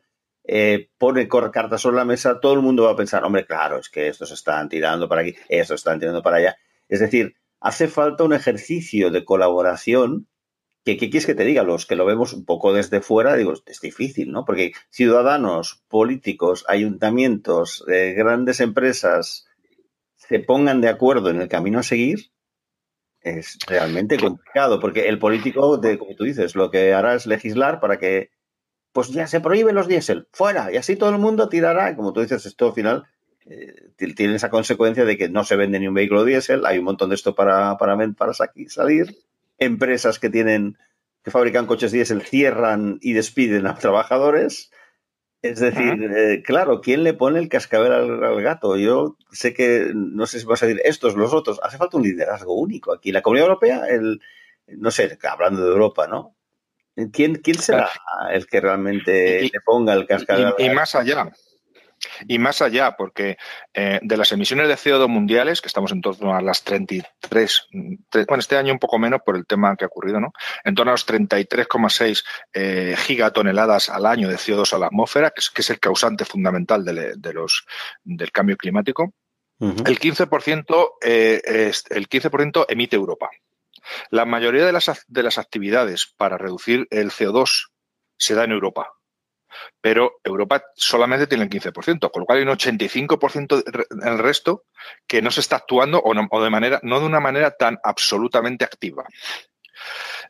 eh, 0.52 0.90
pone 0.98 1.28
cartas 1.28 1.80
sobre 1.80 1.98
la 1.98 2.06
mesa, 2.06 2.40
todo 2.40 2.56
el 2.56 2.62
mundo 2.62 2.86
va 2.86 2.94
a 2.94 2.96
pensar, 2.96 3.24
hombre, 3.24 3.46
claro, 3.46 3.78
es 3.78 3.88
que 3.88 4.08
estos 4.08 4.32
están 4.32 4.68
tirando 4.68 5.08
para 5.08 5.22
aquí, 5.22 5.36
estos 5.48 5.82
están 5.82 6.00
tirando 6.00 6.24
para 6.24 6.38
allá. 6.38 6.58
Es 6.88 7.02
decir, 7.02 7.36
hace 7.60 7.88
falta 7.88 8.24
un 8.24 8.34
ejercicio 8.34 9.12
de 9.12 9.24
colaboración 9.24 10.28
que, 10.84 10.98
¿qué 10.98 11.12
quieres 11.12 11.28
que 11.28 11.36
te 11.36 11.46
diga? 11.46 11.62
Los 11.62 11.86
que 11.86 11.96
lo 11.96 12.04
vemos 12.04 12.34
un 12.34 12.46
poco 12.46 12.74
desde 12.74 13.00
fuera, 13.00 13.36
digo, 13.36 13.54
es 13.64 13.80
difícil, 13.80 14.32
¿no? 14.32 14.44
Porque 14.44 14.72
ciudadanos, 14.90 15.84
políticos, 15.88 16.66
ayuntamientos, 16.68 17.86
eh, 17.88 18.16
grandes 18.18 18.60
empresas 18.60 19.46
se 20.16 20.40
pongan 20.40 20.82
de 20.82 20.90
acuerdo 20.90 21.30
en 21.30 21.42
el 21.42 21.48
camino 21.48 21.78
a 21.78 21.84
seguir, 21.84 22.32
es 23.22 23.60
realmente 23.68 24.18
complicado, 24.18 24.80
porque 24.80 25.10
el 25.10 25.20
político, 25.20 25.78
de, 25.78 26.00
como 26.00 26.16
tú 26.16 26.24
dices, 26.24 26.56
lo 26.56 26.72
que 26.72 26.92
hará 26.92 27.14
es 27.14 27.28
legislar 27.28 27.80
para 27.80 28.00
que 28.00 28.32
pues 28.92 29.10
ya 29.10 29.28
se 29.28 29.40
prohíben 29.42 29.76
los 29.76 29.88
diésel, 29.88 30.28
fuera, 30.32 30.72
y 30.72 30.78
así 30.78 30.96
todo 30.96 31.10
el 31.10 31.20
mundo 31.20 31.50
tirará, 31.50 31.96
como 31.96 32.14
tú 32.14 32.22
dices, 32.22 32.46
esto 32.46 32.68
al 32.68 32.74
final 32.74 33.06
eh, 33.46 33.92
tiene 34.16 34.36
esa 34.36 34.50
consecuencia 34.50 35.06
de 35.06 35.18
que 35.18 35.30
no 35.30 35.44
se 35.44 35.56
vende 35.56 35.80
ni 35.80 35.88
un 35.88 35.94
vehículo 35.94 36.26
diésel, 36.26 36.66
hay 36.66 36.80
un 36.80 36.86
montón 36.86 37.10
de 37.10 37.16
esto 37.16 37.36
para, 37.36 37.78
para, 37.78 37.98
para 38.14 38.34
salir, 38.34 39.18
empresas 39.58 40.20
que 40.20 40.30
tienen, 40.30 40.78
que 41.24 41.32
fabrican 41.32 41.66
coches 41.66 41.92
diésel 41.92 42.22
cierran 42.22 42.98
y 43.02 43.14
despiden 43.14 43.68
a 43.68 43.76
trabajadores, 43.76 44.72
es 45.42 45.60
decir, 45.60 46.12
eh, 46.16 46.44
claro, 46.44 46.82
¿quién 46.82 47.04
le 47.04 47.14
pone 47.14 47.40
el 47.40 47.48
cascabel 47.48 47.94
al, 47.94 48.42
gato? 48.42 48.76
Yo 48.76 49.16
sé 49.32 49.54
que, 49.54 49.92
no 49.96 50.26
sé 50.26 50.40
si 50.40 50.46
vas 50.46 50.62
a 50.64 50.66
decir 50.66 50.82
estos, 50.84 51.16
los 51.16 51.34
otros, 51.34 51.62
hace 51.64 51.78
falta 51.78 51.96
un 51.96 52.04
liderazgo 52.04 52.56
único 52.56 52.92
aquí. 52.92 53.14
La 53.14 53.22
Comunidad 53.22 53.48
Europea, 53.48 53.88
el, 53.88 54.20
no 54.68 54.92
sé, 54.92 55.18
hablando 55.24 55.64
de 55.64 55.72
Europa, 55.72 56.08
¿no? 56.08 56.36
¿Quién, 57.12 57.36
quién 57.36 57.58
será 57.58 57.90
el 58.32 58.48
que 58.48 58.60
realmente 58.60 59.42
le 59.42 59.62
ponga 59.66 59.94
el 59.94 60.06
cascabel? 60.06 60.54
Y, 60.58 60.70
más 60.70 60.96
allá. 60.96 61.32
Y 62.28 62.40
más 62.40 62.62
allá, 62.62 62.96
porque 62.96 63.38
eh, 63.74 64.00
de 64.02 64.18
las 64.18 64.32
emisiones 64.32 64.68
de 64.68 64.76
CO2 64.76 65.08
mundiales, 65.08 65.62
que 65.62 65.68
estamos 65.68 65.92
en 65.92 66.02
torno 66.02 66.34
a 66.34 66.42
las 66.42 66.64
33, 66.64 67.68
bueno, 67.72 68.40
este 68.40 68.58
año 68.58 68.74
un 68.74 68.80
poco 68.80 68.98
menos 68.98 69.22
por 69.26 69.36
el 69.36 69.46
tema 69.46 69.76
que 69.76 69.86
ha 69.86 69.88
ocurrido, 69.88 70.20
¿no? 70.20 70.32
En 70.64 70.76
torno 70.76 70.92
a 70.92 70.94
los 70.94 71.08
33,6 71.08 72.24
eh, 72.54 72.96
gigatoneladas 72.98 73.90
al 73.90 74.06
año 74.06 74.30
de 74.30 74.36
CO2 74.36 74.74
a 74.74 74.80
la 74.80 74.88
atmósfera, 74.88 75.32
que 75.32 75.40
es, 75.40 75.50
que 75.50 75.62
es 75.62 75.70
el 75.70 75.80
causante 75.80 76.26
fundamental 76.26 76.86
de, 76.86 77.34
los, 77.34 77.66
del 78.04 78.32
cambio 78.32 78.58
climático. 78.58 79.14
El 79.62 80.00
15%, 80.00 80.90
eh, 81.04 81.72
el 81.90 82.08
15 82.08 82.30
emite 82.70 82.96
Europa. 82.96 83.30
La 84.10 84.26
mayoría 84.26 84.66
de 84.66 84.72
las, 84.72 85.06
de 85.08 85.24
las 85.24 85.38
actividades 85.38 86.14
para 86.18 86.38
reducir 86.38 86.88
el 86.92 87.12
CO2 87.12 87.70
se 88.18 88.36
da 88.36 88.44
en 88.44 88.52
Europa. 88.52 88.94
pero 89.82 90.20
Europa 90.24 90.64
solamente 90.76 91.26
tiene 91.26 91.46
el 91.46 91.50
15%, 91.50 92.12
con 92.12 92.20
lo 92.22 92.26
cual 92.26 92.38
hay 92.38 92.44
un 92.44 92.56
85% 92.56 93.64
el 94.06 94.18
resto 94.20 94.66
que 95.08 95.22
no 95.22 95.32
se 95.32 95.42
está 95.42 95.56
actuando 95.56 96.00
o, 96.00 96.14
no, 96.14 96.28
de 96.42 96.50
manera, 96.50 96.80
no 96.84 97.00
de 97.00 97.06
una 97.06 97.20
manera 97.20 97.52
tan 97.52 97.80
absolutamente 97.84 98.64
activa. 98.64 99.06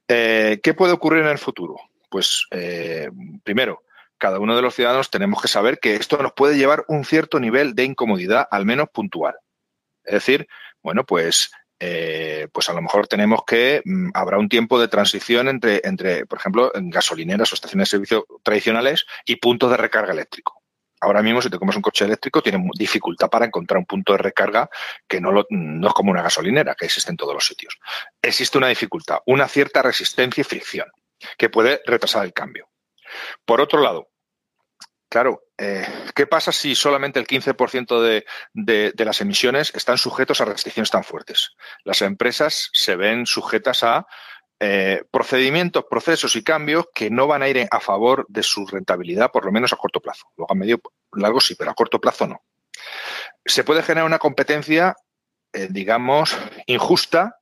Eh, 0.08 0.60
¿Qué 0.64 0.74
puede 0.74 0.94
ocurrir 0.94 1.24
en 1.24 1.30
el 1.30 1.38
futuro? 1.38 1.76
Pues 2.10 2.48
eh, 2.52 3.10
primero, 3.44 3.84
cada 4.18 4.40
uno 4.40 4.56
de 4.56 4.62
los 4.62 4.76
ciudadanos 4.76 5.10
tenemos 5.10 5.42
que 5.42 5.48
saber 5.48 5.80
que 5.80 5.96
esto 5.96 6.22
nos 6.22 6.34
puede 6.34 6.58
llevar 6.58 6.86
un 6.88 7.06
cierto 7.06 7.40
nivel 7.40 7.74
de 7.74 7.86
incomodidad, 7.86 8.48
al 8.52 8.66
menos 8.66 8.90
puntual. 8.90 9.36
Es 10.04 10.14
decir, 10.14 10.48
bueno, 10.82 11.06
pues 11.06 11.52
eh, 11.80 12.48
pues 12.52 12.70
a 12.70 12.74
lo 12.74 12.82
mejor 12.82 13.08
tenemos 13.08 13.42
que, 13.46 13.82
mm, 13.86 14.10
habrá 14.14 14.38
un 14.38 14.50
tiempo 14.50 14.80
de 14.80 14.88
transición 14.88 15.48
entre, 15.48 15.82
entre, 15.84 16.26
por 16.26 16.40
ejemplo, 16.40 16.72
gasolineras 16.76 17.52
o 17.52 17.56
estaciones 17.56 17.88
de 17.88 17.92
servicio 17.92 18.26
tradicionales 18.44 19.06
y 19.26 19.38
puntos 19.38 19.72
de 19.72 19.78
recarga 19.78 20.14
eléctrico. 20.14 20.62
Ahora 21.02 21.22
mismo, 21.22 21.42
si 21.42 21.50
te 21.50 21.58
comes 21.58 21.78
un 21.78 21.82
coche 21.82 22.04
eléctrico, 22.04 22.42
tienes 22.42 22.62
dificultad 22.78 23.30
para 23.30 23.46
encontrar 23.46 23.78
un 23.78 23.86
punto 23.86 24.12
de 24.12 24.18
recarga 24.18 24.70
que 25.08 25.22
no, 25.22 25.46
no 25.50 25.88
es 25.88 25.94
como 25.94 26.12
una 26.12 26.22
gasolinera, 26.22 26.76
que 26.76 26.86
existe 26.86 27.10
en 27.10 27.18
todos 27.18 27.34
los 27.34 27.46
sitios. 27.46 27.80
Existe 28.22 28.58
una 28.58 28.68
dificultad, 28.68 29.20
una 29.26 29.48
cierta 29.48 29.82
resistencia 29.82 30.42
y 30.42 30.44
fricción, 30.44 30.92
que 31.38 31.50
puede 31.50 31.82
retrasar 31.86 32.26
el 32.26 32.34
cambio. 32.34 32.70
Por 33.46 33.62
otro 33.62 33.82
lado, 33.82 34.10
Claro, 35.10 35.42
eh, 35.58 35.88
¿qué 36.14 36.28
pasa 36.28 36.52
si 36.52 36.76
solamente 36.76 37.20
el 37.20 37.26
15% 37.26 38.00
de, 38.00 38.26
de, 38.54 39.06
las 39.06 39.22
emisiones 39.22 39.74
están 39.74 39.98
sujetos 39.98 40.40
a 40.40 40.46
restricciones 40.46 40.92
tan 40.92 41.04
fuertes? 41.04 41.56
Las 41.84 42.04
empresas 42.04 42.70
se 42.74 42.96
ven 42.96 43.26
sujetas 43.26 43.84
a 43.84 44.06
eh, 44.60 45.04
procedimientos, 45.10 45.86
procesos 45.90 46.36
y 46.36 46.44
cambios 46.44 46.86
que 46.94 47.10
no 47.10 47.26
van 47.26 47.42
a 47.42 47.50
ir 47.50 47.68
a 47.72 47.80
favor 47.80 48.28
de 48.30 48.44
su 48.44 48.68
rentabilidad, 48.68 49.32
por 49.32 49.46
lo 49.46 49.52
menos 49.52 49.74
a 49.74 49.78
corto 49.78 50.00
plazo. 50.00 50.28
Luego 50.38 50.52
a 50.52 50.56
medio 50.56 50.80
largo 51.14 51.42
sí, 51.42 51.56
pero 51.56 51.72
a 51.72 51.76
corto 51.76 52.00
plazo 52.00 52.28
no. 52.28 52.44
Se 53.44 53.64
puede 53.64 53.82
generar 53.82 54.06
una 54.06 54.20
competencia, 54.20 54.96
eh, 55.54 55.70
digamos, 55.72 56.38
injusta 56.68 57.38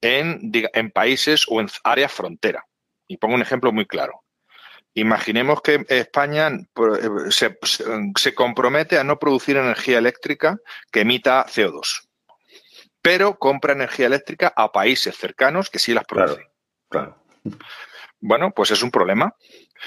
en, 0.00 0.50
en 0.52 0.90
países 0.90 1.46
o 1.48 1.60
en 1.60 1.68
áreas 1.84 2.12
frontera. 2.12 2.66
Y 3.06 3.18
pongo 3.18 3.36
un 3.36 3.42
ejemplo 3.42 3.70
muy 3.70 3.86
claro. 3.86 4.24
Imaginemos 4.94 5.62
que 5.62 5.84
España 5.88 6.48
eh, 6.48 7.30
se, 7.30 8.34
compromete 8.34 8.98
a 8.98 9.04
no 9.04 9.18
producir 9.18 9.56
energía 9.56 9.98
eléctrica 9.98 10.58
que 10.90 11.00
emita 11.00 11.46
CO2, 11.46 12.08
pero 13.00 13.38
compra 13.38 13.72
energía 13.72 14.06
eléctrica 14.06 14.52
a 14.54 14.70
países 14.70 15.16
cercanos 15.16 15.70
que 15.70 15.78
sí 15.78 15.94
las 15.94 16.04
producen. 16.04 16.44
Claro, 16.90 17.16
Bueno, 18.20 18.50
pues 18.50 18.70
es 18.70 18.82
un 18.82 18.90
problema. 18.90 19.34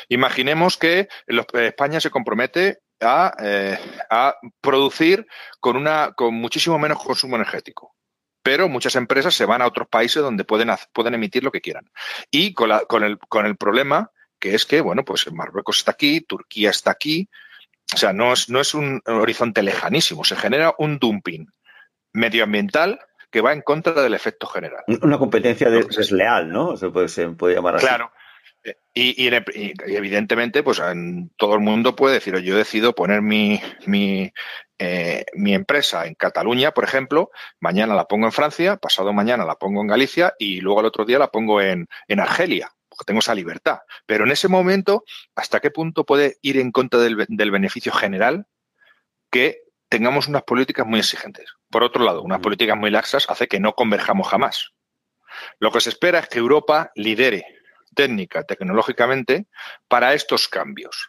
Imaginemos 0.10 0.78
que 0.78 1.08
España 1.54 2.02
se 2.02 2.10
compromete 2.10 2.80
a, 3.00 3.36
eh, 3.40 3.78
a, 4.10 4.36
producir 4.60 5.28
con, 5.60 5.78
una, 5.78 6.14
con 6.14 6.34
muchísimo 6.34 6.80
menos 6.80 7.04
consumo 7.04 7.36
energético. 7.36 7.96
Pero 8.42 8.70
muchas 8.70 8.96
empresas 8.96 9.36
se 9.36 9.46
van 9.46 9.62
a 9.62 9.68
otros 9.68 9.88
países 9.88 10.22
donde 10.22 10.46
pueden, 10.46 10.70
pueden 10.94 11.14
emitir 11.14 11.44
lo 11.44 11.52
que 11.52 11.62
quieran. 11.62 11.92
Y 12.32 12.54
con, 12.54 12.70
la, 12.70 12.82
con, 12.82 13.04
el, 13.04 13.20
con 13.20 13.46
el 13.46 13.56
problema 13.56 14.12
que 14.46 14.54
es 14.54 14.68
que, 14.68 14.80
bueno, 14.80 15.04
pues 15.04 15.32
Marruecos 15.32 15.80
está 15.80 15.94
aquí, 15.94 16.22
Turquía 16.22 16.70
está 16.70 16.92
aquí, 16.92 17.28
o 17.92 17.98
sea, 17.98 18.14
no 18.14 18.32
es, 18.32 18.48
no 18.48 18.62
es 18.62 18.76
un 18.76 19.02
horizonte 19.08 19.64
lejanísimo, 19.64 20.24
se 20.24 20.36
genera 20.36 20.76
un 20.78 21.00
dumping 21.00 21.48
medioambiental 22.14 23.00
que 23.32 23.42
va 23.42 23.54
en 23.54 23.64
contra 23.64 24.04
del 24.04 24.14
efecto 24.14 24.46
general. 24.46 24.84
Una 25.02 25.18
competencia 25.18 25.68
desleal, 25.72 26.52
¿no? 26.52 26.78
Se 26.78 26.90
puede, 26.92 27.08
se 27.08 27.28
puede 27.30 27.56
llamar 27.56 27.78
así. 27.78 27.88
Claro. 27.88 28.12
Y, 28.94 29.28
evidentemente, 29.28 30.62
pues 30.62 30.80
todo 31.38 31.56
el 31.56 31.60
mundo 31.62 31.96
puede 31.96 32.14
decir, 32.14 32.38
yo 32.38 32.56
decido 32.56 32.94
poner 32.94 33.24
mi, 33.24 33.60
mi, 33.88 34.32
eh, 34.78 35.26
mi 35.34 35.56
empresa 35.56 36.06
en 36.06 36.14
Cataluña, 36.14 36.72
por 36.72 36.84
ejemplo, 36.84 37.32
mañana 37.60 37.96
la 37.96 38.06
pongo 38.06 38.28
en 38.28 38.32
Francia, 38.32 38.78
pasado 38.78 39.12
mañana 39.12 39.44
la 39.44 39.56
pongo 39.56 39.82
en 39.82 39.88
Galicia 39.88 40.36
y 40.38 40.62
luego 40.62 40.82
al 40.82 40.86
otro 40.86 41.04
día 41.04 41.18
la 41.18 41.32
pongo 41.32 41.62
en, 41.62 41.88
en 42.08 42.20
Argelia 42.20 42.75
tengo 43.04 43.20
esa 43.20 43.36
libertad. 43.36 43.80
Pero 44.06 44.26
en 44.26 44.32
ese 44.32 44.48
momento, 44.48 45.04
¿hasta 45.36 45.60
qué 45.60 45.72
punto 45.72 46.06
puede 46.06 46.38
ir 46.42 46.58
en 46.58 46.72
contra 46.72 47.00
del, 47.00 47.16
beneficio 47.52 47.92
general 47.92 48.48
que 49.30 49.60
tengamos 49.90 50.28
unas 50.28 50.44
políticas 50.44 50.86
muy 50.86 51.00
exigentes? 51.00 51.54
Por 51.70 51.84
otro 51.84 52.04
lado, 52.04 52.22
unas 52.22 52.40
políticas 52.40 52.78
muy 52.78 52.92
laxas 52.92 53.30
hace 53.30 53.48
que 53.48 53.60
no 53.60 53.74
converjamos 53.74 54.28
jamás. 54.28 54.72
Lo 55.60 55.72
que 55.72 55.82
se 55.82 55.90
espera 55.90 56.20
es 56.20 56.28
que 56.30 56.40
Europa 56.40 56.92
lidere 56.96 57.46
técnica, 57.96 58.44
tecnológicamente, 58.44 59.48
para 59.88 60.14
estos 60.14 60.48
cambios. 60.48 61.08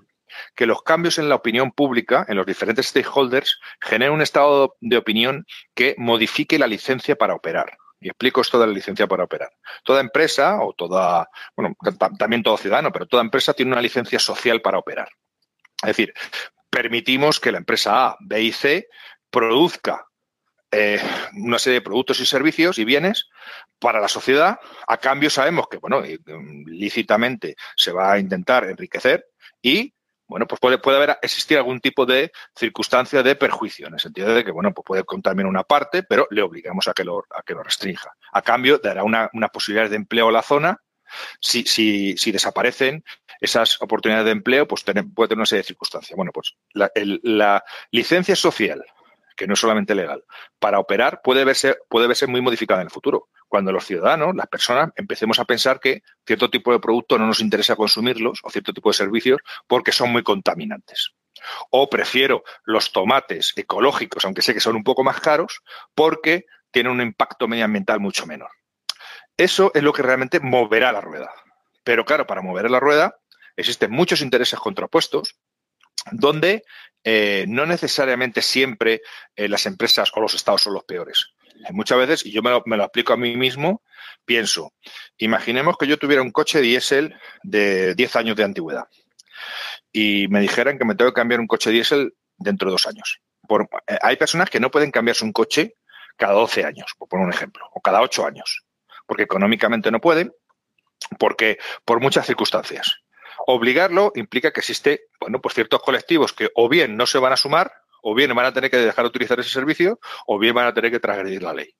Que 0.55 0.67
los 0.67 0.83
cambios 0.83 1.19
en 1.19 1.29
la 1.29 1.35
opinión 1.35 1.73
pública, 1.73 2.25
en 2.29 2.37
los 2.37 2.47
diferentes 2.47 2.89
stakeholders, 2.89 3.59
generen 3.81 4.15
un 4.15 4.23
estado 4.23 4.77
de 4.81 4.97
opinión 4.97 5.47
que 5.75 5.95
modifique 5.99 6.59
la 6.59 6.67
licencia 6.67 7.17
para 7.17 7.35
operar. 7.35 7.77
Y 8.01 8.09
explico 8.09 8.41
esto 8.41 8.59
de 8.59 8.67
la 8.67 8.73
licencia 8.73 9.07
para 9.07 9.25
operar. 9.25 9.51
Toda 9.83 10.01
empresa 10.01 10.63
o 10.63 10.75
toda, 10.75 11.29
bueno, 11.57 11.75
también 12.19 12.43
todo 12.43 12.57
ciudadano, 12.57 12.93
pero 12.93 13.07
toda 13.07 13.23
empresa 13.23 13.55
tiene 13.55 13.73
una 13.73 13.81
licencia 13.81 14.19
social 14.19 14.61
para 14.61 14.79
operar. 14.79 15.09
Es 15.83 15.89
decir, 15.89 16.13
permitimos 16.71 17.41
que 17.41 17.53
la 17.53 17.59
empresa 17.59 18.09
A, 18.09 18.17
B 18.21 18.43
y 18.43 18.53
C 18.53 18.89
produzca 19.31 20.07
eh, 20.71 21.01
una 21.35 21.59
serie 21.59 21.81
de 21.81 21.85
productos 21.85 22.21
y 22.21 22.27
servicios 22.27 22.79
y 22.79 22.85
bienes 22.85 23.29
para 23.79 24.01
la 24.01 24.09
sociedad. 24.09 24.59
A 24.87 24.99
cambio 24.99 25.31
sabemos 25.31 25.69
que, 25.69 25.79
bueno, 25.79 26.03
lícitamente 26.67 27.57
se 27.77 27.93
va 27.93 28.13
a 28.13 28.19
intentar 28.19 28.65
enriquecer 28.65 29.27
y 29.63 29.95
bueno, 30.29 30.47
pues 30.47 30.61
puede, 30.61 30.79
puede 30.79 30.97
haber, 30.97 31.19
existir 31.23 31.57
algún 31.57 31.81
tipo 31.81 32.05
de 32.05 32.33
circunstancia 32.55 33.23
de 33.23 33.37
perjuicio, 33.37 33.87
en 33.87 33.95
el 33.95 34.01
sentido 34.01 34.35
de 34.35 34.45
que, 34.45 34.51
bueno, 34.51 34.73
pues 34.73 34.85
puede 34.85 35.05
contaminar 35.05 35.49
una 35.49 35.63
parte, 35.63 36.03
pero 36.03 36.27
le 36.31 36.43
obligamos 36.43 36.89
a 36.89 36.93
que 36.93 37.05
lo, 37.05 37.25
a 37.31 37.43
que 37.43 37.55
lo 37.55 37.63
restrinja. 37.63 38.13
A 38.33 38.43
cambio, 38.43 38.79
dará 38.79 39.05
una, 39.05 39.31
una 39.33 39.49
posibilidad 39.49 39.89
de 39.89 39.97
empleo 39.97 40.29
a 40.29 40.33
la 40.33 40.43
zona. 40.43 40.81
Si, 41.41 41.63
si, 41.65 42.17
si 42.17 42.33
desaparecen 42.33 43.05
esas 43.41 43.81
oportunidades 43.81 44.27
de 44.27 44.33
empleo, 44.33 44.67
pues 44.67 44.83
puede 44.83 45.29
tener 45.29 45.39
una 45.39 45.47
serie 45.47 45.63
de 45.63 45.69
circunstancias. 45.69 46.17
Bueno, 46.17 46.33
pues 46.33 46.57
la, 46.73 46.91
la 47.23 47.65
licencia 47.93 48.35
social 48.35 48.85
que 49.37 49.47
no 49.47 49.55
es 49.55 49.61
solamente 49.61 49.95
legal, 49.95 50.25
para 50.59 50.81
operar 50.81 51.21
puede 51.23 51.45
verse, 51.45 51.77
puede 51.89 52.09
verse 52.09 52.27
muy 52.27 52.41
modificada 52.41 52.81
en 52.81 52.87
el 52.87 52.91
futuro. 52.91 53.29
Cuando 53.49 53.73
los 53.73 53.85
ciudadanos, 53.85 54.35
las 54.35 54.49
personas, 54.49 54.91
empecemos 54.97 55.39
a 55.39 55.45
pensar 55.45 55.81
que 55.81 56.03
cierto 56.27 56.51
tipo 56.51 56.73
de 56.73 56.81
producto 56.81 57.19
no 57.19 57.27
nos 57.27 57.41
interesa 57.41 57.77
consumirlos 57.77 58.41
o 58.43 58.51
cierto 58.51 58.73
tipo 58.73 58.91
de 58.91 58.95
servicios 58.95 59.41
porque 59.67 59.93
son 59.93 60.11
muy 60.11 60.23
contaminantes. 60.23 61.13
O 61.71 61.89
prefiero 61.89 62.43
los 62.65 62.93
tomates 62.93 63.53
ecológicos, 63.57 64.25
aunque 64.25 64.43
sé 64.43 64.55
que 64.55 64.61
son 64.61 64.77
un 64.77 64.85
poco 64.85 65.05
más 65.05 65.21
caros, 65.21 65.63
porque 65.95 66.47
tienen 66.71 66.93
un 66.93 67.01
impacto 67.01 67.47
medioambiental 67.47 68.01
mucho 68.01 68.27
menor. 68.27 68.51
Eso 69.37 69.71
es 69.75 69.83
lo 69.83 69.93
que 69.93 70.03
realmente 70.03 70.41
moverá 70.41 70.93
la 70.93 71.01
rueda. 71.01 71.31
Pero 71.85 72.05
claro, 72.05 72.27
para 72.27 72.43
mover 72.43 72.71
la 72.71 72.81
rueda 72.81 73.17
existen 73.57 73.91
muchos 73.91 74.21
intereses 74.21 74.59
contrapuestos 74.59 75.37
donde 76.11 76.65
eh, 77.05 77.45
no 77.49 77.67
necesariamente 77.67 78.43
siempre 78.43 79.03
eh, 79.35 79.49
las 79.49 79.67
empresas 79.67 80.11
o 80.15 80.21
los 80.21 80.35
estados 80.35 80.63
son 80.63 80.75
los 80.75 80.85
peores. 80.85 81.35
Muchas 81.71 81.99
veces, 81.99 82.27
y 82.27 82.33
yo 82.33 82.43
me 82.43 82.51
lo, 82.51 82.63
me 82.67 82.77
lo, 82.77 82.85
aplico 82.85 83.13
a 83.13 83.17
mí 83.17 83.37
mismo, 83.37 83.83
pienso, 84.25 84.73
imaginemos 85.19 85.77
que 85.79 85.87
yo 85.87 85.99
tuviera 85.99 86.23
un 86.23 86.31
coche 86.31 86.61
diésel 86.61 87.15
de 87.43 87.95
10 87.95 88.17
años 88.17 88.37
de 88.37 88.45
antigüedad 88.45 88.85
y 89.93 90.29
me 90.29 90.41
dijeran 90.41 90.79
que 90.79 90.85
me 90.85 90.95
tengo 90.95 91.11
que 91.11 91.21
cambiar 91.21 91.41
un 91.41 91.47
coche 91.47 91.71
diésel 91.71 92.15
dentro 92.37 92.69
de 92.69 92.73
dos 92.73 92.87
años. 92.87 93.21
Eh, 93.87 93.99
hay 94.03 94.17
personas 94.17 94.51
que 94.51 94.61
no 94.61 94.71
pueden 94.71 94.91
cambiarse 94.91 95.25
un 95.25 95.33
coche 95.33 95.77
cada 96.17 96.35
12 96.35 96.65
años, 96.65 96.95
por 96.99 97.09
poner 97.09 97.27
un 97.27 97.33
ejemplo, 97.33 97.65
o 97.73 97.81
cada 97.81 98.01
8 98.01 98.27
años, 98.27 98.65
porque 99.07 99.23
económicamente 99.25 99.91
no 99.91 100.01
pueden, 100.01 100.33
porque 101.19 101.59
por 101.85 102.01
muchas 102.01 102.27
circunstancias. 102.27 103.01
Obligarlo 103.47 104.13
implica 104.17 104.51
que 104.51 104.61
existe, 104.61 105.09
bueno, 105.21 105.41
pues 105.41 105.55
ciertos 105.55 105.83
colectivos 105.83 106.33
que 106.33 106.51
o 106.55 106.69
bien 106.69 106.97
no 106.97 107.07
se 107.07 107.19
van 107.19 107.33
a 107.33 107.37
sumar, 107.37 107.71
o 108.09 108.15
bien 108.15 108.33
van 108.37 108.47
a 108.47 108.53
tener 108.53 108.71
que 108.71 108.77
dejar 108.77 109.05
de 109.05 109.09
utilizar 109.09 109.41
ese 109.41 109.51
servicio, 109.51 109.99
o 110.29 110.39
bien 110.39 110.55
van 110.55 110.69
a 110.69 110.73
tener 110.73 110.93
que 110.93 111.01
transgredir 111.01 111.43
la 111.43 111.53
ley. 111.53 111.75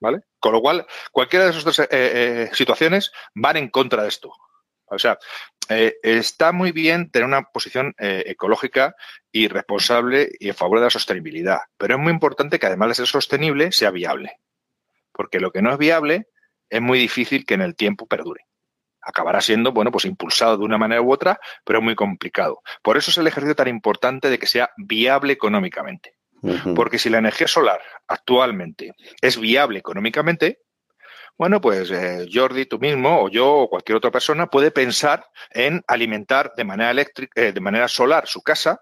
¿Vale? 0.00 0.22
Con 0.40 0.52
lo 0.52 0.60
cual, 0.60 0.84
cualquiera 1.12 1.44
de 1.44 1.52
esas 1.52 1.62
dos 1.62 1.78
eh, 1.78 1.86
eh, 1.90 2.50
situaciones 2.52 3.12
van 3.32 3.56
en 3.56 3.68
contra 3.68 4.02
de 4.02 4.08
esto. 4.08 4.32
O 4.86 4.98
sea, 4.98 5.18
eh, 5.68 5.94
está 6.02 6.50
muy 6.50 6.72
bien 6.72 7.12
tener 7.12 7.26
una 7.26 7.42
posición 7.42 7.94
ecológica 7.98 8.96
y 9.30 9.46
responsable 9.46 10.30
y 10.40 10.48
en 10.48 10.56
favor 10.56 10.78
de 10.78 10.86
la 10.86 10.90
sostenibilidad, 10.90 11.60
pero 11.76 11.94
es 11.94 12.00
muy 12.00 12.12
importante 12.12 12.58
que 12.58 12.66
además 12.66 12.88
de 12.88 12.94
ser 12.96 13.06
sostenible, 13.06 13.70
sea 13.70 13.92
viable. 13.92 14.40
Porque 15.12 15.38
lo 15.38 15.52
que 15.52 15.62
no 15.62 15.70
es 15.70 15.78
viable 15.78 16.26
es 16.68 16.80
muy 16.80 16.98
difícil 16.98 17.46
que 17.46 17.54
en 17.54 17.62
el 17.62 17.76
tiempo 17.76 18.08
perdure 18.08 18.48
acabará 19.02 19.40
siendo, 19.40 19.72
bueno, 19.72 19.90
pues 19.90 20.04
impulsado 20.04 20.58
de 20.58 20.64
una 20.64 20.78
manera 20.78 21.00
u 21.00 21.12
otra, 21.12 21.40
pero 21.64 21.78
es 21.78 21.84
muy 21.84 21.94
complicado. 21.94 22.62
Por 22.82 22.96
eso 22.96 23.10
es 23.10 23.18
el 23.18 23.26
ejercicio 23.26 23.54
tan 23.54 23.68
importante 23.68 24.30
de 24.30 24.38
que 24.38 24.46
sea 24.46 24.70
viable 24.76 25.32
económicamente. 25.32 26.14
Porque 26.76 26.98
si 27.00 27.10
la 27.10 27.18
energía 27.18 27.48
solar 27.48 27.80
actualmente 28.06 28.94
es 29.20 29.38
viable 29.40 29.80
económicamente, 29.80 30.60
Bueno, 31.36 31.60
pues 31.60 31.90
eh, 31.92 32.26
Jordi, 32.32 32.66
tú 32.66 32.80
mismo, 32.80 33.22
o 33.22 33.28
yo, 33.28 33.48
o 33.48 33.70
cualquier 33.70 33.96
otra 33.96 34.10
persona, 34.10 34.48
puede 34.48 34.72
pensar 34.72 35.24
en 35.50 35.84
alimentar 35.86 36.52
de 36.56 36.64
manera 36.64 36.90
eléctrica, 36.90 37.40
eh, 37.40 37.52
de 37.52 37.60
manera 37.60 37.86
solar 37.86 38.26
su 38.26 38.42
casa 38.42 38.80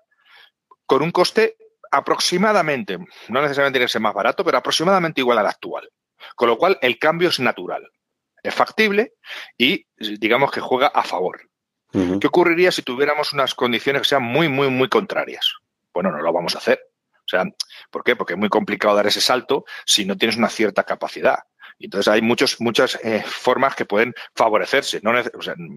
con 0.86 1.02
un 1.02 1.10
coste 1.10 1.56
aproximadamente, 1.90 2.96
no 3.28 3.42
necesariamente 3.42 3.78
tiene 3.78 3.86
que 3.86 3.92
ser 3.92 4.00
más 4.00 4.14
barato, 4.14 4.42
pero 4.42 4.56
aproximadamente 4.58 5.20
igual 5.20 5.38
al 5.38 5.46
actual. 5.46 5.90
Con 6.34 6.48
lo 6.48 6.56
cual, 6.56 6.78
el 6.80 6.98
cambio 6.98 7.28
es 7.28 7.40
natural, 7.40 7.90
es 8.48 8.54
factible 8.54 9.14
y 9.56 9.86
digamos 9.98 10.50
que 10.50 10.60
juega 10.60 10.88
a 10.88 11.02
favor. 11.02 11.40
¿Qué 12.20 12.26
ocurriría 12.26 12.70
si 12.72 12.82
tuviéramos 12.82 13.32
unas 13.32 13.54
condiciones 13.54 14.02
que 14.02 14.08
sean 14.08 14.22
muy, 14.22 14.48
muy, 14.48 14.68
muy 14.68 14.88
contrarias? 14.88 15.54
Bueno, 15.94 16.10
no 16.10 16.20
lo 16.20 16.30
vamos 16.30 16.54
a 16.54 16.58
hacer. 16.58 16.78
O 17.20 17.28
sea, 17.28 17.44
¿por 17.90 18.04
qué? 18.04 18.14
Porque 18.14 18.34
es 18.34 18.38
muy 18.38 18.50
complicado 18.50 18.94
dar 18.94 19.06
ese 19.06 19.22
salto 19.22 19.64
si 19.86 20.04
no 20.04 20.16
tienes 20.16 20.36
una 20.36 20.50
cierta 20.50 20.84
capacidad. 20.84 21.38
Entonces 21.78 22.12
hay 22.12 22.22
muchos, 22.22 22.60
muchas 22.60 22.98
eh, 23.02 23.22
formas 23.26 23.74
que 23.74 23.84
pueden 23.84 24.14
favorecerse, 24.34 25.00
¿no? 25.02 25.12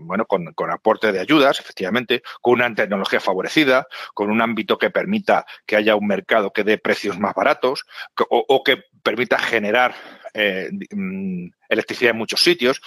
bueno, 0.05 0.25
con, 0.25 0.71
aporte 0.71 1.11
de 1.11 1.19
ayudas, 1.19 1.59
efectivamente, 1.59 2.21
con 2.41 2.53
una 2.53 2.73
tecnología 2.73 3.19
favorecida, 3.19 3.87
con 4.13 4.31
un 4.31 4.41
ámbito 4.41 4.77
que 4.77 4.91
permita 4.91 5.45
que 5.65 5.75
haya 5.75 5.95
un 5.95 6.07
mercado 6.07 6.51
que 6.51 6.63
dé 6.63 6.77
precios 6.77 7.19
más 7.19 7.35
baratos 7.35 7.85
o, 8.29 8.63
que 8.63 8.83
permita 9.03 9.37
generar 9.39 9.93
eh, 10.33 10.69
mm, 10.91 11.47
electricidad 11.69 12.11
en 12.11 12.17
muchos 12.17 12.41
sitios. 12.41 12.81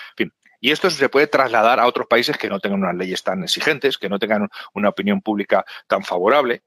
Y 0.61 0.71
esto 0.71 0.91
se 0.91 1.09
puede 1.09 1.27
trasladar 1.27 1.81
a 1.81 1.87
otros 1.87 2.07
países 2.07 2.37
que 2.37 2.49
no 2.49 2.61
tengan 2.61 2.83
unas 2.83 2.95
leyes 2.95 3.23
tan 3.23 3.43
exigentes, 3.43 3.99
que 3.99 4.09
no 4.09 4.19
tengan 4.19 4.49
una 4.75 4.91
opinión 4.91 5.21
pública 5.21 5.65
tan 5.89 6.05
favorable. 6.05 6.63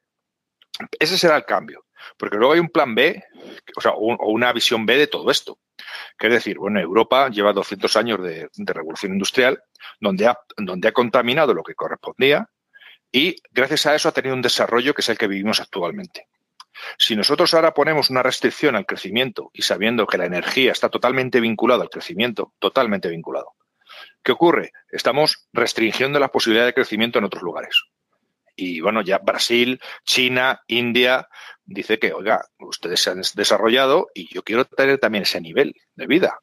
Ese 0.99 1.17
será 1.17 1.37
el 1.37 1.45
cambio. 1.45 1.85
Porque 2.17 2.37
luego 2.37 2.53
hay 2.53 2.59
un 2.59 2.69
plan 2.69 2.93
B, 2.93 3.23
o 3.75 3.81
sea, 3.81 3.91
o 3.91 4.29
una 4.29 4.51
visión 4.51 4.85
B 4.85 4.97
de 4.97 5.07
todo 5.07 5.31
esto. 5.31 5.59
Que 6.17 6.27
es 6.27 6.33
decir, 6.33 6.57
bueno, 6.57 6.79
Europa 6.79 7.29
lleva 7.29 7.53
200 7.53 7.95
años 7.95 8.21
de, 8.21 8.49
revolución 8.57 9.13
industrial, 9.13 9.63
donde 9.99 10.27
ha, 10.27 10.37
donde 10.57 10.87
ha 10.87 10.91
contaminado 10.91 11.53
lo 11.53 11.63
que 11.63 11.73
correspondía 11.73 12.49
y 13.15 13.37
gracias 13.49 13.85
a 13.85 13.95
eso 13.95 14.09
ha 14.09 14.11
tenido 14.11 14.35
un 14.35 14.41
desarrollo 14.41 14.93
que 14.93 14.99
es 14.99 15.07
el 15.07 15.17
que 15.17 15.27
vivimos 15.27 15.61
actualmente. 15.61 16.27
Si 16.97 17.15
nosotros 17.15 17.53
ahora 17.53 17.73
ponemos 17.73 18.09
una 18.09 18.23
restricción 18.23 18.75
al 18.75 18.85
crecimiento 18.85 19.49
y 19.53 19.61
sabiendo 19.61 20.07
que 20.07 20.17
la 20.17 20.25
energía 20.25 20.71
está 20.71 20.89
totalmente 20.89 21.39
vinculada 21.39 21.83
al 21.83 21.89
crecimiento, 21.89 22.53
totalmente 22.59 23.09
vinculado, 23.09 23.53
¿qué 24.23 24.31
ocurre? 24.31 24.71
Estamos 24.89 25.47
restringiendo 25.53 26.19
la 26.19 26.29
posibilidad 26.29 26.65
de 26.65 26.73
crecimiento 26.73 27.19
en 27.19 27.25
otros 27.25 27.43
lugares. 27.43 27.83
Y 28.55 28.79
bueno, 28.79 29.01
ya 29.01 29.17
Brasil, 29.17 29.81
China, 30.05 30.61
India, 30.67 31.27
dice 31.65 31.99
que, 31.99 32.13
oiga, 32.13 32.45
ustedes 32.59 33.01
se 33.01 33.09
han 33.09 33.21
desarrollado 33.35 34.07
y 34.13 34.33
yo 34.33 34.43
quiero 34.43 34.65
tener 34.65 34.97
también 34.97 35.23
ese 35.23 35.41
nivel 35.41 35.75
de 35.95 36.07
vida. 36.07 36.39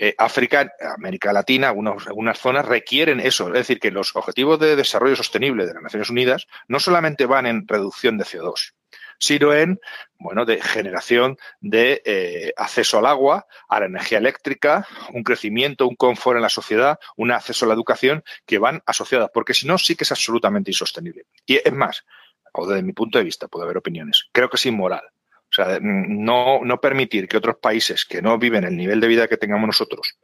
Eh, 0.00 0.14
África, 0.16 0.72
América 0.96 1.32
Latina, 1.32 1.68
algunas, 1.68 2.38
zonas 2.38 2.66
requieren 2.66 3.18
eso. 3.18 3.48
Es 3.48 3.54
decir, 3.54 3.80
que 3.80 3.90
los 3.90 4.14
objetivos 4.14 4.58
de 4.60 4.76
desarrollo 4.76 5.16
sostenible 5.16 5.66
de 5.66 5.74
las 5.74 5.82
Naciones 5.82 6.10
Unidas 6.10 6.46
no 6.68 6.78
solamente 6.78 7.26
van 7.26 7.46
en 7.46 7.66
reducción 7.66 8.16
de 8.16 8.24
CO2, 8.24 8.74
sino 9.18 9.52
en, 9.52 9.80
bueno, 10.18 10.44
de 10.44 10.60
generación 10.60 11.36
de 11.60 12.02
eh, 12.04 12.52
acceso 12.56 12.98
al 12.98 13.06
agua, 13.06 13.46
a 13.68 13.80
la 13.80 13.86
energía 13.86 14.18
eléctrica, 14.18 14.86
un 15.12 15.22
crecimiento, 15.22 15.86
un 15.86 15.96
confort 15.96 16.36
en 16.36 16.42
la 16.42 16.48
sociedad, 16.48 16.98
un 17.16 17.30
acceso 17.30 17.64
a 17.64 17.68
la 17.68 17.74
educación 17.74 18.22
que 18.46 18.58
van 18.58 18.82
asociadas, 18.86 19.30
porque 19.32 19.54
si 19.54 19.66
no, 19.66 19.78
sí 19.78 19.96
que 19.96 20.04
es 20.04 20.12
absolutamente 20.12 20.70
insostenible. 20.70 21.26
Y 21.46 21.56
es 21.56 21.72
más, 21.72 22.04
o 22.52 22.66
desde 22.66 22.82
mi 22.82 22.92
punto 22.92 23.18
de 23.18 23.24
vista, 23.24 23.48
puede 23.48 23.64
haber 23.64 23.78
opiniones, 23.78 24.28
creo 24.32 24.48
que 24.48 24.56
es 24.56 24.66
inmoral. 24.66 25.02
O 25.50 25.54
sea, 25.54 25.78
no, 25.80 26.60
no 26.62 26.80
permitir 26.80 27.26
que 27.26 27.38
otros 27.38 27.56
países 27.56 28.04
que 28.04 28.20
no 28.20 28.38
viven 28.38 28.64
el 28.64 28.76
nivel 28.76 29.00
de 29.00 29.08
vida 29.08 29.28
que 29.28 29.38
tengamos 29.38 29.66
nosotros 29.66 30.18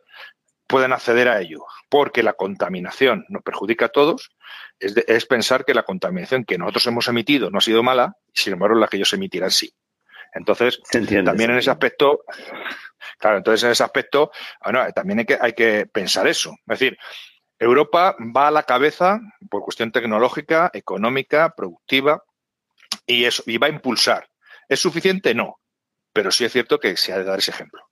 puedan 0.67 0.93
acceder 0.93 1.29
a 1.29 1.41
ello, 1.41 1.65
porque 1.89 2.23
la 2.23 2.35
contaminación 2.35 3.25
nos 3.29 3.43
perjudica 3.43 3.87
a 3.87 3.91
todos, 3.91 4.34
es, 4.79 4.97
es, 4.97 5.27
pensar 5.27 5.65
que 5.65 5.75
la 5.75 5.83
contaminación 5.83 6.45
que 6.45 6.59
nosotros 6.59 6.87
hemos 6.87 7.09
emitido 7.09 7.51
no 7.51 7.59
ha 7.59 7.63
sido 7.63 7.83
mala, 7.83 8.17
y 8.33 8.41
sin 8.41 8.55
embargo 8.55 8.77
la 8.77 8.89
que 8.89 8.97
ellos 8.97 9.13
emitirán 9.13 9.51
sí. 9.51 9.75
Entonces, 10.35 10.81
también 10.91 11.51
en 11.51 11.59
ese 11.59 11.71
aspecto, 11.71 12.25
claro, 13.19 13.39
entonces 13.39 13.63
en 13.63 13.71
ese 13.71 13.85
aspecto, 13.85 14.33
bueno, 14.63 14.85
también 14.93 15.21
hay 15.21 15.25
que, 15.25 15.39
hay 15.41 15.53
que 15.53 15.87
pensar 15.87 16.27
eso. 16.27 16.51
Es 16.67 16.79
decir, 16.79 16.99
Europa 17.59 18.17
va 18.37 18.49
a 18.49 18.51
la 18.51 18.65
cabeza 18.65 19.21
por 19.49 19.63
cuestión 19.63 19.93
tecnológica, 19.93 20.71
económica, 20.75 21.55
productiva 21.57 22.25
y, 23.07 23.25
eso, 23.25 23.45
y 23.47 23.59
va 23.59 23.69
a 23.69 23.71
impulsar. 23.71 24.29
¿Es 24.69 24.81
suficiente? 24.81 25.35
No, 25.35 25.61
pero 26.13 26.33
sí 26.33 26.45
es 26.45 26.53
cierto 26.53 26.81
que 26.81 26.97
se 26.97 27.13
ha 27.13 27.19
de 27.19 27.25
dar 27.25 27.39
ese 27.39 27.53
ejemplo. 27.53 27.89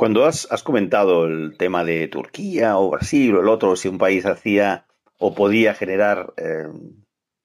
Cuando 0.00 0.24
has, 0.24 0.46
comentado 0.64 1.26
el 1.26 1.58
tema 1.58 1.84
de 1.84 2.08
Turquía 2.08 2.78
o 2.78 2.88
Brasil 2.88 3.36
o 3.36 3.42
el 3.42 3.50
otro, 3.50 3.76
si 3.76 3.86
un 3.86 3.98
país 3.98 4.24
hacía 4.24 4.86
o 5.18 5.34
podía 5.34 5.74
generar 5.74 6.32
eh, 6.38 6.68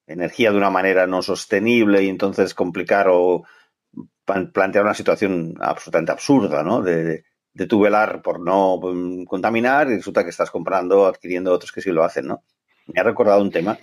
energía 0.08 0.52
de 0.52 0.58
una 0.58 0.70
manera 0.70 1.06
no 1.06 1.22
sostenible 1.22 2.04
y 2.04 2.08
entonces 2.08 2.54
complicar 2.54 3.08
o 3.12 3.44
plantear 4.24 4.86
una 4.86 4.94
situación 4.94 5.56
absolutamente 5.60 6.13
absurda, 6.13 6.63
¿no? 6.63 6.82
de, 6.82 7.26
de 7.52 7.68
tu 7.68 7.82
velar 7.82 8.22
por 8.22 8.39
no 8.39 8.80
mm, 8.82 9.26
contaminar 9.26 9.89
y 9.89 9.98
resulta 9.98 10.24
que 10.24 10.30
estás 10.30 10.50
comprando, 10.50 11.08
adquiriendo 11.08 11.52
otros 11.52 11.74
que 11.74 11.82
sí 11.82 11.91
lo 11.91 12.06
hacen, 12.06 12.28
¿no? 12.28 12.46
Me 12.88 13.02
ha 13.02 13.04
recordado 13.04 13.41
un 13.41 13.52
tema 13.52 13.78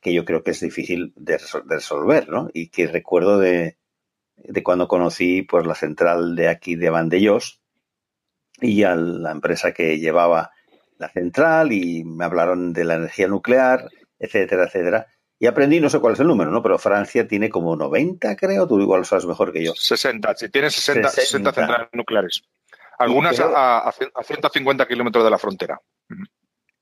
que 0.00 0.14
yo 0.14 0.24
creo 0.24 0.42
que 0.42 0.52
es 0.52 0.60
difícil 0.60 1.12
de, 1.14 1.38
resolver, 1.66 2.30
¿no? 2.30 2.48
Y 2.54 2.70
que 2.70 2.86
recuerdo 2.86 3.38
de, 3.38 3.76
cuando 4.62 4.88
conocí 4.88 5.42
pues 5.42 5.66
la 5.66 5.74
central 5.74 6.34
de 6.36 6.48
aquí 6.48 6.74
de 6.74 6.88
Vandellós 6.88 7.60
y 8.60 8.82
a 8.84 8.94
la 8.94 9.30
empresa 9.30 9.72
que 9.72 9.98
llevaba 9.98 10.52
la 10.98 11.08
central 11.08 11.72
y 11.72 12.04
me 12.04 12.24
hablaron 12.24 12.72
de 12.72 12.84
la 12.84 12.94
energía 12.94 13.28
nuclear, 13.28 13.88
etcétera, 14.18 14.64
etcétera. 14.64 15.06
Y 15.38 15.46
aprendí, 15.46 15.80
no 15.80 15.90
sé 15.90 15.98
cuál 15.98 16.14
es 16.14 16.20
el 16.20 16.28
número, 16.28 16.50
¿no? 16.50 16.62
Pero 16.62 16.78
Francia 16.78 17.26
tiene 17.26 17.50
como 17.50 17.76
90, 17.76 18.36
creo, 18.36 18.66
tú 18.66 18.80
igual 18.80 19.00
lo 19.00 19.04
sabes 19.04 19.26
mejor 19.26 19.52
que 19.52 19.64
yo. 19.64 19.74
60, 19.74 20.34
si 20.36 20.48
tiene 20.48 20.70
60, 20.70 21.08
60 21.08 21.52
centrales 21.52 21.88
nucleares. 21.92 22.42
Algunas 22.98 23.40
a, 23.40 23.92
150 24.22 24.86
kilómetros 24.86 25.24
de 25.24 25.30
la 25.30 25.38
frontera. 25.38 25.80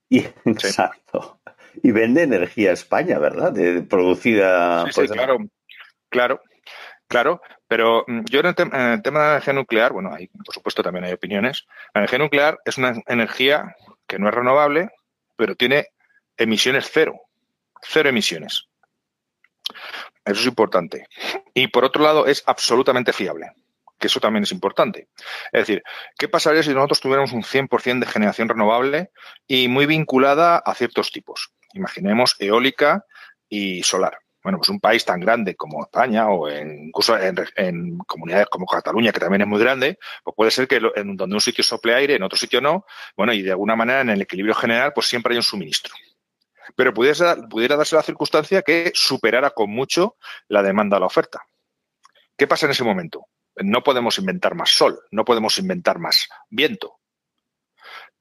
Y, 0.08 0.18
exacto. 0.44 1.40
Y 1.82 1.90
vende 1.90 2.22
energía 2.22 2.70
a 2.70 2.74
España, 2.74 3.18
¿verdad? 3.18 3.52
De, 3.52 3.82
producida. 3.82 4.84
Sí, 4.92 5.06
sí, 5.06 5.08
claro. 5.08 5.38
Claro. 6.10 6.42
Claro, 7.08 7.42
pero 7.72 8.04
mm, 8.06 8.24
yo 8.26 8.40
en 8.40 8.46
el, 8.48 8.54
tema 8.54 8.74
de 9.00 9.00
la 9.02 9.30
energía 9.30 9.54
nuclear, 9.54 9.94
bueno, 9.94 10.12
hay, 10.12 10.26
por 10.26 10.54
supuesto 10.54 10.82
también 10.82 11.06
hay 11.06 11.14
opiniones. 11.14 11.66
La 11.94 12.02
energía 12.02 12.18
nuclear 12.18 12.58
es 12.66 12.76
una 12.76 13.00
energía 13.06 13.76
que 14.06 14.18
no 14.18 14.28
es 14.28 14.34
renovable, 14.34 14.90
pero 15.36 15.56
tiene 15.56 15.86
emisiones 16.36 16.90
cero, 16.92 17.22
cero 17.80 18.10
emisiones. 18.10 18.68
Eso 20.22 20.40
es 20.40 20.46
importante. 20.46 21.06
Y 21.54 21.68
por 21.68 21.86
otro 21.86 22.02
lado, 22.02 22.26
es 22.26 22.42
absolutamente 22.44 23.14
fiable 23.14 23.52
que 23.98 24.08
eso 24.08 24.20
también 24.20 24.42
es 24.42 24.52
importante. 24.52 25.08
Es 25.50 25.60
decir, 25.62 25.82
¿qué 26.18 26.28
pasaría 26.28 26.62
si 26.62 26.74
nosotros 26.74 27.00
tuviéramos 27.00 27.32
un 27.32 27.42
100% 27.42 28.00
de 28.00 28.06
generación 28.06 28.50
renovable 28.50 29.12
y 29.46 29.68
muy 29.68 29.86
vinculada 29.86 30.58
a 30.58 30.74
ciertos 30.74 31.10
tipos? 31.10 31.54
Imaginemos 31.72 32.36
eólica 32.38 33.06
y 33.48 33.82
solar. 33.82 34.18
Bueno, 34.42 34.58
pues 34.58 34.68
un 34.70 34.80
país 34.80 35.04
tan 35.04 35.20
grande 35.20 35.54
como 35.54 35.82
España 35.82 36.28
o 36.28 36.50
incluso 36.50 37.16
en, 37.18 37.98
comunidades 37.98 38.46
como 38.46 38.66
Cataluña, 38.66 39.12
que 39.12 39.20
también 39.20 39.42
es 39.42 39.48
muy 39.48 39.60
grande, 39.60 39.98
pues 40.24 40.34
puede 40.36 40.50
ser 40.50 40.66
que 40.66 40.80
en 40.96 41.16
donde 41.16 41.34
un 41.34 41.40
sitio 41.40 41.62
sople 41.62 41.94
aire, 41.94 42.16
en 42.16 42.22
otro 42.22 42.36
sitio 42.36 42.60
no. 42.60 42.84
Bueno, 43.16 43.32
y 43.32 43.42
de 43.42 43.52
alguna 43.52 43.76
manera 43.76 44.00
en 44.00 44.10
el 44.10 44.22
equilibrio 44.22 44.54
general, 44.54 44.92
pues 44.92 45.06
siempre 45.06 45.34
hay 45.34 45.38
un 45.38 45.44
suministro. 45.44 45.94
Pero 46.74 46.92
pudiera, 46.92 47.36
pudiera 47.48 47.76
darse 47.76 47.96
la 47.96 48.02
circunstancia 48.02 48.62
que 48.62 48.90
superara 48.94 49.50
con 49.50 49.70
mucho 49.70 50.16
la 50.48 50.62
demanda 50.62 50.96
a 50.96 51.00
la 51.00 51.06
oferta. 51.06 51.42
¿Qué 52.36 52.46
pasa 52.46 52.66
en 52.66 52.72
ese 52.72 52.84
momento? 52.84 53.26
no 53.56 53.82
podemos 53.82 54.18
inventar 54.18 54.54
más 54.54 54.70
sol, 54.70 55.00
no 55.10 55.24
podemos 55.24 55.58
inventar 55.58 55.98
más 55.98 56.28
viento. 56.48 56.98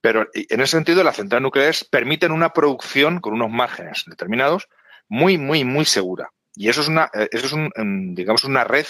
Pero 0.01 0.27
en 0.33 0.61
ese 0.61 0.71
sentido, 0.71 1.03
las 1.03 1.17
centrales 1.17 1.43
nucleares 1.43 1.83
permiten 1.83 2.31
una 2.31 2.53
producción 2.53 3.19
con 3.19 3.33
unos 3.33 3.51
márgenes 3.51 4.03
determinados 4.07 4.67
muy, 5.11 5.37
muy, 5.37 5.65
muy 5.65 5.83
segura. 5.83 6.31
Y 6.55 6.69
eso 6.69 6.79
es 6.79 6.87
una, 6.87 7.11
eh, 7.13 7.27
eso 7.31 7.45
es 7.45 7.51
un, 7.51 8.15
digamos, 8.15 8.45
una 8.45 8.63
red 8.63 8.85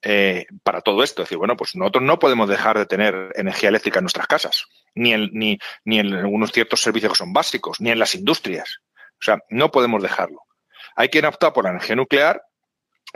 eh, 0.00 0.46
para 0.62 0.80
todo 0.80 1.02
esto. 1.02 1.22
Es 1.22 1.28
decir, 1.28 1.38
bueno, 1.38 1.56
pues 1.56 1.74
nosotros 1.74 2.04
no 2.04 2.20
podemos 2.20 2.48
dejar 2.48 2.78
de 2.78 2.86
tener 2.86 3.32
energía 3.34 3.68
eléctrica 3.68 3.98
en 3.98 4.04
nuestras 4.04 4.28
casas, 4.28 4.66
ni 4.94 5.12
en, 5.12 5.30
ni, 5.32 5.58
ni 5.84 5.98
en 5.98 6.14
algunos 6.14 6.52
ciertos 6.52 6.80
servicios 6.80 7.12
que 7.12 7.18
son 7.18 7.32
básicos, 7.32 7.80
ni 7.80 7.90
en 7.90 7.98
las 7.98 8.14
industrias. 8.14 8.78
O 9.14 9.24
sea, 9.24 9.40
no 9.50 9.72
podemos 9.72 10.00
dejarlo. 10.00 10.42
Hay 10.94 11.08
quien 11.08 11.24
opta 11.24 11.52
por 11.52 11.64
la 11.64 11.70
energía 11.70 11.96
nuclear 11.96 12.40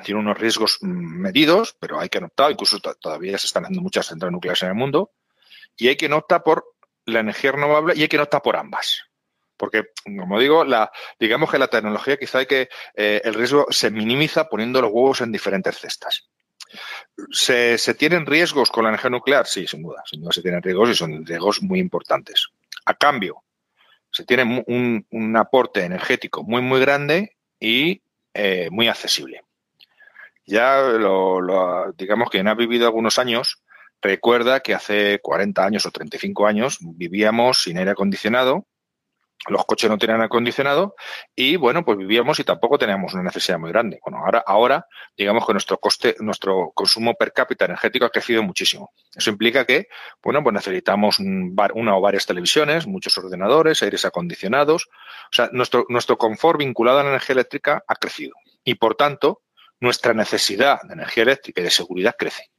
tiene 0.05 0.21
unos 0.21 0.39
riesgos 0.39 0.79
mm, 0.81 1.21
medidos, 1.21 1.77
pero 1.79 2.01
hay 2.01 2.09
que 2.09 2.19
optar, 2.19 2.51
incluso 2.51 2.79
todavía 2.81 3.39
se 3.39 3.47
están 3.47 3.65
haciendo 3.65 3.83
muchas 3.83 4.07
centrales 4.07 4.33
nucleares 4.33 4.63
en 4.63 4.69
el 4.69 4.75
mundo, 4.75 5.13
y 5.77 5.89
hay 5.89 5.97
que 5.97 6.13
optar 6.13 6.43
por 6.43 6.65
la 7.05 7.21
energía 7.21 7.53
renovable 7.53 7.95
y 7.97 8.03
hay 8.03 8.09
que 8.09 8.19
optar 8.19 8.43
por 8.43 8.57
ambas. 8.57 9.08
Porque, 9.59 9.91
como 10.05 10.39
digo, 10.39 10.65
digamos 11.19 11.51
que 11.51 11.59
la 11.59 11.69
tecnología 11.69 12.17
quizá 12.17 12.39
hay 12.39 12.47
que, 12.47 12.69
eh, 12.95 13.21
el 13.25 13.35
riesgo 13.35 13.67
se 13.71 13.91
minimiza 13.91 14.49
poniendo 14.49 14.81
los 14.81 14.91
huevos 14.93 15.21
en 15.21 15.33
diferentes 15.33 15.77
cestas. 15.77 16.29
¿Se, 17.31 17.95
tienen 17.95 18.25
riesgos 18.25 18.71
con 18.71 18.85
la 18.85 18.91
energía 18.91 19.11
nuclear? 19.11 19.47
Sí, 19.47 19.67
sin 19.67 19.83
duda. 19.83 20.03
Sin 20.07 20.21
duda 20.21 20.33
se 20.33 20.43
tienen 20.43 20.63
riesgos 20.63 20.91
y 20.91 20.95
son 20.95 21.27
riesgos 21.27 21.63
muy 21.63 21.81
importantes. 21.81 22.47
A 22.87 22.95
cambio, 22.95 23.43
se 24.11 24.25
tiene 24.25 24.65
un, 24.67 25.37
aporte 25.37 25.85
energético 25.85 26.43
muy, 26.45 26.63
muy 26.63 26.81
grande 26.81 27.37
y 27.59 28.03
eh, 28.35 28.69
muy 28.71 28.89
accesible. 28.89 29.43
Ya 30.47 30.81
lo, 30.81 31.93
digamos 31.97 32.31
que 32.31 32.39
quien 32.39 32.49
ha 32.49 32.55
vivido 32.55 32.87
algunos 32.87 33.19
años 33.19 33.63
recuerda 34.01 34.61
que 34.61 34.75
hace 34.75 35.19
40 35.21 35.65
años 35.65 35.85
o 35.85 35.91
35 35.91 36.47
años 36.47 36.79
vivíamos 36.81 37.63
sin 37.63 37.77
aire 37.77 37.91
acondicionado 37.91 38.67
los 39.47 39.65
coches 39.65 39.89
no 39.89 39.99
tenían 39.99 40.21
acondicionado 40.21 40.95
y 41.35 41.57
bueno, 41.57 41.85
pues 41.85 41.97
vivíamos 41.97 42.41
y 42.41 42.45
tampoco 42.45 42.79
teníamos 42.79 43.15
una 43.15 43.23
necesidad 43.23 43.59
muy 43.59 43.71
grande. 43.71 44.01
Bueno, 44.05 44.19
ahora, 44.25 44.43
ahora 44.47 44.87
digamos 45.17 45.47
que 45.47 45.53
nuestro 45.53 45.79
coste, 45.79 46.17
nuestro 46.19 46.73
consumo 46.75 47.15
per 47.15 47.33
cápita 47.33 47.65
energético 47.65 48.05
ha 48.05 48.11
crecido 48.11 48.43
muchísimo. 48.43 48.93
Eso 49.15 49.31
implica 49.31 49.65
que, 49.65 49.89
bueno, 50.23 50.43
pues 50.43 50.55
necesitamos 50.55 51.19
una 51.21 51.97
o 51.97 52.01
varias 52.01 52.27
televisiones, 52.27 52.87
muchos 52.87 53.17
ordenadores, 53.17 53.83
aires 53.83 54.05
acondicionados. 54.05 54.89
O 54.89 55.33
sea, 55.33 55.49
nuestro, 55.53 55.87
nuestro 55.89 56.19
confort 56.19 56.59
vinculado 56.59 56.99
a 56.99 57.03
la 57.05 57.11
energía 57.11 57.35
eléctrica 57.35 57.85
ha 57.87 57.95
crecido. 57.95 58.35
Y 58.65 58.75
por 58.75 58.97
tanto, 58.97 59.43
nuestra 59.81 60.13
necesidad 60.15 60.83
de 60.83 60.95
energía 60.95 61.23
eléctrica 61.23 61.61
y 61.61 61.65
de 61.65 61.71
seguridad 61.71 62.17
crece. 62.19 62.51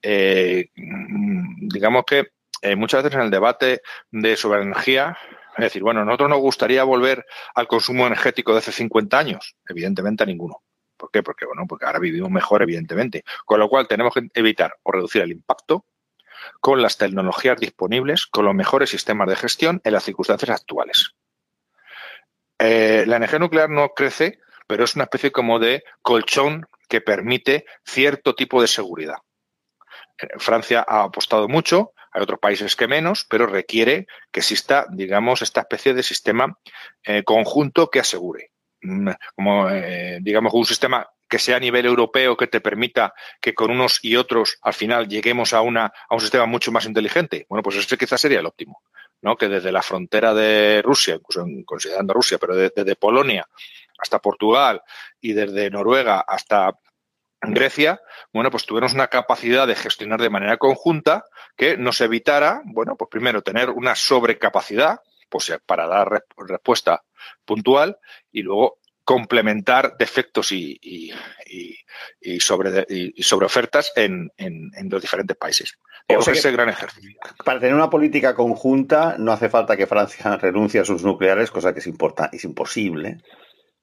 Eh, 0.00 0.70
digamos 0.76 2.04
que 2.06 2.28
eh, 2.62 2.76
muchas 2.76 3.02
veces 3.02 3.18
en 3.18 3.24
el 3.24 3.30
debate 3.30 3.82
de 4.10 4.36
sobre 4.36 4.62
energía 4.62 5.18
es 5.56 5.64
decir, 5.64 5.82
bueno, 5.82 6.00
¿a 6.00 6.04
nosotros 6.04 6.30
nos 6.30 6.40
gustaría 6.40 6.84
volver 6.84 7.24
al 7.54 7.66
consumo 7.66 8.06
energético 8.06 8.52
de 8.52 8.58
hace 8.58 8.72
50 8.72 9.18
años? 9.18 9.56
Evidentemente 9.68 10.22
a 10.22 10.26
ninguno. 10.26 10.62
¿Por 10.96 11.10
qué? 11.10 11.22
Porque, 11.22 11.46
bueno, 11.46 11.64
porque 11.68 11.86
ahora 11.86 11.98
vivimos 11.98 12.30
mejor, 12.30 12.62
evidentemente. 12.62 13.24
Con 13.44 13.60
lo 13.60 13.68
cual 13.68 13.88
tenemos 13.88 14.14
que 14.14 14.28
evitar 14.34 14.74
o 14.82 14.92
reducir 14.92 15.22
el 15.22 15.32
impacto 15.32 15.86
con 16.60 16.82
las 16.82 16.98
tecnologías 16.98 17.58
disponibles, 17.58 18.26
con 18.26 18.44
los 18.44 18.54
mejores 18.54 18.90
sistemas 18.90 19.28
de 19.28 19.36
gestión 19.36 19.80
en 19.84 19.92
las 19.92 20.04
circunstancias 20.04 20.50
actuales. 20.50 21.14
Eh, 22.58 23.04
la 23.06 23.16
energía 23.16 23.38
nuclear 23.38 23.70
no 23.70 23.90
crece, 23.90 24.38
pero 24.66 24.84
es 24.84 24.94
una 24.94 25.04
especie 25.04 25.32
como 25.32 25.58
de 25.58 25.84
colchón 26.02 26.66
que 26.88 27.00
permite 27.00 27.66
cierto 27.84 28.34
tipo 28.34 28.60
de 28.60 28.68
seguridad. 28.68 29.18
Eh, 30.18 30.28
Francia 30.38 30.84
ha 30.86 31.04
apostado 31.04 31.48
mucho, 31.48 31.92
hay 32.14 32.22
otros 32.22 32.38
países 32.38 32.76
que 32.76 32.86
menos, 32.86 33.26
pero 33.28 33.46
requiere 33.46 34.06
que 34.30 34.40
exista, 34.40 34.86
digamos, 34.90 35.42
esta 35.42 35.62
especie 35.62 35.94
de 35.94 36.02
sistema 36.02 36.58
eh, 37.02 37.24
conjunto 37.24 37.90
que 37.90 38.00
asegure. 38.00 38.52
Mm, 38.82 39.10
como, 39.34 39.68
eh, 39.68 40.18
digamos, 40.22 40.54
un 40.54 40.64
sistema 40.64 41.06
que 41.28 41.38
sea 41.40 41.56
a 41.56 41.60
nivel 41.60 41.86
europeo 41.86 42.36
que 42.36 42.46
te 42.46 42.60
permita 42.60 43.14
que 43.40 43.54
con 43.54 43.70
unos 43.70 43.98
y 44.02 44.14
otros 44.14 44.58
al 44.62 44.74
final 44.74 45.08
lleguemos 45.08 45.52
a, 45.52 45.60
una, 45.62 45.86
a 45.86 46.14
un 46.14 46.20
sistema 46.20 46.46
mucho 46.46 46.70
más 46.70 46.86
inteligente. 46.86 47.46
Bueno, 47.48 47.62
pues 47.62 47.76
ese 47.76 47.98
quizás 47.98 48.20
sería 48.20 48.38
el 48.38 48.46
óptimo. 48.46 48.82
¿no? 49.20 49.36
Que 49.36 49.48
desde 49.48 49.72
la 49.72 49.82
frontera 49.82 50.34
de 50.34 50.82
Rusia, 50.82 51.14
incluso 51.14 51.44
considerando 51.64 52.14
Rusia, 52.14 52.38
pero 52.38 52.54
desde 52.54 52.94
Polonia 52.94 53.44
hasta 53.98 54.20
Portugal 54.20 54.82
y 55.20 55.32
desde 55.32 55.70
Noruega 55.70 56.20
hasta 56.20 56.78
Grecia, 57.52 58.00
bueno, 58.32 58.50
pues 58.50 58.64
tuvimos 58.64 58.94
una 58.94 59.08
capacidad 59.08 59.66
de 59.66 59.74
gestionar 59.74 60.20
de 60.20 60.30
manera 60.30 60.56
conjunta 60.56 61.24
que 61.56 61.76
nos 61.76 62.00
evitara, 62.00 62.62
bueno, 62.64 62.96
pues 62.96 63.08
primero 63.10 63.42
tener 63.42 63.70
una 63.70 63.94
sobrecapacidad, 63.94 65.00
pues 65.28 65.52
para 65.66 65.86
dar 65.86 66.24
respuesta 66.36 67.02
puntual 67.44 67.98
y 68.32 68.42
luego 68.42 68.78
complementar 69.04 69.96
defectos 69.98 70.50
y, 70.52 70.80
y, 70.82 72.40
sobre, 72.40 72.86
y 72.88 73.22
sobre 73.22 73.46
ofertas 73.46 73.92
en, 73.94 74.30
los 74.88 75.02
diferentes 75.02 75.36
países. 75.36 75.78
ese 76.08 76.52
gran 76.52 76.70
ejercicio. 76.70 77.18
Para 77.44 77.60
tener 77.60 77.74
una 77.74 77.90
política 77.90 78.34
conjunta 78.34 79.16
no 79.18 79.32
hace 79.32 79.50
falta 79.50 79.76
que 79.76 79.86
Francia 79.86 80.36
renuncie 80.40 80.80
a 80.80 80.84
sus 80.84 81.04
nucleares, 81.04 81.50
cosa 81.50 81.74
que 81.74 81.80
es, 81.80 81.90
es 82.32 82.44
imposible. 82.44 83.18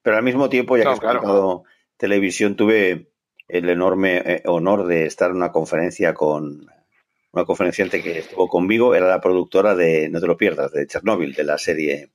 Pero 0.02 0.16
al 0.16 0.24
mismo 0.24 0.48
tiempo, 0.48 0.76
ya 0.76 0.84
que 0.84 0.94
he 0.94 0.98
claro. 0.98 1.62
televisión, 1.96 2.56
tuve 2.56 3.11
el 3.52 3.68
enorme 3.68 4.16
eh, 4.16 4.42
honor 4.46 4.86
de 4.86 5.04
estar 5.04 5.30
en 5.30 5.36
una 5.36 5.52
conferencia 5.52 6.14
con 6.14 6.66
una 7.32 7.44
conferenciante 7.44 8.02
que 8.02 8.18
estuvo 8.18 8.48
conmigo, 8.48 8.94
era 8.94 9.08
la 9.08 9.20
productora 9.20 9.74
de, 9.74 10.08
no 10.08 10.20
te 10.20 10.26
lo 10.26 10.36
pierdas, 10.36 10.72
de 10.72 10.86
Chernobyl, 10.86 11.34
de 11.34 11.44
la 11.44 11.58
serie 11.58 12.10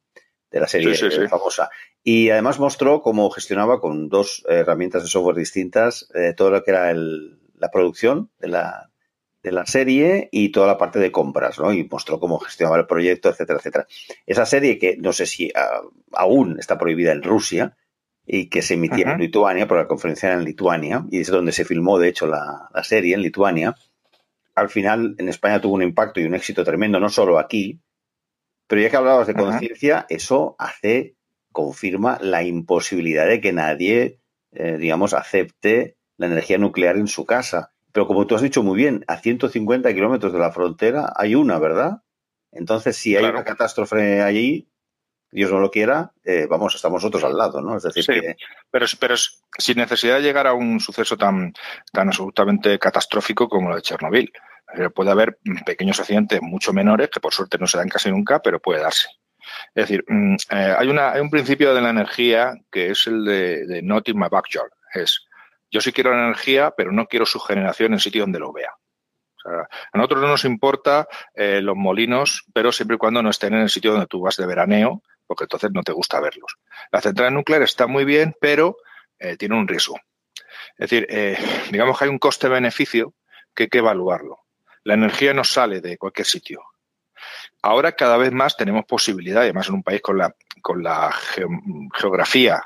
de 0.50 0.60
la 0.60 0.68
serie 0.68 0.96
famosa. 1.28 1.70
Y 2.04 2.30
además 2.30 2.60
mostró 2.60 3.02
cómo 3.02 3.30
gestionaba 3.30 3.82
con 3.82 4.10
dos 4.10 4.44
herramientas 4.48 5.04
de 5.04 5.10
software 5.10 5.36
distintas 5.36 6.10
eh, 6.16 6.34
todo 6.36 6.52
lo 6.52 6.64
que 6.64 6.72
era 6.72 6.94
la 6.94 7.70
producción 7.72 8.32
de 8.40 8.48
la, 8.48 8.92
de 9.44 9.52
la 9.52 9.66
serie 9.66 10.30
y 10.32 10.50
toda 10.50 10.68
la 10.68 10.78
parte 10.78 11.00
de 11.00 11.12
compras, 11.12 11.60
¿no? 11.60 11.74
Y 11.74 11.84
mostró 11.84 12.20
cómo 12.20 12.40
gestionaba 12.40 12.78
el 12.78 12.88
proyecto, 12.88 13.30
etcétera, 13.30 13.60
etcétera. 13.60 13.88
Esa 14.26 14.46
serie 14.46 14.80
que 14.80 14.96
no 14.98 15.12
sé 15.12 15.26
si 15.26 15.52
ah, 15.54 15.82
aún 16.14 16.58
está 16.60 16.78
prohibida 16.78 17.12
en 17.12 17.24
Rusia, 17.24 17.76
y 18.30 18.50
que 18.50 18.62
se 18.62 18.74
emitía 18.74 19.14
en 19.14 19.20
Lituania, 19.20 19.68
porque 19.68 19.84
la 19.84 19.88
conferencia 19.88 20.28
era 20.28 20.38
en 20.38 20.44
Lituania, 20.44 21.06
y 21.10 21.22
es 21.22 21.28
donde 21.28 21.54
se 21.54 21.64
filmó, 21.64 21.98
de 21.98 22.10
hecho, 22.10 22.28
la, 22.28 22.70
serie, 22.84 23.16
en 23.16 23.22
Lituania. 23.22 23.74
Al 24.54 24.68
final, 24.68 25.16
en 25.18 25.30
España 25.30 25.62
tuvo 25.62 25.76
un 25.76 25.84
impacto 25.84 26.20
y 26.20 26.26
un 26.26 26.36
éxito 26.36 26.66
tremendo, 26.66 27.00
no 27.00 27.08
solo 27.08 27.40
aquí, 27.40 27.80
pero 28.68 28.82
ya 28.82 28.90
que 28.90 28.98
hablabas 28.98 29.28
de 29.28 29.34
conciencia, 29.34 30.06
eso 30.10 30.58
hace, 30.60 31.16
confirma 31.54 32.18
la 32.22 32.44
imposibilidad 32.44 33.26
de 33.26 33.40
que 33.40 33.54
nadie, 33.54 34.20
eh, 34.52 34.78
digamos, 34.78 35.14
acepte 35.14 35.96
la 36.18 36.28
energía 36.28 36.58
nuclear 36.58 36.98
en 36.98 37.08
su 37.08 37.26
casa. 37.26 37.72
Pero 37.94 38.08
como 38.08 38.28
tú 38.28 38.36
has 38.36 38.42
dicho 38.42 38.62
muy 38.62 38.76
bien, 38.76 39.06
a 39.08 39.18
150 39.18 39.94
kilómetros 39.94 40.34
de 40.34 40.40
la 40.40 40.52
frontera 40.52 41.14
hay 41.16 41.34
una, 41.34 41.60
¿verdad? 41.60 42.02
Entonces, 42.52 42.98
si 42.98 43.16
hay 43.16 43.24
una 43.24 43.46
catástrofe 43.46 44.22
allí, 44.22 44.70
Dios 45.32 45.52
no 45.52 45.60
lo 45.60 45.70
quiera, 45.70 46.14
eh, 46.24 46.48
vamos, 46.50 46.76
estamos 46.76 47.04
nosotros 47.04 47.24
al 47.24 47.38
lado, 47.38 47.62
¿no? 47.62 47.78
Es 47.78 47.84
decir, 47.84 48.06
que... 48.06 48.36
pero, 48.72 48.86
pero 49.00 49.16
sin 49.58 49.78
necesidad 49.78 50.16
de 50.16 50.22
llegar 50.22 50.48
a 50.48 50.54
un 50.54 50.80
suceso 50.80 51.18
tan, 51.18 51.54
tan 51.92 52.08
absolutamente 52.08 52.80
catastrófico 52.80 53.50
como 53.50 53.70
lo 53.70 53.76
de 53.76 53.82
Chernobyl. 53.82 54.32
Eh, 54.76 54.90
puede 54.90 55.12
haber 55.12 55.40
pequeños 55.66 56.00
accidentes 56.00 56.42
mucho 56.42 56.74
menores, 56.74 57.10
que 57.10 57.20
por 57.20 57.34
suerte 57.34 57.58
no 57.58 57.68
se 57.68 57.78
dan 57.78 57.90
casi 57.90 58.10
nunca, 58.10 58.42
pero 58.42 58.60
puede 58.60 58.82
darse. 58.82 59.08
Es 59.74 59.88
decir, 59.88 60.04
mm, 60.08 60.36
eh, 60.52 60.76
hay, 60.78 60.88
una, 60.88 61.12
hay 61.12 61.22
un 61.22 61.30
principio 61.30 61.74
de 61.74 61.82
la 61.82 61.90
energía 61.90 62.54
que 62.72 62.92
es 62.92 63.08
el 63.08 63.26
de, 63.26 63.66
de 63.66 63.82
not 63.82 64.08
in 64.08 64.18
my 64.18 64.28
backyard. 64.30 64.72
Es, 64.94 65.26
yo 65.70 65.82
sí 65.82 65.92
quiero 65.92 66.12
la 66.12 66.24
energía, 66.24 66.72
pero 66.76 66.92
no 66.92 67.06
quiero 67.08 67.26
su 67.26 67.40
generación 67.40 67.94
en 67.94 68.00
sitio 68.00 68.24
donde 68.24 68.40
lo 68.40 68.54
vea. 68.54 68.72
a 69.46 69.98
nosotros 69.98 70.22
no 70.22 70.28
nos 70.30 70.46
importa 70.46 71.08
los 71.36 71.76
molinos, 71.76 72.46
pero 72.54 72.72
siempre 72.72 72.96
y 72.96 72.98
cuando 72.98 73.22
no 73.22 73.30
estén 73.30 73.54
en 73.54 73.62
el 73.62 73.70
sitio 73.70 73.92
donde 73.92 74.08
tú 74.08 74.22
vas 74.22 74.38
de 74.38 74.46
veraneo 74.46 75.02
porque 75.28 75.44
entonces 75.44 75.72
no 75.72 75.84
te 75.84 75.92
gusta 75.92 76.20
verlos. 76.20 76.58
La 76.92 77.02
central 77.02 77.34
nuclear 77.34 77.62
está 77.62 77.86
muy 77.86 78.06
bien, 78.06 78.36
pero 78.40 78.78
eh, 79.20 79.38
tiene 79.38 79.56
un 79.56 79.68
riesgo. 79.68 80.00
Es 80.78 80.90
decir, 80.90 81.06
eh, 81.10 81.38
digamos 81.72 81.98
que 81.98 82.06
hay 82.06 82.10
un 82.10 82.20
coste-beneficio 82.20 83.14
que 83.54 83.64
hay 83.64 83.70
que 83.70 83.80
evaluarlo. 83.80 84.40
La 84.84 84.94
energía 84.94 85.34
no 85.34 85.44
sale 85.44 85.82
de 85.82 85.98
cualquier 85.98 86.26
sitio. 86.26 86.62
Ahora 87.62 87.92
cada 87.92 88.18
vez 88.18 88.32
más 88.32 88.56
tenemos 88.56 88.86
posibilidad, 88.86 89.42
además 89.42 89.68
en 89.68 89.76
un 89.76 89.84
país 89.84 90.02
con 90.02 90.18
la, 90.18 90.34
con 90.62 90.82
la 90.82 91.14
geografía 91.94 92.64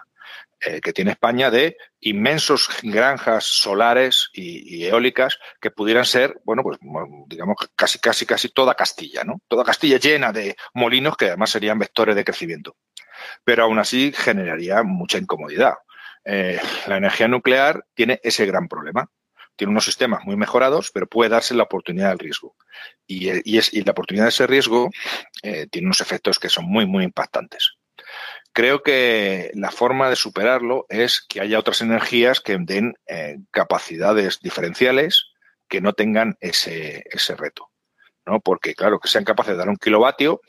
eh, 0.63 0.79
que 0.79 0.93
tiene 0.93 1.11
España 1.11 1.49
de 1.49 1.75
inmensos 1.99 2.69
granjas 2.83 3.45
solares 3.45 4.29
y, 4.33 4.85
eólicas 4.85 5.39
que 5.59 5.71
pudieran 5.71 6.05
ser, 6.05 6.39
bueno, 6.43 6.61
pues 6.61 6.77
digamos 7.27 7.55
casi, 7.75 7.97
casi, 7.97 8.27
casi 8.27 8.49
toda 8.49 8.75
Castilla, 8.75 9.23
¿no? 9.23 9.41
Toda 9.47 9.63
Castilla 9.63 9.97
llena 9.97 10.31
de 10.31 10.55
molinos 10.75 11.17
que 11.17 11.27
además 11.27 11.49
serían 11.49 11.79
vectores 11.79 12.15
de 12.15 12.23
crecimiento. 12.23 12.75
Pero 13.43 13.63
aún 13.63 13.79
así 13.79 14.13
generaría 14.15 14.83
mucha 14.83 15.17
incomodidad. 15.17 15.73
Eh, 16.25 16.59
la 16.85 16.97
energía 16.97 17.27
nuclear 17.27 17.85
tiene 17.95 18.19
ese 18.23 18.45
gran 18.45 18.67
problema. 18.67 19.09
Tiene 19.55 19.71
unos 19.71 19.85
sistemas 19.85 20.23
muy 20.25 20.35
mejorados, 20.35 20.91
pero 20.93 21.07
puede 21.07 21.31
darse 21.31 21.55
la 21.55 21.63
oportunidad 21.63 22.09
del 22.09 22.19
riesgo. 22.19 22.55
Y, 23.07 23.57
es, 23.57 23.73
y 23.73 23.83
la 23.83 23.91
oportunidad 23.93 24.25
de 24.25 24.29
ese 24.29 24.47
riesgo 24.47 24.89
eh, 25.41 25.67
tiene 25.71 25.87
unos 25.87 26.01
efectos 26.01 26.39
que 26.39 26.49
son 26.49 26.65
muy, 26.65 26.85
muy 26.85 27.03
impactantes. 27.03 27.77
Creo 28.53 28.83
que 28.83 29.51
la 29.53 29.71
forma 29.71 30.09
de 30.09 30.15
superarlo 30.15 30.85
es 30.89 31.21
que 31.21 31.39
haya 31.39 31.59
otras 31.59 31.81
energías 31.81 32.41
que 32.41 32.57
den 32.59 32.95
eh, 33.07 33.37
capacidades 33.51 34.39
diferenciales 34.41 35.27
que 35.69 35.79
no 35.79 35.93
tengan 35.93 36.35
ese, 36.41 37.03
ese 37.09 37.35
reto. 37.35 37.69
¿no? 38.25 38.41
Porque, 38.41 38.75
claro, 38.75 38.99
que 38.99 39.07
sean 39.07 39.23
capaces 39.23 39.53
de 39.53 39.57
dar 39.57 39.69
un 39.69 39.77
kilovatio 39.77 40.41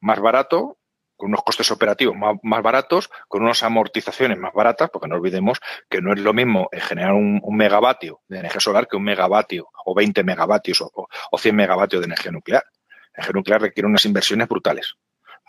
más 0.00 0.18
barato, 0.20 0.78
con 1.16 1.28
unos 1.28 1.44
costes 1.44 1.70
operativos 1.70 2.16
más, 2.16 2.62
baratos, 2.62 3.08
con 3.28 3.44
unas 3.44 3.62
amortizaciones 3.62 4.36
más 4.38 4.52
baratas, 4.52 4.90
porque 4.90 5.06
no 5.06 5.14
olvidemos 5.14 5.60
que 5.88 6.00
no 6.00 6.12
es 6.12 6.18
lo 6.18 6.32
mismo 6.32 6.68
generar 6.72 7.12
un, 7.12 7.40
megavatio 7.52 8.20
de 8.26 8.40
energía 8.40 8.60
solar 8.60 8.88
que 8.88 8.96
un 8.96 9.04
megavatio 9.04 9.68
o 9.84 9.94
20 9.94 10.24
megavatios 10.24 10.80
o, 10.80 10.90
o 11.30 11.38
100 11.38 11.54
megavatios 11.54 12.02
de 12.02 12.06
energía 12.06 12.32
nuclear. 12.32 12.64
La 13.12 13.18
energía 13.18 13.32
nuclear 13.34 13.62
requiere 13.62 13.86
unas 13.86 14.04
inversiones 14.04 14.48
brutales. 14.48 14.96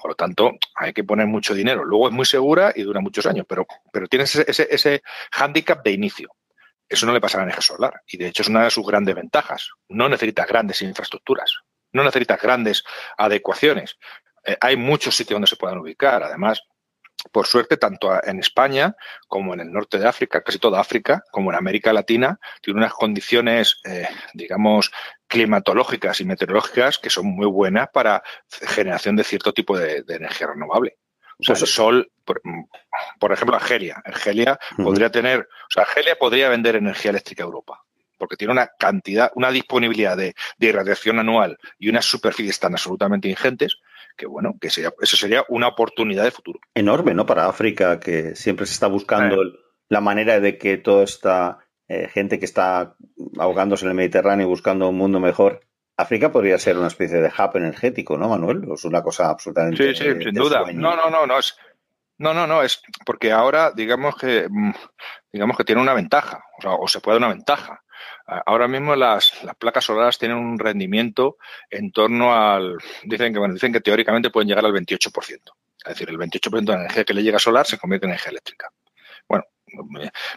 Por 0.04 0.12
lo 0.12 0.16
tanto, 0.16 0.52
hay 0.76 0.92
que 0.92 1.06
poner 1.06 1.28
mucho 1.28 1.54
dinero. 1.54 1.86
Luego 1.86 2.10
es 2.10 2.14
muy 2.14 2.26
segura 2.26 2.74
y 2.76 2.84
dura 2.84 3.00
muchos 3.00 3.26
años, 3.26 3.46
pero, 3.48 3.66
pero 3.90 4.06
tienes 4.08 4.36
ese, 4.36 4.68
ese, 4.70 5.02
hándicap 5.32 5.82
de 5.82 5.92
inicio. 5.92 6.36
Eso 6.90 7.06
no 7.06 7.14
le 7.14 7.22
pasa 7.22 7.38
a 7.38 7.40
la 7.40 7.44
energía 7.46 7.62
solar. 7.62 8.02
Y 8.06 8.18
de 8.18 8.28
hecho 8.28 8.42
es 8.42 8.50
una 8.50 8.66
de 8.66 8.70
sus 8.70 8.86
grandes 8.86 9.16
ventajas. 9.16 9.70
No 9.88 10.10
necesitas 10.10 10.46
grandes 10.46 10.82
infraestructuras, 10.82 11.54
no 11.94 12.04
necesitas 12.04 12.42
grandes 12.42 12.84
adecuaciones. 13.18 13.98
Eh, 14.44 14.58
hay 14.60 14.76
muchos 14.76 15.16
sitios 15.16 15.36
donde 15.36 15.48
se 15.48 15.56
puedan 15.56 15.78
ubicar. 15.78 16.22
Además, 16.22 16.62
por 17.32 17.48
suerte, 17.48 17.78
tanto 17.78 18.12
en 18.24 18.40
España 18.40 18.96
como 19.28 19.54
en 19.54 19.62
el 19.62 19.72
norte 19.72 19.98
de 19.98 20.08
África, 20.08 20.42
casi 20.42 20.60
toda 20.60 20.80
África, 20.80 21.24
como 21.32 21.52
en 21.52 21.58
América 21.58 21.94
Latina, 21.94 22.40
tiene 22.62 22.80
unas 22.80 22.94
condiciones, 22.94 23.80
eh, 23.86 24.08
digamos, 24.34 24.92
climatológicas 25.28 26.20
y 26.22 26.26
meteorológicas 26.26 27.00
que 27.00 27.10
son 27.10 27.28
muy 27.28 27.48
buenas 27.48 27.90
para 27.94 28.24
generación 28.50 29.16
de 29.16 29.24
cierto 29.24 29.54
tipo 29.54 29.78
de, 29.78 30.04
energía 30.08 30.48
renovable. 30.48 30.98
O 31.40 31.44
sea, 31.44 31.56
el 31.56 31.68
sol, 31.68 32.12
por, 32.24 33.32
ejemplo, 33.32 33.56
Argelia. 33.56 34.02
Argelia 34.06 34.60
podría 34.78 35.10
tener, 35.10 35.40
o 35.42 35.72
sea, 35.72 35.84
Argelia 35.84 36.16
podría 36.18 36.50
vender 36.50 36.76
energía 36.76 37.12
eléctrica 37.12 37.44
a 37.44 37.48
Europa 37.48 37.84
porque 38.16 38.38
tiene 38.38 38.54
una 38.54 38.68
cantidad, 38.80 39.32
una 39.36 39.52
disponibilidad 39.52 40.16
de, 40.16 40.34
de 40.58 40.68
irradiación 40.68 41.20
anual 41.20 41.58
y 41.78 41.90
unas 41.90 42.06
superficies 42.06 42.58
tan 42.58 42.72
absolutamente 42.72 43.28
ingentes 43.28 43.80
que 44.16 44.26
bueno, 44.26 44.56
que 44.60 44.70
sería, 44.70 44.94
eso 45.02 45.18
sería 45.18 45.44
una 45.50 45.68
oportunidad 45.68 46.24
de 46.24 46.32
futuro. 46.32 46.60
Enorme, 46.74 47.14
¿no? 47.14 47.26
Para 47.26 47.48
África, 47.48 48.00
que 48.00 48.36
siempre 48.36 48.66
se 48.66 48.74
está 48.74 48.88
buscando 48.88 49.38
la 49.90 50.02
manera 50.02 50.40
de 50.40 50.58
que 50.58 50.78
toda 50.78 51.04
esta 51.04 51.60
eh, 51.88 52.08
gente 52.08 52.40
que 52.40 52.46
está 52.46 52.96
ahogándose 53.38 53.86
en 53.86 53.92
el 53.92 53.96
Mediterráneo 53.96 54.46
y 54.46 54.50
buscando 54.50 54.90
un 54.90 54.98
mundo 54.98 55.20
mejor, 55.20 55.62
África 55.98 56.32
podría 56.32 56.58
ser 56.58 56.78
una 56.78 56.88
especie 56.88 57.20
de 57.22 57.28
hub 57.28 57.58
energético, 57.58 58.18
¿no, 58.18 58.30
Manuel? 58.30 58.64
Es 58.74 58.86
una 58.86 59.04
cosa 59.04 59.30
absolutamente. 59.30 59.94
Sí, 59.94 60.04
sí, 60.04 60.24
sin 60.24 60.34
duda. 60.34 60.64
No, 60.74 60.96
no, 60.96 61.10
no, 61.10 61.28
no 61.28 61.40
es. 61.40 61.56
No, 62.18 62.34
no, 62.34 62.48
no, 62.48 62.62
es 62.62 62.82
porque 63.06 63.32
ahora 63.32 63.72
digamos 63.72 64.16
que 64.16 64.48
mm, 64.50 64.72
digamos 65.32 65.58
que 65.58 65.64
tiene 65.64 65.82
una 65.82 65.94
ventaja, 65.94 66.44
o, 66.58 66.62
sea, 66.62 66.72
o 66.74 66.88
se 66.88 67.00
puede 67.00 67.20
dar 67.20 67.28
una 67.28 67.36
ventaja. 67.36 67.83
Ahora 68.26 68.68
mismo 68.68 68.96
las, 68.96 69.34
placas 69.60 69.86
solares 69.86 70.18
tienen 70.18 70.38
un 70.38 70.58
rendimiento 70.58 71.38
en 71.70 71.92
torno 71.92 72.34
al, 72.34 72.78
dicen 73.04 73.34
que, 73.34 73.40
bueno, 73.40 73.54
dicen 73.54 73.74
que 73.74 73.82
teóricamente 73.82 74.30
pueden 74.30 74.48
llegar 74.48 74.66
al 74.66 74.74
28%. 74.74 75.12
Es 75.86 75.90
decir, 75.90 76.10
el 76.10 76.18
28% 76.18 76.62
de 76.62 76.74
la 76.74 76.80
energía 76.82 77.04
que 77.04 77.14
le 77.14 77.24
llega 77.24 77.40
solar 77.40 77.66
se 77.66 77.78
convierte 77.78 78.06
en 78.06 78.12
energía 78.12 78.32
eléctrica. 78.32 78.70
Bueno, 79.28 79.44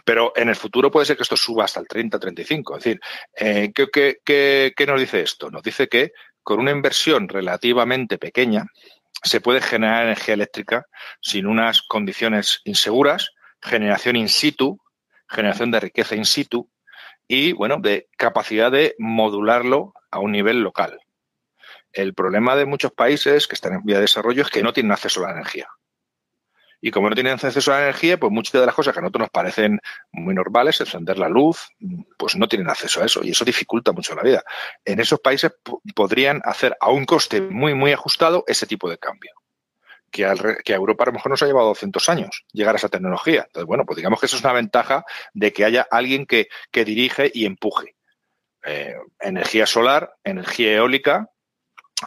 pero 0.03 0.33
en 0.35 0.49
el 0.49 0.55
futuro 0.55 0.91
puede 0.91 1.05
ser 1.05 1.15
que 1.15 1.23
esto 1.23 1.37
suba 1.37 1.65
hasta 1.65 1.79
el 1.79 1.87
30-35. 1.87 2.77
Es 2.77 2.83
decir, 2.83 2.99
eh, 3.35 3.71
¿qué, 3.73 4.85
nos 4.85 4.99
dice 4.99 5.21
esto? 5.21 5.49
Nos 5.49 5.63
dice 5.63 5.87
que 5.87 6.11
con 6.43 6.59
una 6.59 6.71
inversión 6.71 7.29
relativamente 7.29 8.17
pequeña 8.17 8.65
se 9.23 9.41
puede 9.41 9.61
generar 9.61 10.03
energía 10.03 10.33
eléctrica 10.33 10.85
sin 11.21 11.47
unas 11.47 11.81
condiciones 11.81 12.61
inseguras, 12.65 13.31
generación 13.61 14.15
in 14.17 14.29
situ, 14.29 14.79
generación 15.27 15.71
de 15.71 15.79
riqueza 15.79 16.15
in 16.15 16.25
situ, 16.25 16.69
y, 17.27 17.53
bueno, 17.53 17.77
de 17.79 18.07
capacidad 18.17 18.71
de 18.71 18.95
modularlo 18.97 19.93
a 20.11 20.19
un 20.19 20.31
nivel 20.31 20.61
local. 20.61 20.99
El 21.91 22.13
problema 22.13 22.55
de 22.55 22.65
muchos 22.65 22.91
países 22.91 23.47
que 23.47 23.55
están 23.55 23.73
en 23.73 23.83
vía 23.83 23.95
de 23.95 24.03
desarrollo 24.03 24.43
es 24.43 24.49
que 24.49 24.63
no 24.63 24.73
tienen 24.73 24.91
acceso 24.91 25.23
a 25.23 25.27
la 25.27 25.33
energía. 25.33 25.67
Y 26.79 26.91
como 26.91 27.09
no 27.09 27.15
tienen 27.15 27.33
acceso 27.33 27.73
a 27.73 27.77
la 27.77 27.83
energía, 27.85 28.19
pues 28.19 28.31
muchas 28.31 28.53
de 28.53 28.65
las 28.65 28.75
cosas 28.75 28.93
que 28.93 28.99
a 28.99 29.01
nosotros 29.01 29.21
nos 29.21 29.29
parecen 29.31 29.79
muy 30.11 30.35
normales, 30.35 30.79
encender 30.79 31.17
la 31.17 31.27
luz, 31.27 31.67
pues 32.17 32.35
no 32.35 32.47
tienen 32.47 32.69
acceso 32.69 33.01
a 33.01 33.05
eso 33.05 33.23
y 33.23 33.31
eso 33.31 33.43
dificulta 33.43 33.91
mucho 33.91 34.13
la 34.13 34.21
vida. 34.21 34.43
En 34.85 34.99
esos 34.99 35.19
países 35.19 35.51
podrían 35.95 36.39
hacer 36.45 36.77
a 36.79 36.91
un 36.91 37.05
coste 37.05 37.41
muy, 37.41 37.73
muy 37.73 37.93
ajustado 37.93 38.43
ese 38.47 38.67
tipo 38.67 38.89
de 38.89 38.99
cambio 38.99 39.31
que, 40.11 40.25
a 40.25 40.33
Europa 40.75 41.03
a 41.03 41.07
lo 41.07 41.13
mejor 41.13 41.31
nos 41.31 41.41
ha 41.43 41.45
llevado 41.45 41.67
200 41.67 42.09
años 42.09 42.45
llegar 42.51 42.75
a 42.75 42.77
esa 42.77 42.89
tecnología. 42.89 43.43
Entonces, 43.47 43.65
bueno, 43.65 43.85
pues 43.85 43.97
digamos 43.97 44.19
que 44.19 44.25
eso 44.25 44.37
es 44.37 44.43
una 44.43 44.53
ventaja 44.53 45.05
de 45.33 45.53
que 45.53 45.65
haya 45.65 45.87
alguien 45.89 46.25
que, 46.25 46.47
dirige 46.71 47.31
y 47.33 47.45
empuje. 47.45 47.95
Eh, 48.63 48.95
energía 49.19 49.65
solar, 49.65 50.15
energía 50.23 50.73
eólica. 50.73 51.29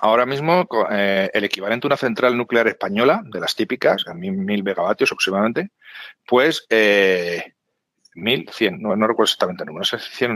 Ahora 0.01 0.24
mismo, 0.24 0.68
eh, 0.90 1.30
el 1.32 1.44
equivalente 1.44 1.86
a 1.86 1.88
una 1.88 1.96
central 1.96 2.36
nuclear 2.36 2.68
española, 2.68 3.22
de 3.24 3.40
las 3.40 3.57
típicas, 3.57 4.07
a 4.07 4.14
mil 4.14 4.62
megavatios 4.62 5.11
aproximadamente, 5.11 5.70
pues 6.26 6.66
eh, 6.70 7.55
cien, 8.53 8.80
no, 8.80 8.94
recuerdo 8.94 9.24
exactamente 9.24 9.64
el 9.64 9.68
número, 9.68 9.80
no 9.80 9.84
sé 9.84 9.98
si. 9.98 10.26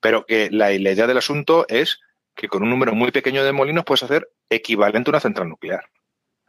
Pero 0.00 0.24
que 0.24 0.48
la, 0.50 0.70
la 0.70 0.92
idea 0.92 1.06
del 1.06 1.18
asunto 1.18 1.66
es 1.68 2.00
que 2.34 2.48
con 2.48 2.62
un 2.62 2.70
número 2.70 2.94
muy 2.94 3.10
pequeño 3.10 3.44
de 3.44 3.52
molinos 3.52 3.84
puedes 3.84 4.02
hacer 4.02 4.28
equivalente 4.48 5.10
a 5.10 5.12
una 5.12 5.20
central 5.20 5.48
nuclear. 5.48 5.88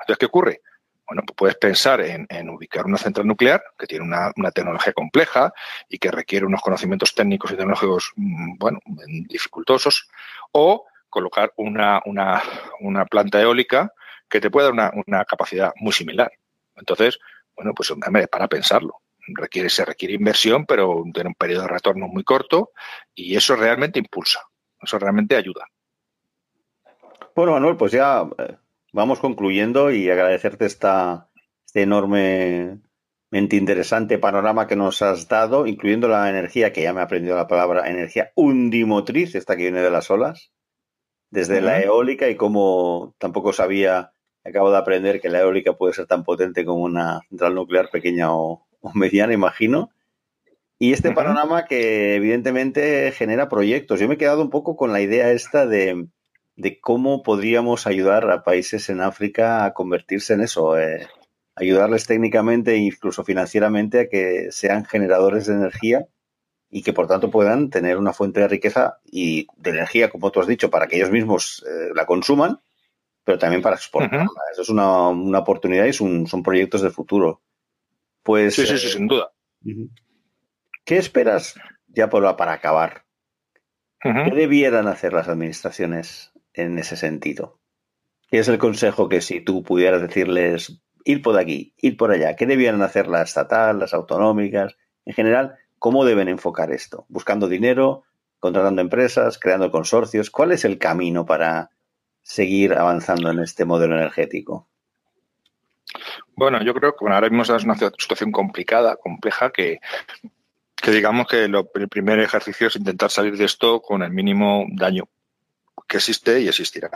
Entonces, 0.05 0.19
¿qué 0.19 0.25
ocurre? 0.27 0.61
Bueno, 1.07 1.23
pues 1.25 1.35
puedes 1.35 1.55
pensar 1.55 2.01
en, 2.01 2.49
ubicar 2.49 2.85
una 2.85 2.97
central 2.97 3.25
nuclear 3.25 3.63
que 3.77 3.87
tiene 3.87 4.05
una, 4.05 4.51
tecnología 4.51 4.93
compleja 4.93 5.51
y 5.89 5.97
que 5.97 6.11
requiere 6.11 6.45
unos 6.45 6.61
conocimientos 6.61 7.15
técnicos 7.15 7.51
y 7.51 7.55
tecnológicos, 7.55 8.13
mm, 8.15 8.57
bueno, 8.59 8.79
dificultosos, 9.27 10.07
o 10.51 10.85
colocar 11.09 11.53
una, 11.57 12.01
planta 13.09 13.41
eólica 13.41 13.91
que 14.29 14.39
te 14.39 14.51
pueda 14.51 14.71
dar 14.71 14.93
una, 15.07 15.25
capacidad 15.25 15.73
muy 15.77 15.91
similar. 15.91 16.31
Entonces, 16.75 17.17
bueno, 17.55 17.73
pues 17.73 17.91
para 18.29 18.47
pensarlo. 18.47 19.01
Requiere, 19.27 19.71
se 19.71 19.85
requiere 19.85 20.13
inversión, 20.13 20.67
pero 20.67 21.03
tiene 21.11 21.29
un 21.29 21.35
periodo 21.35 21.63
de 21.63 21.69
retorno 21.69 22.07
muy 22.07 22.23
corto 22.23 22.73
y 23.15 23.35
eso 23.35 23.55
realmente 23.55 23.97
impulsa, 23.97 24.41
eso 24.79 24.99
realmente 24.99 25.35
ayuda. 25.35 25.65
Bueno, 27.35 27.53
Manuel, 27.53 27.75
pues 27.75 27.91
ya 27.91 28.23
eh, 28.37 28.55
vamos 28.95 29.19
concluyendo 29.19 29.91
y 29.91 30.09
agradecerte 30.09 30.65
esta, 30.65 31.29
este 31.65 31.81
enormemente 31.81 32.79
interesante 33.57 34.17
panorama 34.17 34.67
que 34.67 34.77
nos 34.77 35.01
has 35.01 35.27
dado, 35.27 35.67
incluyendo 35.67 36.07
la 36.07 36.29
energía, 36.29 36.71
que 36.71 36.81
ya 36.81 36.93
me 36.93 37.01
he 37.01 37.03
aprendido 37.03 37.35
la 37.35 37.47
palabra 37.47 37.89
energía 37.89 38.31
undimotriz, 38.35 39.35
esta 39.35 39.57
que 39.57 39.63
viene 39.63 39.81
de 39.81 39.91
las 39.91 40.09
olas, 40.09 40.53
desde 41.29 41.59
la 41.59 41.81
eólica 41.81 42.29
y 42.29 42.37
cómo 42.37 43.15
tampoco 43.17 43.51
sabía, 43.51 44.13
acabo 44.45 44.71
de 44.71 44.77
aprender 44.77 45.19
que 45.19 45.27
la 45.27 45.41
eólica 45.41 45.73
puede 45.73 45.93
ser 45.93 46.07
tan 46.07 46.23
potente 46.23 46.63
como 46.63 46.81
una 46.81 47.19
central 47.27 47.53
nuclear 47.53 47.89
pequeña 47.89 48.33
o, 48.33 48.65
mediana, 48.93 49.33
imagino. 49.33 49.89
Y 50.79 50.93
este 50.93 51.11
panorama 51.11 51.65
que 51.65 52.15
evidentemente 52.15 53.11
genera 53.11 53.49
proyectos. 53.49 53.99
Yo 53.99 54.07
me 54.07 54.13
he 54.13 54.17
quedado 54.17 54.41
un 54.41 54.49
poco 54.49 54.77
con 54.77 54.93
la 54.93 55.01
idea 55.01 55.31
esta 55.31 55.65
de, 55.65 56.07
de 56.55 56.79
cómo 56.79 57.21
podríamos 57.23 57.85
ayudar 57.87 58.29
a 58.31 58.43
países 58.43 58.89
en 58.89 59.01
África 59.01 59.65
a 59.65 59.73
convertirse 59.73 60.33
en 60.33 60.41
eso, 60.41 60.79
eh, 60.79 61.07
ayudarles 61.55 62.05
técnicamente 62.05 62.73
e 62.73 62.77
incluso 62.77 63.23
financieramente 63.23 63.99
a 64.01 64.09
que 64.09 64.51
sean 64.51 64.85
generadores 64.85 65.47
de 65.47 65.53
energía 65.53 66.07
y 66.69 66.81
que 66.81 66.93
por 66.93 67.07
tanto 67.07 67.29
puedan 67.29 67.69
tener 67.69 67.97
una 67.97 68.13
fuente 68.13 68.39
de 68.39 68.47
riqueza 68.47 68.99
y 69.03 69.47
de 69.57 69.69
energía, 69.71 70.09
como 70.09 70.31
tú 70.31 70.39
has 70.39 70.47
dicho, 70.47 70.69
para 70.69 70.87
que 70.87 70.97
ellos 70.97 71.11
mismos 71.11 71.63
eh, 71.67 71.89
la 71.93 72.05
consuman, 72.05 72.59
pero 73.23 73.37
también 73.37 73.61
para 73.61 73.75
exportarla. 73.75 74.27
Eso 74.51 74.61
es 74.61 74.69
una, 74.69 75.09
oportunidad 75.39 75.85
y 75.85 75.93
son, 75.93 76.25
proyectos 76.43 76.81
de 76.81 76.89
futuro. 76.89 77.41
Pues, 78.23 78.55
sí, 78.55 78.65
sí, 78.65 78.77
sí, 78.77 78.87
eh, 78.87 78.89
sin 78.91 79.07
duda. 79.07 79.31
¿Qué 80.83 80.97
esperas, 80.97 81.55
ya 81.87 82.09
por, 82.09 82.35
para 82.35 82.53
acabar? 82.53 83.05
¿Qué 83.99 84.31
debieran 84.35 84.87
hacer 84.87 85.13
las 85.13 85.27
administraciones 85.27 86.34
en 86.55 86.79
ese 86.79 86.97
sentido? 86.97 87.59
¿Qué 88.29 88.39
es 88.39 88.47
el 88.47 88.57
consejo 88.57 89.07
que 89.07 89.21
si 89.21 89.41
tú 89.41 89.63
pudieras 89.63 90.01
decirles 90.01 90.81
ir 91.03 91.21
por 91.21 91.37
aquí, 91.37 91.75
ir 91.77 91.97
por 91.97 92.11
allá, 92.11 92.35
qué 92.35 92.45
debieran 92.45 92.81
hacer 92.81 93.07
la 93.07 93.21
estatal, 93.21 93.79
las 93.79 93.93
autonómicas, 93.93 94.75
en 95.05 95.13
general, 95.13 95.55
cómo 95.77 96.05
deben 96.05 96.27
enfocar 96.27 96.71
esto? 96.71 97.05
¿Buscando 97.07 97.47
dinero, 97.47 98.03
contratando 98.39 98.81
empresas, 98.81 99.37
creando 99.37 99.71
consorcios? 99.71 100.31
¿Cuál 100.31 100.51
es 100.51 100.65
el 100.65 100.79
camino 100.79 101.25
para 101.25 101.69
seguir 102.23 102.73
avanzando 102.73 103.29
en 103.29 103.39
este 103.39 103.65
modelo 103.65 103.95
energético? 103.95 104.67
Bueno, 106.35 106.63
yo 106.63 106.73
creo 106.73 106.95
que 106.95 107.05
ahora 107.05 107.29
mismo 107.29 107.43
es 107.43 107.63
una 107.63 107.75
situación 107.75 108.31
complicada, 108.31 108.97
compleja, 108.97 109.51
que 109.51 109.79
digamos 110.87 111.27
que 111.27 111.45
el 111.45 111.89
primer 111.89 112.19
ejercicio 112.19 112.67
es 112.67 112.75
intentar 112.75 113.09
salir 113.11 113.37
de 113.37 113.45
esto 113.45 113.81
con 113.81 114.03
el 114.03 114.11
mínimo 114.11 114.65
daño 114.71 115.07
que 115.87 115.97
existe 115.97 116.39
y 116.39 116.47
existirá. 116.47 116.89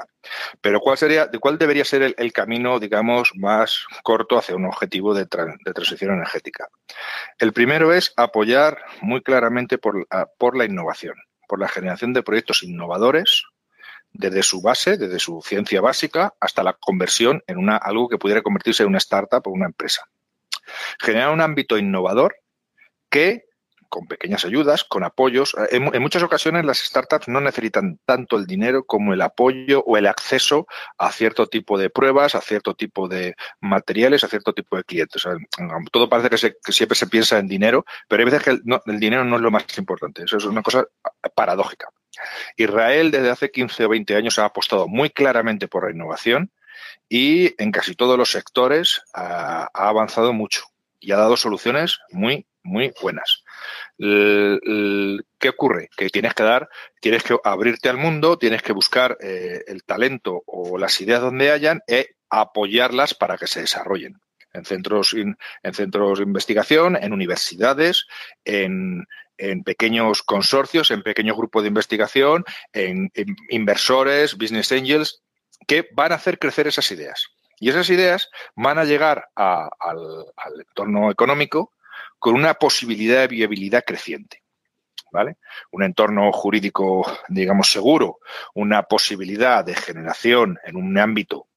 Pero 0.62 0.80
¿cuál 0.80 0.98
sería, 0.98 1.30
cuál 1.40 1.58
debería 1.58 1.86
ser 1.86 2.16
el, 2.18 2.34
camino, 2.34 2.80
digamos, 2.80 3.32
más 3.36 3.86
corto 4.04 4.38
hacia 4.38 4.56
un 4.56 4.66
objetivo 4.66 5.14
de, 5.14 5.26
transición 5.26 6.14
energética? 6.14 6.68
El 7.38 7.54
primero 7.54 7.94
es 7.94 8.14
apoyar 8.16 8.80
muy 9.02 9.22
claramente 9.22 9.78
por, 9.78 10.08
por 10.38 10.58
la 10.58 10.66
innovación, 10.66 11.16
por 11.48 11.60
la 11.60 11.68
generación 11.68 12.14
de 12.14 12.24
proyectos 12.24 12.64
innovadores 12.64 13.44
desde 14.12 14.44
su 14.44 14.62
base, 14.62 14.98
desde 14.98 15.20
su 15.20 15.42
ciencia 15.42 15.82
básica, 15.82 16.34
hasta 16.40 16.64
la 16.64 16.74
conversión 16.74 17.44
en 17.48 17.58
una, 17.58 17.78
algo 17.78 18.10
que 18.10 18.18
pudiera 18.18 18.42
convertirse 18.42 18.84
en 18.84 18.90
una 18.90 18.98
startup 18.98 19.46
o 19.46 19.52
una 19.52 19.68
empresa. 19.68 20.06
Generar 21.00 21.32
un 21.32 21.42
ámbito 21.42 21.78
innovador 21.78 22.36
que 23.10 23.49
con 23.90 24.08
pequeñas 24.08 24.46
ayudas, 24.46 24.84
con 24.84 25.04
apoyos. 25.04 25.56
En, 25.72 25.94
en, 25.94 26.02
muchas 26.02 26.24
ocasiones 26.24 26.64
las 26.64 26.80
startups 26.80 27.28
no 27.28 27.42
necesitan 27.42 28.00
tanto 28.06 28.38
el 28.38 28.46
dinero 28.46 28.86
como 28.86 29.14
el 29.14 29.22
apoyo 29.22 29.84
o 29.86 29.98
el 29.98 30.08
acceso 30.08 30.68
a 30.98 31.12
cierto 31.12 31.48
tipo 31.48 31.78
de 31.78 31.90
pruebas, 31.90 32.36
a 32.36 32.42
cierto 32.42 32.76
tipo 32.76 33.08
de 33.08 33.36
materiales, 33.60 34.24
a 34.24 34.28
cierto 34.28 34.54
tipo 34.54 34.78
de 34.78 34.84
clientes. 34.84 35.24
todo 35.92 36.08
parece 36.08 36.30
que, 36.30 36.72
siempre 36.72 36.96
se 36.96 37.08
piensa 37.08 37.40
en 37.40 37.48
dinero, 37.48 37.86
pero 38.08 38.22
hay 38.22 38.30
veces 38.30 38.44
que 38.44 38.50
el, 38.52 39.00
dinero 39.00 39.26
no 39.26 39.36
es 39.36 39.42
lo 39.42 39.52
más 39.52 39.66
importante. 39.78 40.24
Eso 40.24 40.38
es 40.38 40.46
una 40.46 40.62
cosa 40.62 40.86
paradójica. 41.36 41.90
Israel 42.58 43.12
desde 43.12 43.30
hace 43.30 43.52
15 43.52 43.86
o 43.86 43.90
20 43.90 44.16
años 44.16 44.40
ha 44.40 44.46
apostado 44.46 44.88
muy 44.88 45.10
claramente 45.10 45.68
por 45.68 45.86
la 45.86 45.92
innovación 45.92 46.52
y 47.08 47.62
en 47.62 47.72
casi 47.72 47.96
todos 47.96 48.18
los 48.18 48.32
sectores 48.32 49.02
ha 49.14 49.70
avanzado 49.74 50.34
mucho 50.34 50.64
y 51.00 51.12
ha 51.12 51.18
dado 51.18 51.38
soluciones 51.38 52.00
muy, 52.12 52.46
muy 52.64 52.94
buenas. 53.02 53.44
¿Qué 54.00 55.50
ocurre? 55.50 55.90
Que 55.96 56.10
tienes 56.10 56.34
que 56.34 56.44
dar, 56.44 56.70
tienes 57.02 57.24
que 57.24 57.38
abrirte 57.44 57.90
al 57.90 57.98
mundo, 57.98 58.38
tienes 58.38 58.62
que 58.62 58.72
buscar 58.72 59.18
eh, 59.20 59.64
el 59.68 59.84
talento 59.84 60.42
o 60.46 60.78
las 60.78 61.02
ideas 61.02 61.22
donde 61.22 61.52
hayan 61.52 61.82
e 61.86 62.16
apoyarlas 62.30 63.14
para 63.14 63.38
que 63.38 63.48
se 63.48 63.62
desarrollen. 63.62 64.16
En 64.54 64.64
centros, 64.64 65.14
en 65.14 65.36
centros 65.74 66.20
de 66.20 66.24
investigación, 66.24 66.98
en 67.00 67.14
universidades, 67.14 68.08
en, 68.46 69.06
pequeños 69.64 70.24
consorcios, 70.24 70.92
en 70.92 71.04
pequeños 71.04 71.38
grupos 71.38 71.64
de 71.64 71.70
investigación, 71.70 72.46
en, 72.74 73.12
inversores, 73.50 74.38
business 74.38 74.72
angels, 74.72 75.22
que 75.68 75.88
van 75.94 76.14
a 76.14 76.16
hacer 76.16 76.40
crecer 76.40 76.68
esas 76.68 76.90
ideas. 76.92 77.28
Y 77.60 77.70
esas 77.70 77.90
ideas 77.90 78.30
van 78.56 78.80
a 78.80 78.86
llegar 78.86 79.28
al, 79.36 79.70
al 79.80 80.62
entorno 80.68 81.12
económico 81.12 81.74
con 82.20 82.36
una 82.36 82.54
posibilidad 82.54 83.22
de 83.22 83.28
viabilidad 83.28 83.84
creciente. 83.86 84.44
¿Vale? 85.12 85.38
Un 85.72 85.82
entorno 85.82 86.32
jurídico, 86.32 87.04
digamos, 87.30 87.72
seguro, 87.72 88.20
una 88.54 88.84
posibilidad 88.84 89.66
de 89.66 89.74
generación 89.74 90.60
en 90.64 90.76
un 90.76 90.96
ámbito 91.00 91.48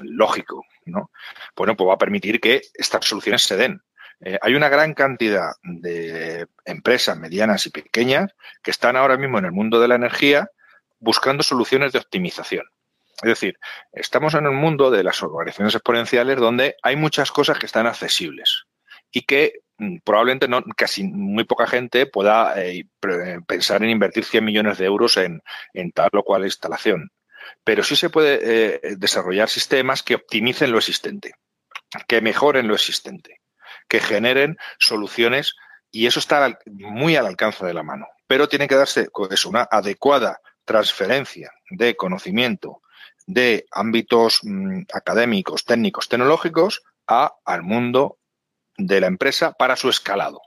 lógico, 0.00 0.64
¿no? 0.86 1.12
Bueno, 1.54 1.76
pues 1.76 1.88
va 1.88 1.94
a 1.94 1.98
permitir 1.98 2.40
que 2.40 2.62
estas 2.74 3.04
soluciones 3.04 3.42
se 3.42 3.56
den. 3.56 3.80
Eh, 4.20 4.38
hay 4.40 4.54
una 4.54 4.68
gran 4.68 4.94
cantidad 4.94 5.52
de 5.62 6.46
empresas 6.64 7.16
medianas 7.16 7.66
y 7.66 7.70
pequeñas 7.70 8.32
que 8.62 8.70
están 8.70 8.96
ahora 8.96 9.16
mismo 9.16 9.38
en 9.38 9.44
el 9.44 9.52
mundo 9.52 9.78
de 9.78 9.88
la 9.88 9.94
energía 9.94 10.50
buscando 10.98 11.42
soluciones 11.42 11.92
de 11.92 11.98
optimización. 11.98 12.64
Es 13.22 13.28
decir, 13.28 13.58
estamos 13.92 14.34
en 14.34 14.46
un 14.46 14.56
mundo 14.56 14.90
de 14.90 15.02
las 15.02 15.22
organizaciones 15.22 15.74
exponenciales 15.74 16.38
donde 16.38 16.76
hay 16.82 16.96
muchas 16.96 17.30
cosas 17.30 17.58
que 17.58 17.66
están 17.66 17.86
accesibles 17.86 18.64
y 19.10 19.22
que 19.22 19.60
probablemente 20.04 20.48
no, 20.48 20.62
casi 20.76 21.04
muy 21.04 21.44
poca 21.44 21.66
gente 21.66 22.06
pueda 22.06 22.54
eh, 22.62 22.86
pensar 23.46 23.82
en 23.82 23.90
invertir 23.90 24.24
100 24.24 24.44
millones 24.44 24.78
de 24.78 24.86
euros 24.86 25.16
en, 25.16 25.42
tal 25.92 26.10
o 26.14 26.22
cual 26.24 26.44
instalación. 26.44 27.10
Pero 27.64 27.82
sí 27.82 27.96
se 27.96 28.10
puede 28.10 28.40
eh, 28.42 28.80
desarrollar 28.96 29.48
sistemas 29.48 30.02
que 30.02 30.14
optimicen 30.14 30.72
lo 30.72 30.78
existente, 30.78 31.34
que 32.08 32.20
mejoren 32.20 32.68
lo 32.68 32.74
existente, 32.74 33.40
que 33.88 34.00
generen 34.00 34.56
soluciones 34.78 35.54
y 35.90 36.06
eso 36.06 36.18
está 36.18 36.58
muy 36.66 37.16
al 37.16 37.26
alcance 37.26 37.64
de 37.64 37.74
la 37.74 37.82
mano. 37.82 38.06
Pero 38.26 38.48
tiene 38.48 38.68
que 38.68 38.74
darse 38.74 39.08
una 39.46 39.68
adecuada 39.70 40.40
transferencia 40.64 41.52
de 41.70 41.96
conocimiento 41.96 42.82
de 43.26 43.66
ámbitos 43.72 44.40
mm, 44.42 44.82
académicos, 44.92 45.64
técnicos, 45.64 46.08
tecnológicos 46.08 46.82
a, 47.06 47.34
al 47.44 47.62
mundo 47.62 48.18
de 48.78 49.00
la 49.00 49.06
empresa 49.06 49.52
para 49.52 49.76
su 49.76 49.88
escalado. 49.88 50.40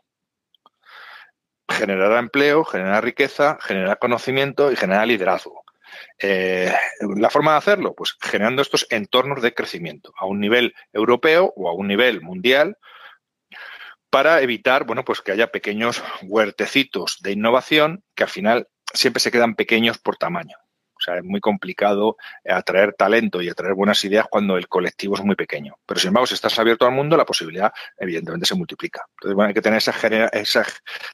Generará 1.69 2.19
empleo, 2.19 2.63
generará 2.63 3.01
riqueza, 3.01 3.57
generará 3.61 3.97
conocimiento 3.97 4.71
y 4.71 4.75
generará 4.75 5.05
liderazgo. 5.05 5.63
Eh, 6.21 6.73
la 7.17 7.29
forma 7.29 7.51
de 7.51 7.57
hacerlo, 7.57 7.93
pues 7.95 8.15
generando 8.19 8.61
estos 8.61 8.87
entornos 8.89 9.41
de 9.41 9.53
crecimiento 9.53 10.13
a 10.17 10.25
un 10.25 10.39
nivel 10.39 10.73
europeo 10.93 11.53
o 11.55 11.69
a 11.69 11.73
un 11.73 11.87
nivel 11.87 12.21
mundial 12.21 12.77
para 14.09 14.41
evitar, 14.41 14.85
bueno, 14.85 15.05
pues 15.05 15.21
que 15.21 15.31
haya 15.31 15.51
pequeños 15.51 16.03
huertecitos 16.23 17.17
de 17.21 17.31
innovación 17.31 18.03
que 18.15 18.23
al 18.23 18.29
final 18.29 18.67
siempre 18.93 19.21
se 19.21 19.31
quedan 19.31 19.55
pequeños 19.55 19.99
por 19.99 20.17
tamaño. 20.17 20.57
Sea, 21.09 21.17
es 21.17 21.23
muy 21.23 21.39
complicado 21.39 22.17
atraer 22.45 22.93
talento 22.93 23.41
y 23.41 23.49
atraer 23.49 23.73
buenas 23.73 24.03
ideas 24.03 24.27
cuando 24.29 24.57
el 24.57 24.67
colectivo 24.67 25.15
es 25.15 25.23
muy 25.23 25.35
pequeño. 25.35 25.75
Pero 25.85 25.99
sin 25.99 26.09
embargo, 26.09 26.27
si 26.27 26.33
estás 26.33 26.57
abierto 26.59 26.85
al 26.85 26.91
mundo, 26.91 27.17
la 27.17 27.25
posibilidad 27.25 27.71
evidentemente 27.97 28.45
se 28.45 28.55
multiplica. 28.55 29.05
Entonces, 29.17 29.35
bueno, 29.35 29.49
hay 29.49 29.53
que 29.53 29.61
tener 29.61 29.77
esa, 29.77 30.65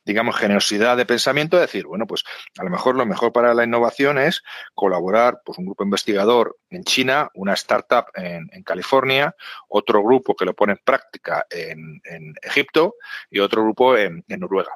digamos, 0.03 0.35
generosidad 0.35 0.97
de 0.97 1.05
pensamiento, 1.05 1.57
de 1.57 1.63
decir, 1.63 1.85
bueno, 1.85 2.07
pues 2.07 2.23
a 2.57 2.63
lo 2.63 2.69
mejor 2.69 2.95
lo 2.95 3.05
mejor 3.05 3.31
para 3.31 3.53
la 3.53 3.63
innovación 3.63 4.17
es 4.17 4.43
colaborar, 4.73 5.41
pues 5.45 5.57
un 5.57 5.65
grupo 5.65 5.83
investigador 5.83 6.57
en 6.69 6.83
China, 6.83 7.29
una 7.33 7.53
startup 7.53 8.05
en, 8.15 8.47
California, 8.63 9.35
otro 9.67 10.01
grupo 10.01 10.35
que 10.35 10.45
lo 10.45 10.53
pone 10.53 10.73
en 10.73 10.79
práctica 10.83 11.45
en, 11.49 12.01
Egipto 12.41 12.95
y 13.29 13.39
otro 13.39 13.63
grupo 13.63 13.97
en, 13.97 14.23
en 14.27 14.39
Noruega. 14.39 14.71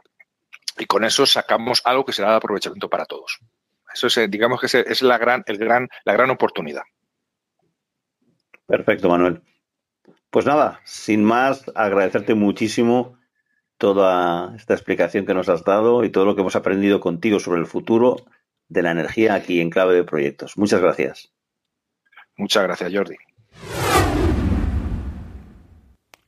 Y 0.77 0.85
con 0.85 1.03
eso 1.03 1.25
sacamos 1.25 1.81
algo 1.83 2.05
que 2.05 2.13
será 2.13 2.31
de 2.31 2.37
aprovechamiento 2.37 2.89
para 2.89 3.05
todos. 3.05 3.39
Eso 3.93 4.07
es, 4.07 4.17
eh, 4.17 4.27
digamos 4.27 4.61
que 4.61 4.67
es 4.67 5.01
la 5.01 5.17
gran, 5.17 5.43
el 5.45 5.57
gran, 5.57 5.87
la 6.05 6.13
gran 6.13 6.29
oportunidad. 6.29 6.83
Perfecto, 8.65 9.09
Manuel. 9.09 9.41
Pues 10.29 10.45
nada, 10.45 10.79
sin 10.83 11.23
más, 11.23 11.71
agradecerte 11.73 12.35
muchísimo 12.35 13.17
toda 13.79 14.55
esta 14.55 14.73
explicación 14.73 15.25
que 15.25 15.33
nos 15.33 15.49
has 15.49 15.63
dado 15.63 16.03
y 16.03 16.09
todo 16.11 16.25
lo 16.25 16.35
que 16.35 16.41
hemos 16.41 16.55
aprendido 16.55 16.99
contigo 16.99 17.39
sobre 17.39 17.61
el 17.61 17.65
futuro 17.65 18.17
de 18.67 18.83
la 18.83 18.91
energía 18.91 19.33
aquí 19.33 19.59
en 19.59 19.71
Clave 19.71 19.95
de 19.95 20.03
Proyectos. 20.03 20.57
Muchas 20.57 20.81
gracias. 20.81 21.33
Muchas 22.37 22.63
gracias, 22.63 22.93
Jordi. 22.93 23.15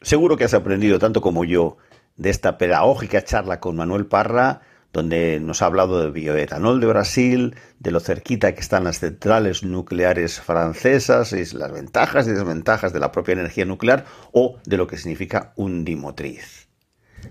Seguro 0.02 0.36
que 0.36 0.46
has 0.46 0.54
aprendido 0.56 0.98
tanto 0.98 1.22
como 1.22 1.46
yo 1.46 1.78
de 2.16 2.32
esta 2.32 2.58
pedagógica 2.58 3.24
charla 3.24 3.60
con 3.60 3.76
Manuel 3.76 4.08
Parra 4.08 4.62
donde 4.94 5.40
nos 5.40 5.62
ha 5.62 5.68
hablado 5.68 6.02
de 6.02 6.12
bioetanol 6.12 6.80
de 6.80 6.88
Brasil, 6.88 7.56
de 7.80 7.92
lo 7.92 8.00
cerquita 8.00 8.54
que 8.54 8.62
están 8.62 8.84
las 8.84 9.00
centrales 9.00 9.64
nucleares 9.64 10.40
francesas 10.40 11.34
y 11.34 11.46
las 11.56 11.72
ventajas 11.72 12.28
y 12.28 12.32
desventajas 12.32 12.94
de 12.94 13.00
la 13.00 13.12
propia 13.12 13.34
energía 13.34 13.66
nuclear 13.66 14.06
o 14.32 14.58
de 14.66 14.78
lo 14.78 14.88
que 14.88 14.98
significa 14.98 15.54
un 15.56 15.86
dimotriz. 15.86 16.68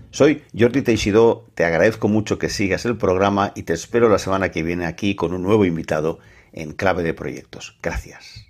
Soy 0.09 0.43
Jordi 0.57 0.81
Teixidó, 0.81 1.47
te 1.53 1.65
agradezco 1.65 2.07
mucho 2.07 2.37
que 2.37 2.49
sigas 2.49 2.85
el 2.85 2.97
programa 2.97 3.51
y 3.55 3.63
te 3.63 3.73
espero 3.73 4.09
la 4.09 4.19
semana 4.19 4.49
que 4.49 4.63
viene 4.63 4.85
aquí 4.85 5.15
con 5.15 5.33
un 5.33 5.43
nuevo 5.43 5.65
invitado 5.65 6.19
en 6.53 6.73
Clave 6.73 7.03
de 7.03 7.13
Proyectos. 7.13 7.77
Gracias. 7.81 8.45